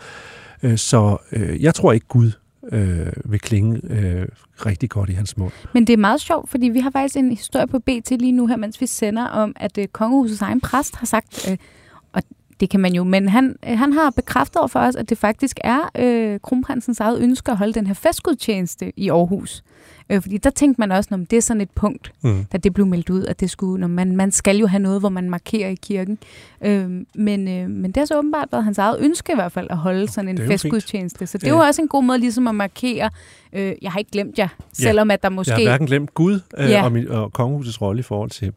Øh, 0.72 0.78
så 0.78 1.16
øh, 1.32 1.62
jeg 1.62 1.74
tror 1.74 1.92
ikke 1.92 2.06
Gud 2.08 2.32
øh, 2.72 3.12
vil 3.24 3.40
klinge 3.40 3.80
øh, 3.90 4.28
rigtig 4.66 4.90
godt 4.90 5.10
i 5.10 5.12
hans 5.12 5.36
mund. 5.36 5.52
Men 5.74 5.86
det 5.86 5.92
er 5.92 5.96
meget 5.96 6.20
sjovt, 6.20 6.50
fordi 6.50 6.68
vi 6.68 6.80
har 6.80 6.90
faktisk 6.90 7.16
en 7.16 7.30
historie 7.30 7.66
på 7.66 7.78
BT 7.78 8.10
lige 8.10 8.32
nu 8.32 8.46
her, 8.46 8.56
mens 8.56 8.80
vi 8.80 8.86
sender 8.86 9.24
om, 9.24 9.52
at 9.56 9.78
øh, 9.78 9.88
kongehusets 9.88 10.42
egen 10.42 10.60
præst 10.60 10.96
har 10.96 11.06
sagt, 11.06 11.50
øh, 11.50 11.56
det 12.60 12.70
kan 12.70 12.80
man 12.80 12.92
jo, 12.94 13.04
men 13.04 13.28
han, 13.28 13.56
øh, 13.68 13.78
han 13.78 13.92
har 13.92 14.10
bekræftet 14.10 14.56
over 14.56 14.68
for 14.68 14.80
os, 14.80 14.96
at 14.96 15.08
det 15.10 15.18
faktisk 15.18 15.58
er 15.64 15.90
øh, 15.98 16.40
kronprinsens 16.40 17.00
eget 17.00 17.20
ønske 17.20 17.50
at 17.50 17.56
holde 17.58 17.72
den 17.72 17.86
her 17.86 17.94
festgudtjeneste 17.94 18.92
i 18.96 19.10
Aarhus. 19.10 19.62
Øh, 20.10 20.22
fordi 20.22 20.38
der 20.38 20.50
tænkte 20.50 20.80
man 20.80 20.92
også, 20.92 21.14
at 21.14 21.30
det 21.30 21.36
er 21.36 21.40
sådan 21.40 21.60
et 21.60 21.70
punkt, 21.70 22.12
Mm. 22.22 22.44
da 22.52 22.58
det 22.58 22.74
blev 22.74 22.86
meldt 22.86 23.10
ud, 23.10 23.24
at 23.24 23.40
det 23.40 23.50
skulle, 23.50 23.80
når 23.80 23.88
man, 23.88 24.16
man 24.16 24.30
skal 24.32 24.56
jo 24.56 24.66
have 24.66 24.80
noget, 24.80 25.00
hvor 25.00 25.08
man 25.08 25.30
markerer 25.30 25.68
i 25.68 25.74
kirken. 25.74 26.18
Øh, 26.64 26.90
men, 27.14 27.48
øh, 27.48 27.70
men 27.70 27.84
det 27.84 27.96
har 27.96 28.04
så 28.04 28.18
åbenbart 28.18 28.48
været 28.52 28.64
hans 28.64 28.78
eget 28.78 28.96
ønske 29.00 29.32
i 29.32 29.34
hvert 29.34 29.52
fald, 29.52 29.66
at 29.70 29.76
holde 29.76 30.08
sådan 30.08 30.28
en 30.28 30.38
fint. 30.38 30.48
festgudtjeneste. 30.50 31.26
Så 31.26 31.38
det 31.38 31.44
er 31.44 31.50
Ja. 31.52 31.56
jo 31.56 31.66
også 31.66 31.82
en 31.82 31.88
god 31.88 32.02
måde 32.04 32.18
ligesom 32.18 32.46
at 32.48 32.54
markere, 32.54 33.10
øh, 33.52 33.72
jeg 33.82 33.92
har 33.92 33.98
ikke 33.98 34.10
glemt 34.10 34.38
jer, 34.38 34.48
selvom 34.72 35.10
at 35.10 35.22
der 35.22 35.28
måske... 35.28 35.50
Jeg 35.50 35.58
har 35.58 35.64
hverken 35.64 35.86
glemt 35.86 36.14
Gud 36.14 36.40
øh, 36.58 36.70
Ja. 36.70 36.84
og, 36.84 36.92
min, 36.92 37.08
og 37.08 37.32
kongehusets 37.32 37.80
rolle 37.82 38.00
i 38.00 38.02
forhold 38.02 38.30
til 38.30 38.52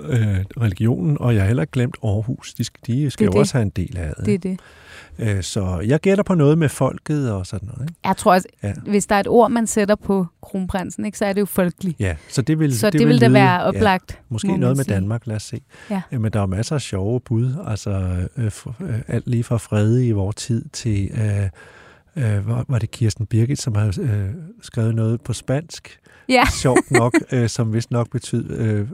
øh, 0.00 0.36
religionen, 0.60 1.16
og 1.20 1.34
jeg 1.34 1.42
har 1.42 1.46
heller 1.46 1.62
ikke 1.62 1.72
glemt 1.72 1.96
Aarhus. 2.04 2.54
De 2.54 2.64
skal, 2.64 2.80
de 2.86 3.10
skal 3.10 3.26
Det 3.26 3.26
jo 3.26 3.32
det. 3.32 3.40
også 3.40 3.52
have 3.54 3.62
en 3.62 3.70
del 3.70 3.96
af 3.98 4.12
det. 4.16 4.26
det 4.26 4.34
er 4.34 4.38
det. 4.38 4.58
Øh, 5.36 5.42
så 5.42 5.80
jeg 5.86 6.00
gætter 6.00 6.24
på 6.24 6.34
noget 6.34 6.58
med 6.58 6.68
folket 6.68 7.32
og 7.32 7.46
sådan 7.46 7.68
noget. 7.74 7.82
Ikke? 7.90 7.94
Jeg 8.04 8.16
tror 8.16 8.32
også, 8.32 8.48
Ja. 8.62 8.72
hvis 8.86 9.06
der 9.06 9.14
er 9.14 9.20
et 9.20 9.28
ord, 9.28 9.50
man 9.50 9.66
sætter 9.66 9.94
på 9.94 10.26
kronprinsen, 10.42 11.04
ikke, 11.04 11.18
så 11.18 11.24
er 11.24 11.32
det 11.32 11.40
jo 11.40 11.46
folkelig. 11.46 11.96
Ja, 11.98 12.16
så 12.28 12.42
det 12.42 12.58
vil, 12.58 12.78
Så 12.78 12.90
det, 12.90 12.98
det 13.00 13.08
vil 13.08 13.20
da 13.20 13.28
være 13.28 13.62
oplagt. 13.62 14.10
Ja, 14.12 14.16
måske 14.28 14.56
noget 14.56 14.76
med 14.76 14.84
sige. 14.84 14.94
Danmark, 14.94 15.26
lad 15.26 15.36
os 15.36 15.42
se. 15.42 15.60
Ja. 15.90 16.02
Øh, 16.12 16.20
Men 16.20 16.32
der 16.32 16.40
er 16.42 16.46
masser 16.46 16.74
af 16.74 16.80
sjove 16.80 17.20
bud, 17.20 17.54
altså 17.66 18.14
øh, 18.36 18.50
for, 18.50 18.76
øh, 18.80 18.98
alt 19.08 19.26
lige 19.26 19.44
fra 19.44 19.56
Frede 19.56 20.06
i 20.06 20.10
vores 20.10 20.36
tid 20.36 20.64
til, 20.72 21.10
øh, 21.14 21.48
øh, 22.36 22.48
var, 22.48 22.64
var 22.68 22.78
det 22.78 22.90
Kirsten 22.90 23.26
Birgit, 23.26 23.60
som 23.62 23.74
har 23.74 23.86
øh, 24.00 24.28
skrevet 24.62 24.94
noget 24.94 25.20
på 25.20 25.32
spansk, 25.32 25.98
Ja, 26.28 26.42
sjovt 26.62 26.90
nok, 26.90 27.14
øh, 27.32 27.48
som 27.48 27.72
vist 27.72 27.90
nok 27.90 28.10
betyder 28.10 28.56
øh, 28.58 28.88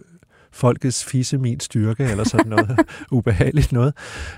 folkets 0.53 1.05
fisse 1.05 1.39
min 1.39 1.61
styrke, 1.61 2.05
eller 2.05 2.25
sådan 2.25 2.51
noget 2.51 2.79
ubehageligt 3.11 3.73
noget. 3.73 3.95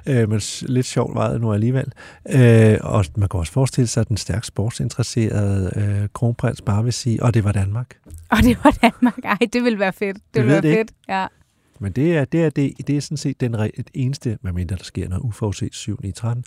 Øh, 0.09 0.29
men 0.29 0.41
lidt 0.63 0.87
sjovt 0.87 1.15
var 1.15 1.33
det 1.33 1.41
nu 1.41 1.53
alligevel. 1.53 1.93
Øh, 2.31 2.79
og 2.81 3.05
man 3.17 3.29
kan 3.29 3.41
også 3.41 3.53
forestille 3.53 3.89
sig, 3.89 4.01
at 4.01 4.09
den 4.09 4.17
stærkt 4.17 4.47
sportsinteresserede 4.47 5.73
øh, 5.77 6.09
kronprins 6.13 6.63
bare 6.63 6.85
vil 6.85 6.93
sige, 6.93 7.23
og 7.23 7.35
det 7.35 7.45
var 7.45 7.53
Danmark. 7.53 7.97
og 8.31 8.39
det 8.39 8.59
var 8.65 8.71
Danmark. 8.71 9.19
Ej, 9.25 9.39
det 9.53 9.65
vil 9.65 9.79
være 9.79 9.93
fedt. 9.93 10.17
Det 10.17 10.23
Vi 10.35 10.41
vil 10.41 10.47
ved 10.47 10.53
være 10.53 10.63
det 10.63 10.69
ikke. 10.69 10.81
fedt. 10.81 10.93
Ja. 11.09 11.27
Men 11.79 11.93
det 11.93 12.17
er, 12.17 12.25
det 12.25 12.45
er, 12.45 12.51
det, 12.51 12.73
det 12.87 12.97
er 12.97 13.01
sådan 13.01 13.17
set 13.17 13.41
den 13.41 13.53
det 13.53 13.91
eneste, 13.95 14.39
medmindre 14.43 14.77
der 14.77 14.85
sker 14.85 15.09
noget 15.09 15.23
uforudset 15.23 15.75
7. 15.75 16.01
i 16.05 16.13
13, 16.13 16.45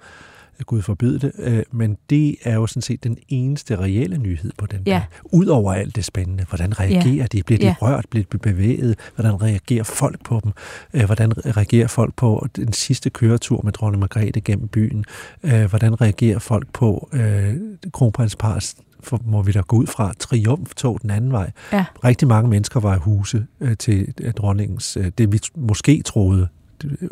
Gud 0.65 0.81
forbyde 0.81 1.19
det, 1.19 1.31
øh, 1.39 1.63
men 1.71 1.97
det 2.09 2.35
er 2.43 2.53
jo 2.55 2.67
sådan 2.67 2.81
set 2.81 3.03
den 3.03 3.17
eneste 3.29 3.75
reelle 3.75 4.17
nyhed 4.17 4.51
på 4.57 4.65
den 4.65 4.79
Ja. 4.85 4.91
dag. 4.91 5.01
Udover 5.23 5.73
alt 5.73 5.95
det 5.95 6.05
spændende. 6.05 6.45
Hvordan 6.49 6.79
reagerer 6.79 7.27
de? 7.27 7.43
Bliver 7.43 7.59
de 7.59 7.65
Ja. 7.65 7.75
rørt? 7.81 8.05
Bliver 8.09 8.25
de 8.31 8.37
bevæget? 8.37 8.95
Hvordan 9.15 9.41
reagerer 9.41 9.83
folk 9.83 10.23
på 10.25 10.39
dem? 10.43 10.51
Øh, 10.93 11.05
hvordan 11.05 11.57
reagerer 11.57 11.87
folk 11.87 12.15
på 12.15 12.47
den 12.55 12.73
sidste 12.73 13.09
køretur 13.09 13.61
med 13.63 13.71
dronning 13.71 13.99
Margrethe 13.99 14.41
gennem 14.41 14.67
byen? 14.67 15.05
Øh, 15.43 15.65
hvordan 15.65 16.01
reagerer 16.01 16.39
folk 16.39 16.67
på 16.73 17.09
øh, 17.13 17.53
kronprinsparets 17.93 18.75
for 19.03 19.21
må 19.25 19.41
vi 19.41 19.51
da 19.51 19.61
gå 19.61 19.75
ud 19.75 19.87
fra, 19.87 20.13
triumftog 20.19 20.99
den 21.01 21.09
anden 21.09 21.31
vej. 21.31 21.51
Ja. 21.73 21.85
Rigtig 22.03 22.27
mange 22.27 22.49
mennesker 22.49 22.79
var 22.79 22.95
i 22.95 22.99
huse 22.99 23.45
øh, 23.61 23.77
til 23.77 24.13
dronningens, 24.37 24.97
øh, 24.97 25.11
det 25.17 25.31
vi 25.31 25.39
måske 25.55 26.01
troede, 26.05 26.47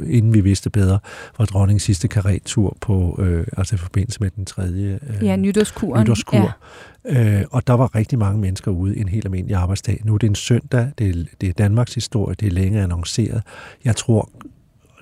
inden 0.09 0.34
vi 0.34 0.41
vidste 0.41 0.70
bedre, 0.70 0.99
var 1.38 1.45
dronningens 1.45 1.84
sidste 1.84 2.07
karettur 2.07 2.78
på, 2.82 3.20
øh, 3.24 3.47
altså 3.57 3.76
i 3.76 3.78
forbindelse 3.78 4.18
med 4.22 4.30
den 4.36 4.45
tredje 4.45 4.99
øh, 5.09 5.26
ja, 5.26 5.36
nytårskuren. 5.36 6.01
nytårskur. 6.01 6.57
Ja. 7.05 7.39
Øh, 7.39 7.45
og 7.51 7.68
der 7.68 7.74
var 7.74 7.95
rigtig 7.95 8.20
mange 8.20 8.41
mennesker 8.41 8.72
ude 8.72 8.97
en 8.97 9.07
helt 9.07 9.26
almindelig 9.26 9.55
arbejdsdag. 9.55 10.01
Nu 10.03 10.13
er 10.13 10.18
det 10.18 10.28
en 10.28 10.36
søndag, 10.36 10.91
det 10.97 11.09
er, 11.09 11.24
det 11.41 11.49
er 11.49 11.53
Danmarks 11.53 11.93
historie, 11.93 12.36
det 12.39 12.47
er 12.47 12.51
længe 12.51 12.82
annonceret. 12.82 13.43
Jeg 13.86 13.95
tror, 13.95 14.30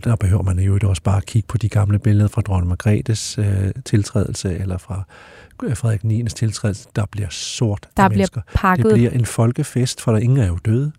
der 0.03 0.15
behøver 0.15 0.43
man 0.43 0.59
jo 0.59 0.79
også 0.83 1.01
bare 1.03 1.17
at 1.17 1.25
kigge 1.25 1.47
på 1.47 1.57
de 1.57 1.69
gamle 1.69 1.99
billeder 1.99 2.27
fra 2.27 2.41
dronning 2.41 2.69
Margrethes 2.69 3.37
øh, 3.37 3.71
tiltrædelse, 3.85 4.57
eller 4.57 4.77
fra 4.77 5.03
øh, 5.63 5.77
Frederik 5.77 6.03
9. 6.03 6.23
tiltrædelse. 6.23 6.87
Der 6.95 7.05
bliver 7.05 7.27
sort 7.29 7.89
Der 7.97 8.03
af 8.03 8.09
bliver 8.09 8.17
mennesker. 8.17 8.41
pakket. 8.53 8.85
Det 8.85 8.93
bliver 8.93 9.11
en 9.11 9.25
folkefest, 9.25 10.01
for 10.01 10.11
der 10.11 10.19
ingen 10.19 10.37
er 10.37 10.47
jo 10.47 10.57
døde. 10.65 10.91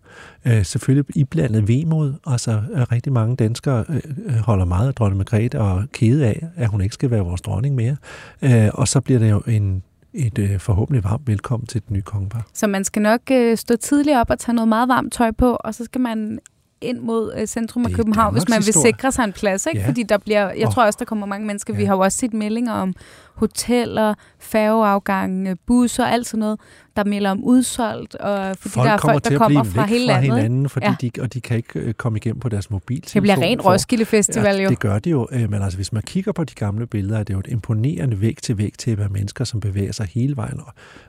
Øh, 0.44 0.64
selvfølgelig 0.64 1.16
iblandet 1.16 1.68
vemod. 1.68 2.14
Altså, 2.26 2.62
øh, 2.72 2.82
rigtig 2.92 3.12
mange 3.12 3.36
danskere 3.36 3.84
øh, 3.88 4.00
øh, 4.26 4.34
holder 4.34 4.64
meget 4.64 4.88
af 4.88 4.94
dronning 4.94 5.16
Margrethe 5.18 5.60
og 5.60 5.78
er 5.78 5.86
kede 5.92 6.26
af, 6.26 6.46
at 6.56 6.68
hun 6.68 6.80
ikke 6.80 6.94
skal 6.94 7.10
være 7.10 7.20
vores 7.20 7.40
dronning 7.40 7.74
mere. 7.74 7.96
Øh, 8.42 8.68
og 8.74 8.88
så 8.88 9.00
bliver 9.00 9.18
det 9.20 9.30
jo 9.30 9.42
en, 9.46 9.82
et 10.12 10.38
øh, 10.38 10.58
forhåbentlig 10.58 11.04
varmt 11.04 11.28
velkommen 11.28 11.66
til 11.66 11.82
den 11.88 11.94
nye 11.94 12.02
kongepar. 12.02 12.46
Så 12.54 12.66
man 12.66 12.84
skal 12.84 13.02
nok 13.02 13.20
øh, 13.32 13.56
stå 13.56 13.76
tidligt 13.76 14.16
op 14.16 14.30
og 14.30 14.38
tage 14.38 14.54
noget 14.54 14.68
meget 14.68 14.88
varmt 14.88 15.12
tøj 15.12 15.30
på, 15.30 15.50
og 15.60 15.74
så 15.74 15.84
skal 15.84 16.00
man 16.00 16.38
ind 16.84 16.98
mod 17.00 17.32
øh, 17.36 17.46
centrum 17.46 17.82
af 17.84 17.88
Det 17.88 17.96
København, 17.96 18.32
hvis 18.34 18.48
man 18.48 18.62
vil 18.66 18.74
sikre 18.74 19.12
sig 19.12 19.24
en 19.24 19.32
plads. 19.32 19.66
Ikke? 19.66 19.80
Ja. 19.80 19.88
Fordi 19.88 20.02
der 20.02 20.18
bliver, 20.18 20.50
jeg 20.52 20.66
Og- 20.66 20.74
tror 20.74 20.84
også, 20.84 20.96
der 20.98 21.04
kommer 21.04 21.26
mange 21.26 21.46
mennesker. 21.46 21.74
Vi 21.74 21.80
Ja. 21.82 21.86
har 21.88 21.94
jo 21.94 22.00
også 22.00 22.18
set 22.18 22.34
meldinger 22.34 22.72
om 22.72 22.94
hoteller, 23.34 24.14
færgeafgange, 24.38 25.56
busser, 25.66 26.04
alt 26.04 26.26
sådan 26.26 26.40
noget, 26.40 26.60
der 26.96 27.04
melder 27.04 27.30
om 27.30 27.44
udsolgt, 27.44 28.14
og 28.14 28.56
fordi 28.56 28.72
folk 28.72 28.86
der 28.86 28.92
er 28.92 28.98
kommer 28.98 29.14
folk, 29.14 29.22
til 29.24 29.32
der 29.32 29.38
kommer 29.38 29.62
fra 29.64 29.86
hele 29.86 30.04
fra 30.06 30.12
landet. 30.12 30.24
ikke? 30.24 30.34
hinanden, 30.36 30.68
fordi 30.68 30.86
Ja. 30.86 30.94
de, 31.00 31.10
og 31.20 31.34
de 31.34 31.40
kan 31.40 31.56
ikke 31.56 31.78
øh, 31.80 31.94
komme 31.94 32.18
igennem 32.18 32.40
på 32.40 32.48
deres 32.48 32.70
mobiltelefon. 32.70 33.14
Det 33.14 33.22
bliver 33.22 33.46
rent 33.48 33.62
for- 33.62 33.72
Roskilde 33.72 34.04
Festival 34.04 34.56
Ja, 34.56 34.62
jo. 34.62 34.68
det 34.70 34.78
gør 34.78 34.98
det 34.98 35.10
jo. 35.10 35.28
øh, 35.32 35.50
Men 35.50 35.62
altså, 35.62 35.78
hvis 35.78 35.92
man 35.92 36.02
kigger 36.02 36.32
på 36.32 36.44
de 36.44 36.54
gamle 36.54 36.86
billeder, 36.86 37.18
er 37.18 37.22
det 37.24 37.34
jo 37.34 37.38
et 37.38 37.46
imponerende 37.48 38.20
væg 38.20 38.36
til 38.42 38.58
væg 38.58 38.72
til 38.78 39.00
af 39.00 39.10
mennesker, 39.10 39.44
som 39.44 39.60
bevæger 39.60 39.92
sig 39.92 40.06
hele 40.14 40.36
vejen 40.36 40.60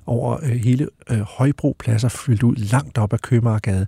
over 0.06 0.38
øh, 0.44 0.50
hele 0.50 0.88
øh, 1.12 1.20
Højbropladser 1.20 2.10
fyldt 2.10 2.44
ud 2.44 2.56
langt 2.56 2.98
op 2.98 3.14
ad 3.14 3.18
Købmagergade. 3.20 3.88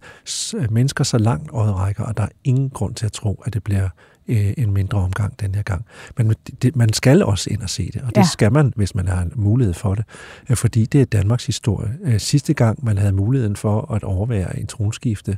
Mennesker 0.69 1.03
så 1.03 1.17
langt 1.17 1.49
øjet 1.53 1.75
rækker, 1.75 2.03
og 2.03 2.17
der 2.17 2.23
er 2.23 2.29
ingen 2.43 2.69
grund 2.69 2.93
til 2.95 3.05
at 3.05 3.11
tro, 3.11 3.41
at 3.45 3.53
det 3.53 3.63
bliver 3.63 3.89
øh, 4.27 4.53
en 4.57 4.71
mindre 4.73 4.97
omgang 4.99 5.39
den 5.39 5.55
her 5.55 5.61
gang. 5.61 5.85
Men 6.17 6.33
det, 6.61 6.75
man 6.75 6.93
skal 6.93 7.23
også 7.23 7.49
ind 7.49 7.61
og 7.61 7.69
se 7.69 7.89
det, 7.93 8.01
og 8.01 8.07
det 8.09 8.17
Ja. 8.17 8.23
skal 8.23 8.53
man, 8.53 8.73
hvis 8.75 8.95
man 8.95 9.07
har 9.07 9.21
en 9.21 9.31
mulighed 9.35 9.73
for 9.73 9.95
det. 9.95 10.05
Øh, 10.49 10.57
Fordi 10.57 10.85
det 10.85 11.01
er 11.01 11.05
Danmarks 11.05 11.45
historie. 11.45 11.89
Øh, 12.03 12.19
Sidste 12.19 12.53
gang, 12.53 12.85
man 12.85 12.97
havde 12.97 13.11
muligheden 13.13 13.55
for 13.55 13.91
at 13.93 14.03
overvære 14.03 14.59
en 14.59 14.67
tronskifte, 14.67 15.37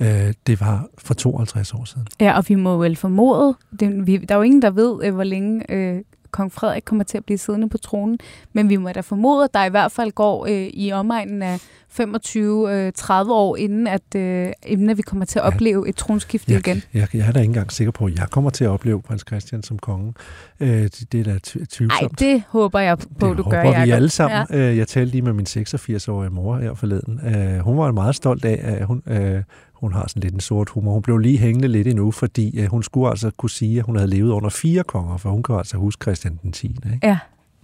øh, 0.00 0.32
det 0.46 0.60
var 0.60 0.86
for 0.98 1.14
52 1.14 1.74
år 1.74 1.84
siden. 1.84 2.06
Ja, 2.20 2.36
og 2.36 2.44
vi 2.48 2.54
må 2.54 2.76
vel 2.78 2.96
formode, 2.96 3.54
det, 3.80 4.06
vi, 4.06 4.16
der 4.16 4.34
er 4.34 4.38
jo 4.38 4.42
ingen, 4.42 4.62
der 4.62 4.70
ved, 4.70 5.04
øh, 5.04 5.14
hvor 5.14 5.24
længe 5.24 5.70
øh, 5.72 6.00
kong 6.32 6.52
Frederik 6.52 6.82
kommer 6.84 7.04
til 7.04 7.18
at 7.18 7.24
blive 7.24 7.38
siddende 7.38 7.68
på 7.68 7.78
tronen, 7.78 8.18
men 8.52 8.68
vi 8.68 8.76
må 8.76 8.88
da 8.92 9.00
formode, 9.00 9.44
at 9.44 9.54
der 9.54 9.64
i 9.64 9.68
hvert 9.70 9.92
fald 9.92 10.12
går 10.12 10.46
øh, 10.46 10.66
i 10.74 10.92
omegnen 10.92 11.42
af 11.42 11.58
25-30 12.00 13.30
år, 13.30 13.56
inden 13.56 13.86
at, 13.86 14.14
øh, 14.16 14.52
inden 14.66 14.90
at 14.90 14.96
vi 14.96 15.02
kommer 15.02 15.24
til 15.24 15.38
at 15.38 15.44
opleve 15.44 15.88
et 15.88 15.96
tronskifte 15.96 16.52
igen. 16.58 16.76
Jeg, 16.76 16.82
jeg, 17.00 17.08
jeg 17.14 17.28
er 17.28 17.32
da 17.32 17.38
ikke 17.40 17.50
engang 17.50 17.72
sikker 17.72 17.90
på, 17.90 18.04
at 18.06 18.14
jeg 18.18 18.26
kommer 18.30 18.50
til 18.50 18.64
at 18.64 18.70
opleve 18.70 19.02
prins 19.02 19.24
Christian 19.28 19.62
som 19.62 19.78
konge. 19.78 20.14
Øh, 20.60 20.68
det, 20.68 21.04
det 21.12 21.20
er 21.20 21.24
da 21.24 21.38
tv- 21.46 21.58
Nej, 21.58 21.66
tvivlsomt. 21.70 22.20
det 22.20 22.42
håber 22.48 22.80
jeg 22.80 22.98
på, 22.98 23.04
det 23.10 23.20
du 23.20 23.42
håber 23.42 23.50
gør, 23.50 23.62
vi 23.62 23.68
Jacob. 23.68 23.94
alle 23.94 24.08
sammen. 24.10 24.46
Ja. 24.50 24.56
Øh, 24.70 24.76
jeg 24.78 24.88
talte 24.88 25.10
lige 25.12 25.22
med 25.22 25.32
min 25.32 25.46
86-årige 25.46 26.30
mor 26.30 26.56
her 26.56 26.74
forleden. 26.74 27.20
Øh, 27.26 27.58
hun 27.58 27.78
var 27.78 27.92
meget 27.92 28.14
stolt 28.14 28.44
af, 28.44 28.60
at 28.62 28.86
hun, 28.86 29.02
øh, 29.06 29.42
hun 29.82 29.92
har 29.92 30.06
sådan 30.08 30.22
lidt 30.22 30.34
en 30.34 30.40
sort 30.40 30.68
humor. 30.68 30.92
Hun 30.92 31.02
blev 31.02 31.18
lige 31.18 31.38
hængende 31.38 31.68
lidt 31.68 31.86
endnu, 31.86 32.10
fordi 32.10 32.60
øh, 32.60 32.66
hun 32.66 32.82
skulle 32.82 33.10
altså 33.10 33.30
kunne 33.36 33.50
sige, 33.50 33.78
at 33.78 33.84
hun 33.84 33.96
havde 33.96 34.10
levet 34.10 34.30
under 34.30 34.50
fire 34.50 34.82
konger, 34.84 35.16
for 35.16 35.30
hun 35.30 35.42
kan 35.42 35.56
altså 35.56 35.76
huske 35.76 36.02
Christian 36.02 36.38
den 36.42 36.52
10. 36.52 36.66
Ikke? 36.66 36.98
Ja, 37.02 37.18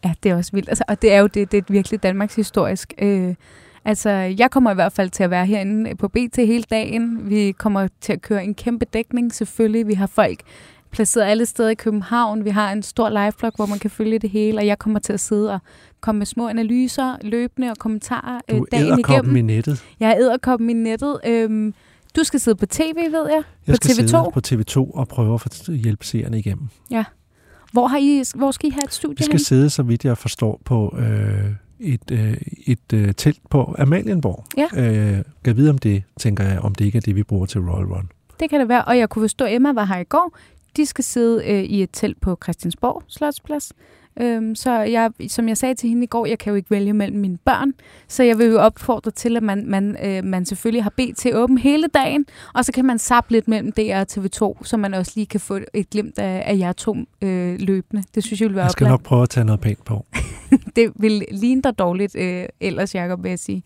ja, 0.05 0.15
det 0.23 0.31
er 0.31 0.37
også 0.37 0.53
vildt. 0.53 0.69
Altså, 0.69 0.85
og 0.89 1.03
det 1.03 1.13
er 1.13 1.19
jo 1.21 1.27
det, 1.27 1.53
det 1.53 1.59
er 1.59 1.63
virkelig 1.69 2.03
Danmarks 2.03 2.35
historisk. 2.37 2.95
Øh, 2.99 3.35
altså, 3.85 4.11
jeg 4.11 4.51
kommer 4.51 4.71
i 4.71 4.75
hvert 4.75 4.93
fald 4.93 5.11
til 5.11 5.23
at 5.23 5.31
være 5.31 5.47
herinde 5.47 5.95
på 5.97 6.09
BT 6.09 6.37
hele 6.37 6.65
dagen. 6.71 7.31
Vi 7.31 7.53
kommer 7.53 7.89
til 8.01 8.13
at 8.13 8.23
køre 8.23 8.45
en 8.45 8.55
kæmpe 8.55 8.85
dækning, 8.85 9.35
selvfølgelig. 9.35 9.87
Vi 9.87 9.95
har 9.95 10.07
folk 10.07 10.39
placeret 10.91 11.25
alle 11.25 11.47
steder 11.47 11.69
i 11.69 11.75
København. 11.75 12.45
Vi 12.45 12.51
har 12.51 12.73
en 12.73 12.83
stor 12.83 13.09
liveblog, 13.09 13.53
hvor 13.57 13.67
man 13.67 13.79
kan 13.79 13.91
følge 13.91 14.19
det 14.19 14.31
hele, 14.31 14.59
og 14.59 14.67
jeg 14.67 14.79
kommer 14.79 14.99
til 14.99 15.13
at 15.13 15.21
sidde 15.21 15.53
og 15.53 15.59
komme 16.01 16.19
med 16.19 16.27
små 16.27 16.49
analyser, 16.49 17.17
løbende 17.23 17.71
og 17.71 17.77
kommentarer 17.79 18.41
øh, 18.51 18.59
Du 18.59 18.67
dagen 18.73 18.99
igennem. 18.99 19.37
i 19.37 19.43
nettet. 19.43 19.85
Jeg 20.01 20.11
er 20.11 20.17
æderkoppen 20.19 20.71
i 20.71 20.73
nettet. 20.73 21.21
Øhm, 21.27 21.75
du 22.17 22.25
skal 22.25 22.41
sidde 22.41 22.57
på 22.57 22.67
tv, 22.67 22.95
ved 22.97 23.29
jeg, 23.29 23.43
Jeg 23.67 23.73
på 23.73 23.77
skal 23.83 23.91
TV2. 23.91 24.07
sidde 24.09 24.31
på 24.35 24.41
TV2 24.47 24.91
og 24.99 25.09
prøve 25.09 25.35
at 25.35 25.67
hjælpe 25.67 26.07
seerne 26.07 26.39
igennem. 26.39 26.69
Hvor, 27.73 27.87
har 27.87 27.99
I, 27.99 28.23
hvor 28.35 28.51
skal 28.51 28.69
I 28.69 28.71
have 28.71 28.85
et 28.85 28.93
studie 28.93 29.17
Vi 29.19 29.23
skal 29.25 29.33
hen? 29.33 29.45
sidde, 29.45 29.71
så 29.71 29.83
vidt 29.83 30.05
jeg 30.05 30.19
forstår, 30.19 30.61
på 30.65 30.97
øh, 30.99 31.53
et, 31.81 32.11
øh, 32.13 32.37
et 32.67 32.93
øh, 32.95 33.15
telt 33.15 33.51
på 33.51 33.75
Amalienborg. 33.79 34.45
Ja. 34.57 34.93
Øh, 35.17 35.25
kan 35.45 35.57
vide 35.57 35.71
om 35.71 35.79
det, 35.79 36.03
tænker 36.21 36.45
jeg, 36.45 36.59
om 36.59 36.75
det 36.75 36.85
ikke 36.85 36.97
er 36.99 37.01
det, 37.03 37.17
vi 37.17 37.23
bruger 37.23 37.47
til 37.47 37.61
Royal 37.61 37.87
Run. 37.87 38.09
Det 38.41 38.51
kan 38.51 38.61
det 38.61 38.69
være, 38.69 38.85
og 38.85 38.99
jeg 38.99 39.09
kunne 39.09 39.23
forstå, 39.23 39.45
at 39.45 39.55
Emma 39.55 39.73
var 39.73 39.85
her 39.85 39.99
i 39.99 40.05
går. 40.05 40.37
De 40.77 40.87
skal 40.87 41.05
sidde 41.05 41.45
øh, 41.47 41.63
i 41.63 41.83
et 41.83 41.91
telt 41.93 42.21
på 42.21 42.39
Christiansborg 42.43 43.03
Slotsplads. 43.09 43.73
Øhm, 44.21 44.55
så 44.55 44.73
jeg, 44.81 45.11
som 45.29 45.49
jeg 45.49 45.57
sagde 45.57 45.75
til 45.75 45.89
hende 45.89 46.05
i 46.05 46.07
går, 46.07 46.27
jeg 46.27 46.39
kan 46.39 46.51
jo 46.51 46.55
ikke 46.57 46.71
vælge 46.71 46.93
mellem 46.93 47.19
mine 47.19 47.39
børn, 47.45 47.73
så 48.09 48.23
jeg 48.23 48.39
vil 48.39 48.47
jo 48.47 48.59
opfordre 48.61 49.11
til, 49.11 49.37
at 49.37 49.43
man, 49.43 49.65
man, 49.67 49.97
øh, 50.05 50.25
man 50.25 50.47
selvfølgelig 50.47 50.83
har 50.83 50.91
BT 50.91 51.27
åben 51.35 51.59
hele 51.59 51.87
dagen, 51.95 52.27
og 52.55 52.65
så 52.65 52.73
kan 52.73 52.85
man 52.85 52.99
sappe 52.99 53.33
lidt 53.33 53.49
mellem 53.49 53.73
DR 53.73 54.01
og 54.01 54.07
TV2, 54.11 54.65
så 54.65 54.77
man 54.77 54.95
også 54.95 55.13
lige 55.15 55.27
kan 55.27 55.41
få 55.41 55.59
et 55.75 55.91
glimt 55.91 56.19
af, 56.19 56.43
af 56.47 56.59
jer 56.59 56.73
to 56.73 56.97
øh, 57.23 57.57
løbende. 57.61 58.03
Det 58.15 58.25
synes 58.25 58.41
jeg 58.41 58.49
vil 58.49 58.57
være 58.57 58.65
Jeg 58.65 58.71
skal 58.73 58.85
oplagt. 58.85 59.01
nok 59.01 59.07
prøve 59.07 59.23
at 59.23 59.29
tage 59.31 59.45
noget 59.45 59.61
pænt 59.61 59.85
på. 59.85 60.07
Det 60.77 60.93
vil 60.97 61.25
ligne 61.33 61.63
dig 61.63 61.79
dårligt 61.79 62.17
øh, 62.17 62.45
ellers, 62.61 62.95
Jacob, 62.95 63.23
vil 63.23 63.29
jeg 63.29 63.39
sige. 63.39 63.63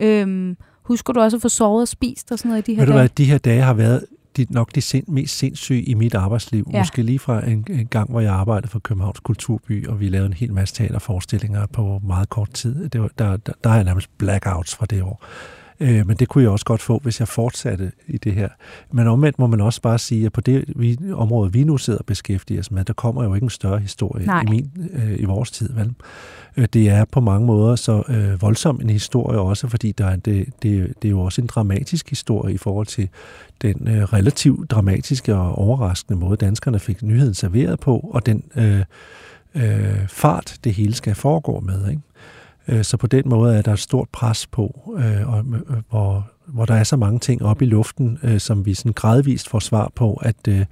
Øhm, 0.00 0.56
husker 0.82 1.12
du 1.12 1.20
også 1.20 1.36
at 1.36 1.42
få 1.42 1.48
sovet 1.48 1.80
og 1.82 1.88
spist 1.88 2.32
og 2.32 2.38
sådan 2.38 2.48
noget 2.48 2.68
i 2.68 2.70
de 2.70 2.74
her 2.76 2.80
Ved 2.82 2.86
du 2.86 2.92
dage? 2.92 3.00
hvad, 3.00 3.08
de 3.08 3.24
her 3.24 3.38
dage 3.38 3.62
har 3.62 3.74
været 3.74 4.04
de, 4.38 4.46
nok 4.50 4.74
de 4.74 4.80
sind, 4.80 5.04
mest 5.08 5.38
sindssyge 5.38 5.82
i 5.82 5.94
mit 5.94 6.14
arbejdsliv. 6.14 6.70
Ja. 6.72 6.78
Måske 6.78 7.02
lige 7.02 7.18
fra 7.18 7.46
en, 7.46 7.66
en 7.70 7.86
gang, 7.86 8.10
hvor 8.10 8.20
jeg 8.20 8.32
arbejdede 8.32 8.70
for 8.70 8.78
Københavns 8.78 9.20
Kulturby, 9.20 9.86
og 9.86 10.00
vi 10.00 10.08
lavede 10.08 10.26
en 10.26 10.32
hel 10.32 10.52
masse 10.52 10.74
teaterforestillinger 10.74 11.66
på 11.66 12.00
meget 12.06 12.28
kort 12.28 12.50
tid. 12.50 12.88
Det 12.88 13.00
var, 13.00 13.10
der, 13.18 13.36
der, 13.36 13.52
der 13.64 13.70
har 13.70 13.76
jeg 13.76 13.84
nærmest 13.84 14.18
blackouts 14.18 14.74
fra 14.74 14.86
det 14.86 15.02
år. 15.02 15.24
Øh, 15.80 16.06
men 16.06 16.16
det 16.16 16.28
kunne 16.28 16.44
jeg 16.44 16.50
også 16.50 16.64
godt 16.64 16.82
få, 16.82 17.00
hvis 17.02 17.20
jeg 17.20 17.28
fortsatte 17.28 17.92
i 18.06 18.18
det 18.18 18.32
her. 18.34 18.48
Men 18.92 19.06
omvendt 19.06 19.38
må 19.38 19.46
man 19.46 19.60
også 19.60 19.82
bare 19.82 19.98
sige, 19.98 20.26
at 20.26 20.32
på 20.32 20.40
det 20.40 20.64
vi, 20.76 20.98
område, 21.12 21.52
vi 21.52 21.64
nu 21.64 21.78
sidder 21.78 21.98
og 21.98 22.06
beskæftiger 22.06 22.60
os 22.60 22.70
med, 22.70 22.84
der 22.84 22.92
kommer 22.92 23.24
jo 23.24 23.34
ikke 23.34 23.44
en 23.44 23.50
større 23.50 23.78
historie 23.78 24.26
Nej. 24.26 24.42
i, 24.42 24.50
min, 24.50 24.70
øh, 24.92 25.20
i 25.20 25.24
vores 25.24 25.50
tid. 25.50 25.72
Vel? 25.72 25.94
Øh, 26.56 26.66
Det 26.72 26.88
er 26.88 27.04
på 27.04 27.20
mange 27.20 27.46
måder 27.46 27.76
så 27.76 28.02
øh, 28.08 28.42
voldsom 28.42 28.80
en 28.80 28.90
historie 28.90 29.38
også, 29.38 29.68
fordi 29.68 29.92
der 29.92 30.06
er, 30.06 30.16
det, 30.16 30.46
det, 30.62 30.94
det 31.02 31.08
er 31.08 31.12
jo 31.12 31.20
også 31.20 31.40
en 31.40 31.46
dramatisk 31.46 32.08
historie 32.10 32.54
i 32.54 32.58
forhold 32.58 32.86
til 32.86 33.08
den 33.62 33.88
øh, 33.88 34.02
relativt 34.02 34.70
dramatiske 34.70 35.34
og 35.34 35.58
overraskende 35.58 36.18
måde, 36.18 36.36
danskerne 36.36 36.78
fik 36.78 37.02
nyheden 37.02 37.34
serveret 37.34 37.80
på, 37.80 38.10
og 38.12 38.26
den 38.26 38.42
øh, 38.56 38.80
øh, 39.54 40.08
fart, 40.08 40.58
det 40.64 40.74
hele 40.74 40.94
skal 40.94 41.14
foregå 41.14 41.60
med. 41.60 41.90
Ikke? 41.90 42.02
Øh, 42.68 42.84
så 42.84 42.96
på 42.96 43.06
den 43.06 43.22
måde 43.26 43.56
er 43.56 43.62
der 43.62 43.72
et 43.72 43.78
stort 43.78 44.08
pres 44.12 44.46
på, 44.46 44.94
øh, 44.98 45.28
og, 45.32 45.38
øh, 45.38 45.76
hvor, 45.90 46.30
hvor 46.46 46.64
der 46.64 46.74
er 46.74 46.84
så 46.84 46.96
mange 46.96 47.18
ting 47.18 47.42
oppe 47.42 47.64
i 47.64 47.68
luften, 47.68 48.38
som 48.38 48.66
vi 48.66 48.74
sådan 48.74 48.92
gradvist 48.92 49.48
får 49.48 49.58
svar 49.58 49.92
på, 49.94 50.14
at, 50.14 50.66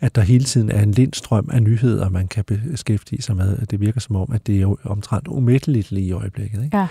at 0.00 0.14
der 0.14 0.20
hele 0.22 0.44
tiden 0.44 0.70
er 0.70 0.82
en 0.82 0.92
lindstrøm 0.92 1.48
af 1.52 1.62
nyheder, 1.62 2.08
man 2.08 2.28
kan 2.28 2.44
beskæftige 2.44 3.22
sig 3.22 3.36
med. 3.36 3.56
Det 3.66 3.80
virker 3.80 4.00
som 4.00 4.16
om, 4.16 4.32
at 4.32 4.46
det 4.46 4.60
er 4.62 4.86
omtrent 4.86 5.28
umætteligt 5.28 5.90
lige 5.92 6.06
i 6.06 6.12
øjeblikket. 6.12 6.64
Ikke? 6.64 6.76
Ja. 6.76 6.86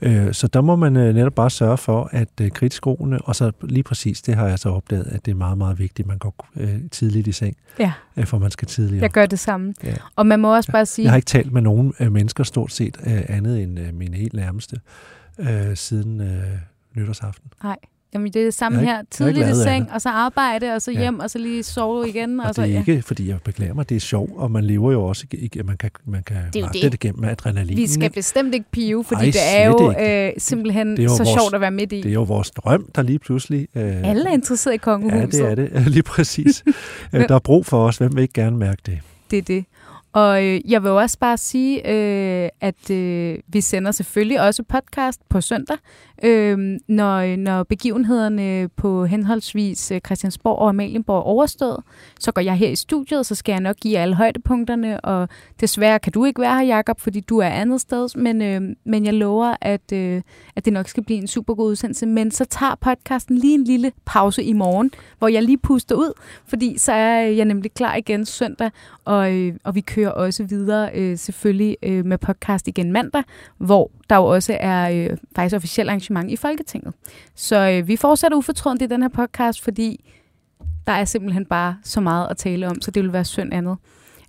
Øh, 0.00 0.34
Så 0.34 0.46
der 0.46 0.60
må 0.60 0.76
man 0.76 0.96
øh, 0.96 1.14
netop 1.14 1.34
bare 1.34 1.50
sørge 1.50 1.76
for, 1.78 2.08
at 2.12 2.28
øh, 2.40 2.50
kridtskoene, 2.50 3.20
og 3.22 3.36
så 3.36 3.52
lige 3.62 3.82
præcis, 3.82 4.22
det 4.22 4.34
har 4.34 4.48
jeg 4.48 4.58
så 4.58 4.68
opdaget, 4.68 5.06
at 5.06 5.24
det 5.26 5.30
er 5.30 5.36
meget, 5.36 5.58
meget 5.58 5.78
vigtigt, 5.78 6.06
at 6.06 6.08
man 6.08 6.18
går 6.18 6.46
tidligt 6.90 7.26
i 7.26 7.32
seng, 7.32 7.56
Ja, 7.78 7.92
for 8.24 8.38
man 8.38 8.50
skal 8.50 8.68
tidligere. 8.68 9.02
jeg 9.02 9.10
gør 9.10 9.26
det 9.26 9.38
samme. 9.38 9.74
Ja. 9.84 9.94
Og 10.16 10.26
man 10.26 10.40
må 10.40 10.54
også 10.56 10.72
bare 10.72 10.86
sige... 10.86 11.04
Jeg 11.04 11.12
har 11.12 11.16
ikke 11.16 11.26
talt 11.26 11.52
med 11.52 11.62
nogen 11.62 11.92
mennesker 12.00 12.44
stort 12.44 12.72
set 12.72 12.96
andet 13.28 13.62
end 13.62 13.92
mine 13.92 14.16
helt 14.16 14.34
nærmeste 14.34 14.76
siden 15.74 16.22
nytårsaften. 16.96 17.50
Nej. 17.62 17.76
Jamen, 18.14 18.32
det 18.32 18.40
er 18.40 18.44
det 18.44 18.54
samme 18.54 18.78
Jeg 18.78 18.86
her. 18.86 18.92
ikke- 18.94 19.00
ikke 19.00 19.10
Tidligt 19.44 19.56
i 19.58 19.62
seng, 19.62 19.88
og 19.92 20.00
så 20.00 20.08
arbejde, 20.08 20.74
og 20.74 20.82
så 20.82 20.90
Ja. 20.92 21.00
hjem, 21.00 21.20
og 21.20 21.30
så 21.30 21.38
lige 21.38 21.62
sove 21.62 22.08
igen. 22.08 22.40
Og, 22.40 22.46
Og, 22.48 22.54
så, 22.54 22.62
det 22.62 22.68
er 22.70 22.72
ja. 22.72 22.78
ikke, 22.78 23.02
fordi 23.02 23.28
jeg 23.28 23.36
beklager 23.44 23.74
mig, 23.74 23.88
det 23.88 23.96
er 23.96 24.00
sjovt, 24.00 24.30
og 24.36 24.50
man 24.50 24.64
lever 24.64 24.92
jo 24.92 25.04
også, 25.04 25.26
ikke, 25.32 25.62
man 25.62 25.76
kan, 25.76 25.90
man 26.06 26.22
kan 26.22 26.36
er 26.36 26.60
magte 26.62 26.80
det. 26.82 26.92
det 26.92 27.00
gennem 27.00 27.24
adrenalin. 27.24 27.76
Vi 27.76 27.86
skal 27.86 28.02
ikke? 28.04 28.14
bestemt 28.14 28.54
ikke 28.54 28.66
pive, 28.72 29.04
fordi 29.04 29.20
Ej, 29.24 29.30
det 29.30 29.40
er 29.56 29.66
jo 29.66 29.92
slet 29.96 30.26
øh, 30.26 30.32
simpelthen 30.38 30.90
Det 30.90 30.98
er 30.98 31.02
jo 31.02 31.08
så 31.08 31.24
vores- 31.24 31.28
sjovt 31.40 31.54
at 31.54 31.60
være 31.60 31.70
midt 31.70 31.92
i. 31.92 31.96
Det 31.96 32.08
er 32.08 32.12
jo 32.12 32.22
vores 32.22 32.50
drøm, 32.50 32.88
der 32.94 33.02
lige 33.02 33.18
pludselig... 33.18 33.68
Øh, 33.74 34.08
Alle 34.10 34.28
er 34.28 34.32
interesseret 34.34 34.74
i 34.74 34.78
kongehuset. 34.78 35.40
Ja, 35.40 35.50
det 35.50 35.58
er 35.72 35.78
det. 35.80 35.86
Lige 35.94 36.02
præcis. 36.02 36.64
Øh, 37.12 37.28
der 37.28 37.34
er 37.34 37.38
brug 37.38 37.66
for 37.66 37.86
os. 37.86 37.96
Hvem 37.96 38.16
vil 38.16 38.22
ikke 38.22 38.34
gerne 38.34 38.56
mærke 38.56 38.82
det? 38.86 38.98
det 39.30 39.38
er 39.38 39.42
det. 39.42 39.64
Og 40.14 40.44
øh, 40.44 40.70
jeg 40.70 40.82
vil 40.82 40.90
også 40.90 41.18
bare 41.18 41.36
sige, 41.36 41.90
øh, 41.90 42.48
at 42.60 42.90
øh, 42.90 43.38
vi 43.48 43.60
sender 43.60 43.90
selvfølgelig 43.90 44.40
også 44.40 44.62
podcast 44.62 45.20
på 45.28 45.40
søndag, 45.40 45.76
øh, 46.22 46.78
når, 46.88 47.16
øh, 47.16 47.36
når 47.36 47.62
begivenhederne 47.62 48.68
på 48.76 49.04
henholdsvis 49.04 49.90
øh, 49.90 50.00
Christiansborg 50.06 50.58
og 50.58 50.68
Amalienborg 50.68 51.18
er 51.18 51.22
overstået. 51.22 51.76
Så 52.20 52.32
går 52.32 52.42
jeg 52.42 52.54
her 52.54 52.68
i 52.68 52.76
studiet, 52.76 53.26
så 53.26 53.34
skal 53.34 53.52
jeg 53.52 53.60
nok 53.60 53.76
give 53.76 53.98
alle 53.98 54.14
højdepunkterne, 54.14 55.00
og 55.00 55.28
desværre 55.60 55.98
kan 55.98 56.12
du 56.12 56.24
ikke 56.24 56.40
være 56.40 56.58
her, 56.58 56.66
Jakob, 56.66 57.00
fordi 57.00 57.20
du 57.20 57.38
er 57.38 57.48
andet 57.48 57.80
sted, 57.80 58.08
men, 58.16 58.42
øh, 58.42 58.76
men 58.84 59.04
jeg 59.04 59.14
lover, 59.14 59.56
at, 59.60 59.92
øh, 59.92 60.22
at 60.56 60.64
det 60.64 60.72
nok 60.72 60.88
skal 60.88 61.04
blive 61.04 61.18
en 61.18 61.26
super 61.26 61.54
god 61.54 61.70
udsendelse. 61.70 62.06
Men 62.06 62.30
så 62.30 62.44
tager 62.44 62.74
podcasten 62.74 63.38
lige 63.38 63.54
en 63.54 63.64
lille 63.64 63.92
pause 64.04 64.42
i 64.42 64.52
morgen, 64.52 64.90
hvor 65.18 65.28
jeg 65.28 65.42
lige 65.42 65.58
puster 65.58 65.94
ud, 65.94 66.12
fordi 66.46 66.78
så 66.78 66.92
er 66.92 67.20
jeg 67.20 67.44
nemlig 67.44 67.74
klar 67.74 67.96
igen 67.96 68.26
søndag, 68.26 68.70
og, 69.04 69.32
øh, 69.34 69.54
og 69.64 69.74
vi 69.74 69.80
kører 69.80 70.03
også 70.10 70.44
videre 70.44 70.90
øh, 70.94 71.18
selvfølgelig 71.18 71.76
øh, 71.82 72.04
med 72.04 72.18
podcast 72.18 72.68
igen 72.68 72.92
mandag, 72.92 73.22
hvor 73.58 73.90
der 74.10 74.16
jo 74.16 74.24
også 74.24 74.56
er 74.60 74.90
øh, 74.90 75.16
faktisk 75.36 75.56
officielt 75.56 75.90
arrangement 75.90 76.30
i 76.30 76.36
Folketinget. 76.36 76.94
Så 77.34 77.70
øh, 77.70 77.88
vi 77.88 77.96
fortsætter 77.96 78.38
ufortrødent 78.38 78.82
i 78.82 78.86
den 78.86 79.02
her 79.02 79.08
podcast, 79.08 79.62
fordi 79.62 80.12
der 80.86 80.92
er 80.92 81.04
simpelthen 81.04 81.46
bare 81.46 81.76
så 81.82 82.00
meget 82.00 82.28
at 82.30 82.36
tale 82.36 82.68
om, 82.68 82.80
så 82.80 82.90
det 82.90 83.02
vil 83.02 83.12
være 83.12 83.24
synd 83.24 83.54
andet. 83.54 83.76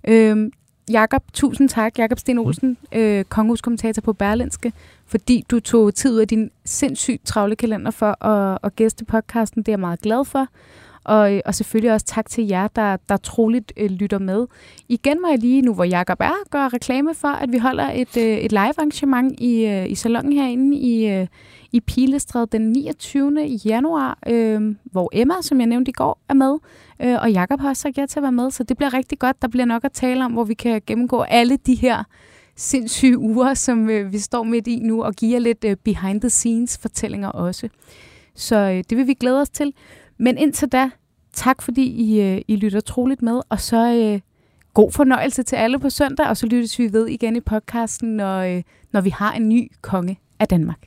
Øh, 0.08 0.50
Jakob, 0.90 1.22
tusind 1.32 1.68
tak. 1.68 1.98
Jakob 1.98 2.18
Sten 2.18 2.38
Olsen, 2.38 2.76
øh, 2.92 3.24
kongehuskommentator 3.24 4.02
på 4.02 4.12
Berlinske, 4.12 4.72
fordi 5.06 5.44
du 5.50 5.60
tog 5.60 5.94
tid 5.94 6.14
ud 6.14 6.20
af 6.20 6.28
din 6.28 6.50
sindssygt 6.64 7.26
travle 7.26 7.56
kalender 7.56 7.90
for 7.90 8.24
at, 8.24 8.58
at 8.62 8.76
gæste 8.76 9.04
podcasten. 9.04 9.62
Det 9.62 9.68
er 9.68 9.72
jeg 9.72 9.80
meget 9.80 10.00
glad 10.00 10.24
for. 10.24 10.48
Og, 11.06 11.42
og 11.44 11.54
selvfølgelig 11.54 11.92
også 11.92 12.06
tak 12.06 12.28
til 12.28 12.46
jer, 12.46 12.68
der, 12.68 12.96
der 13.08 13.16
troligt 13.16 13.72
øh, 13.76 13.90
lytter 13.90 14.18
med. 14.18 14.46
Igen 14.88 15.22
må 15.22 15.28
jeg 15.28 15.38
lige, 15.38 15.62
nu 15.62 15.74
hvor 15.74 15.84
Jacob 15.84 16.20
er, 16.20 16.50
gøre 16.50 16.68
reklame 16.68 17.14
for, 17.14 17.28
at 17.28 17.52
vi 17.52 17.58
holder 17.58 17.90
et, 17.94 18.16
øh, 18.16 18.24
et 18.24 18.52
live-arrangement 18.52 19.40
i, 19.40 19.66
øh, 19.66 19.90
i 19.90 19.94
salongen 19.94 20.32
herinde 20.32 20.76
i, 20.76 21.08
øh, 21.10 21.26
i 21.72 21.80
Pilestræd 21.80 22.46
den 22.46 22.72
29. 22.72 23.58
januar, 23.64 24.18
øh, 24.26 24.74
hvor 24.84 25.10
Emma, 25.12 25.34
som 25.40 25.60
jeg 25.60 25.66
nævnte 25.66 25.88
i 25.88 25.92
går, 25.92 26.18
er 26.28 26.34
med. 26.34 26.58
Øh, 27.02 27.16
og 27.22 27.32
Jakob 27.32 27.60
har 27.60 27.68
også 27.68 27.82
sagt 27.82 27.98
ja 27.98 28.06
til 28.06 28.18
at 28.18 28.22
være 28.22 28.32
med, 28.32 28.50
så 28.50 28.62
det 28.62 28.76
bliver 28.76 28.94
rigtig 28.94 29.18
godt. 29.18 29.42
Der 29.42 29.48
bliver 29.48 29.64
nok 29.64 29.84
at 29.84 29.92
tale 29.92 30.24
om, 30.24 30.32
hvor 30.32 30.44
vi 30.44 30.54
kan 30.54 30.82
gennemgå 30.86 31.20
alle 31.20 31.56
de 31.56 31.74
her 31.74 32.04
sindssyge 32.56 33.18
uger, 33.18 33.54
som 33.54 33.90
øh, 33.90 34.12
vi 34.12 34.18
står 34.18 34.42
midt 34.42 34.66
i 34.66 34.78
nu, 34.82 35.02
og 35.02 35.14
give 35.14 35.32
jer 35.32 35.38
lidt 35.38 35.64
øh, 35.64 35.76
behind-the-scenes-fortællinger 35.76 37.28
også. 37.28 37.68
Så 38.34 38.56
øh, 38.56 38.84
det 38.90 38.98
vil 38.98 39.06
vi 39.06 39.14
glæde 39.14 39.40
os 39.40 39.50
til. 39.50 39.72
Men 40.18 40.38
indtil 40.38 40.68
da, 40.68 40.90
tak 41.32 41.62
fordi 41.62 41.82
I, 41.82 42.20
øh, 42.20 42.42
I 42.48 42.56
lytter 42.56 42.80
troligt 42.80 43.22
med, 43.22 43.40
og 43.48 43.60
så 43.60 43.94
øh, 43.94 44.20
god 44.74 44.92
fornøjelse 44.92 45.42
til 45.42 45.56
alle 45.56 45.78
på 45.78 45.90
søndag, 45.90 46.26
og 46.28 46.36
så 46.36 46.46
lyttes 46.46 46.78
vi 46.78 46.92
ved 46.92 47.06
igen 47.06 47.36
i 47.36 47.40
podcasten, 47.40 48.16
når, 48.16 48.38
øh, 48.40 48.62
når 48.92 49.00
vi 49.00 49.10
har 49.10 49.32
en 49.32 49.48
ny 49.48 49.72
konge 49.82 50.18
af 50.40 50.48
Danmark. 50.48 50.86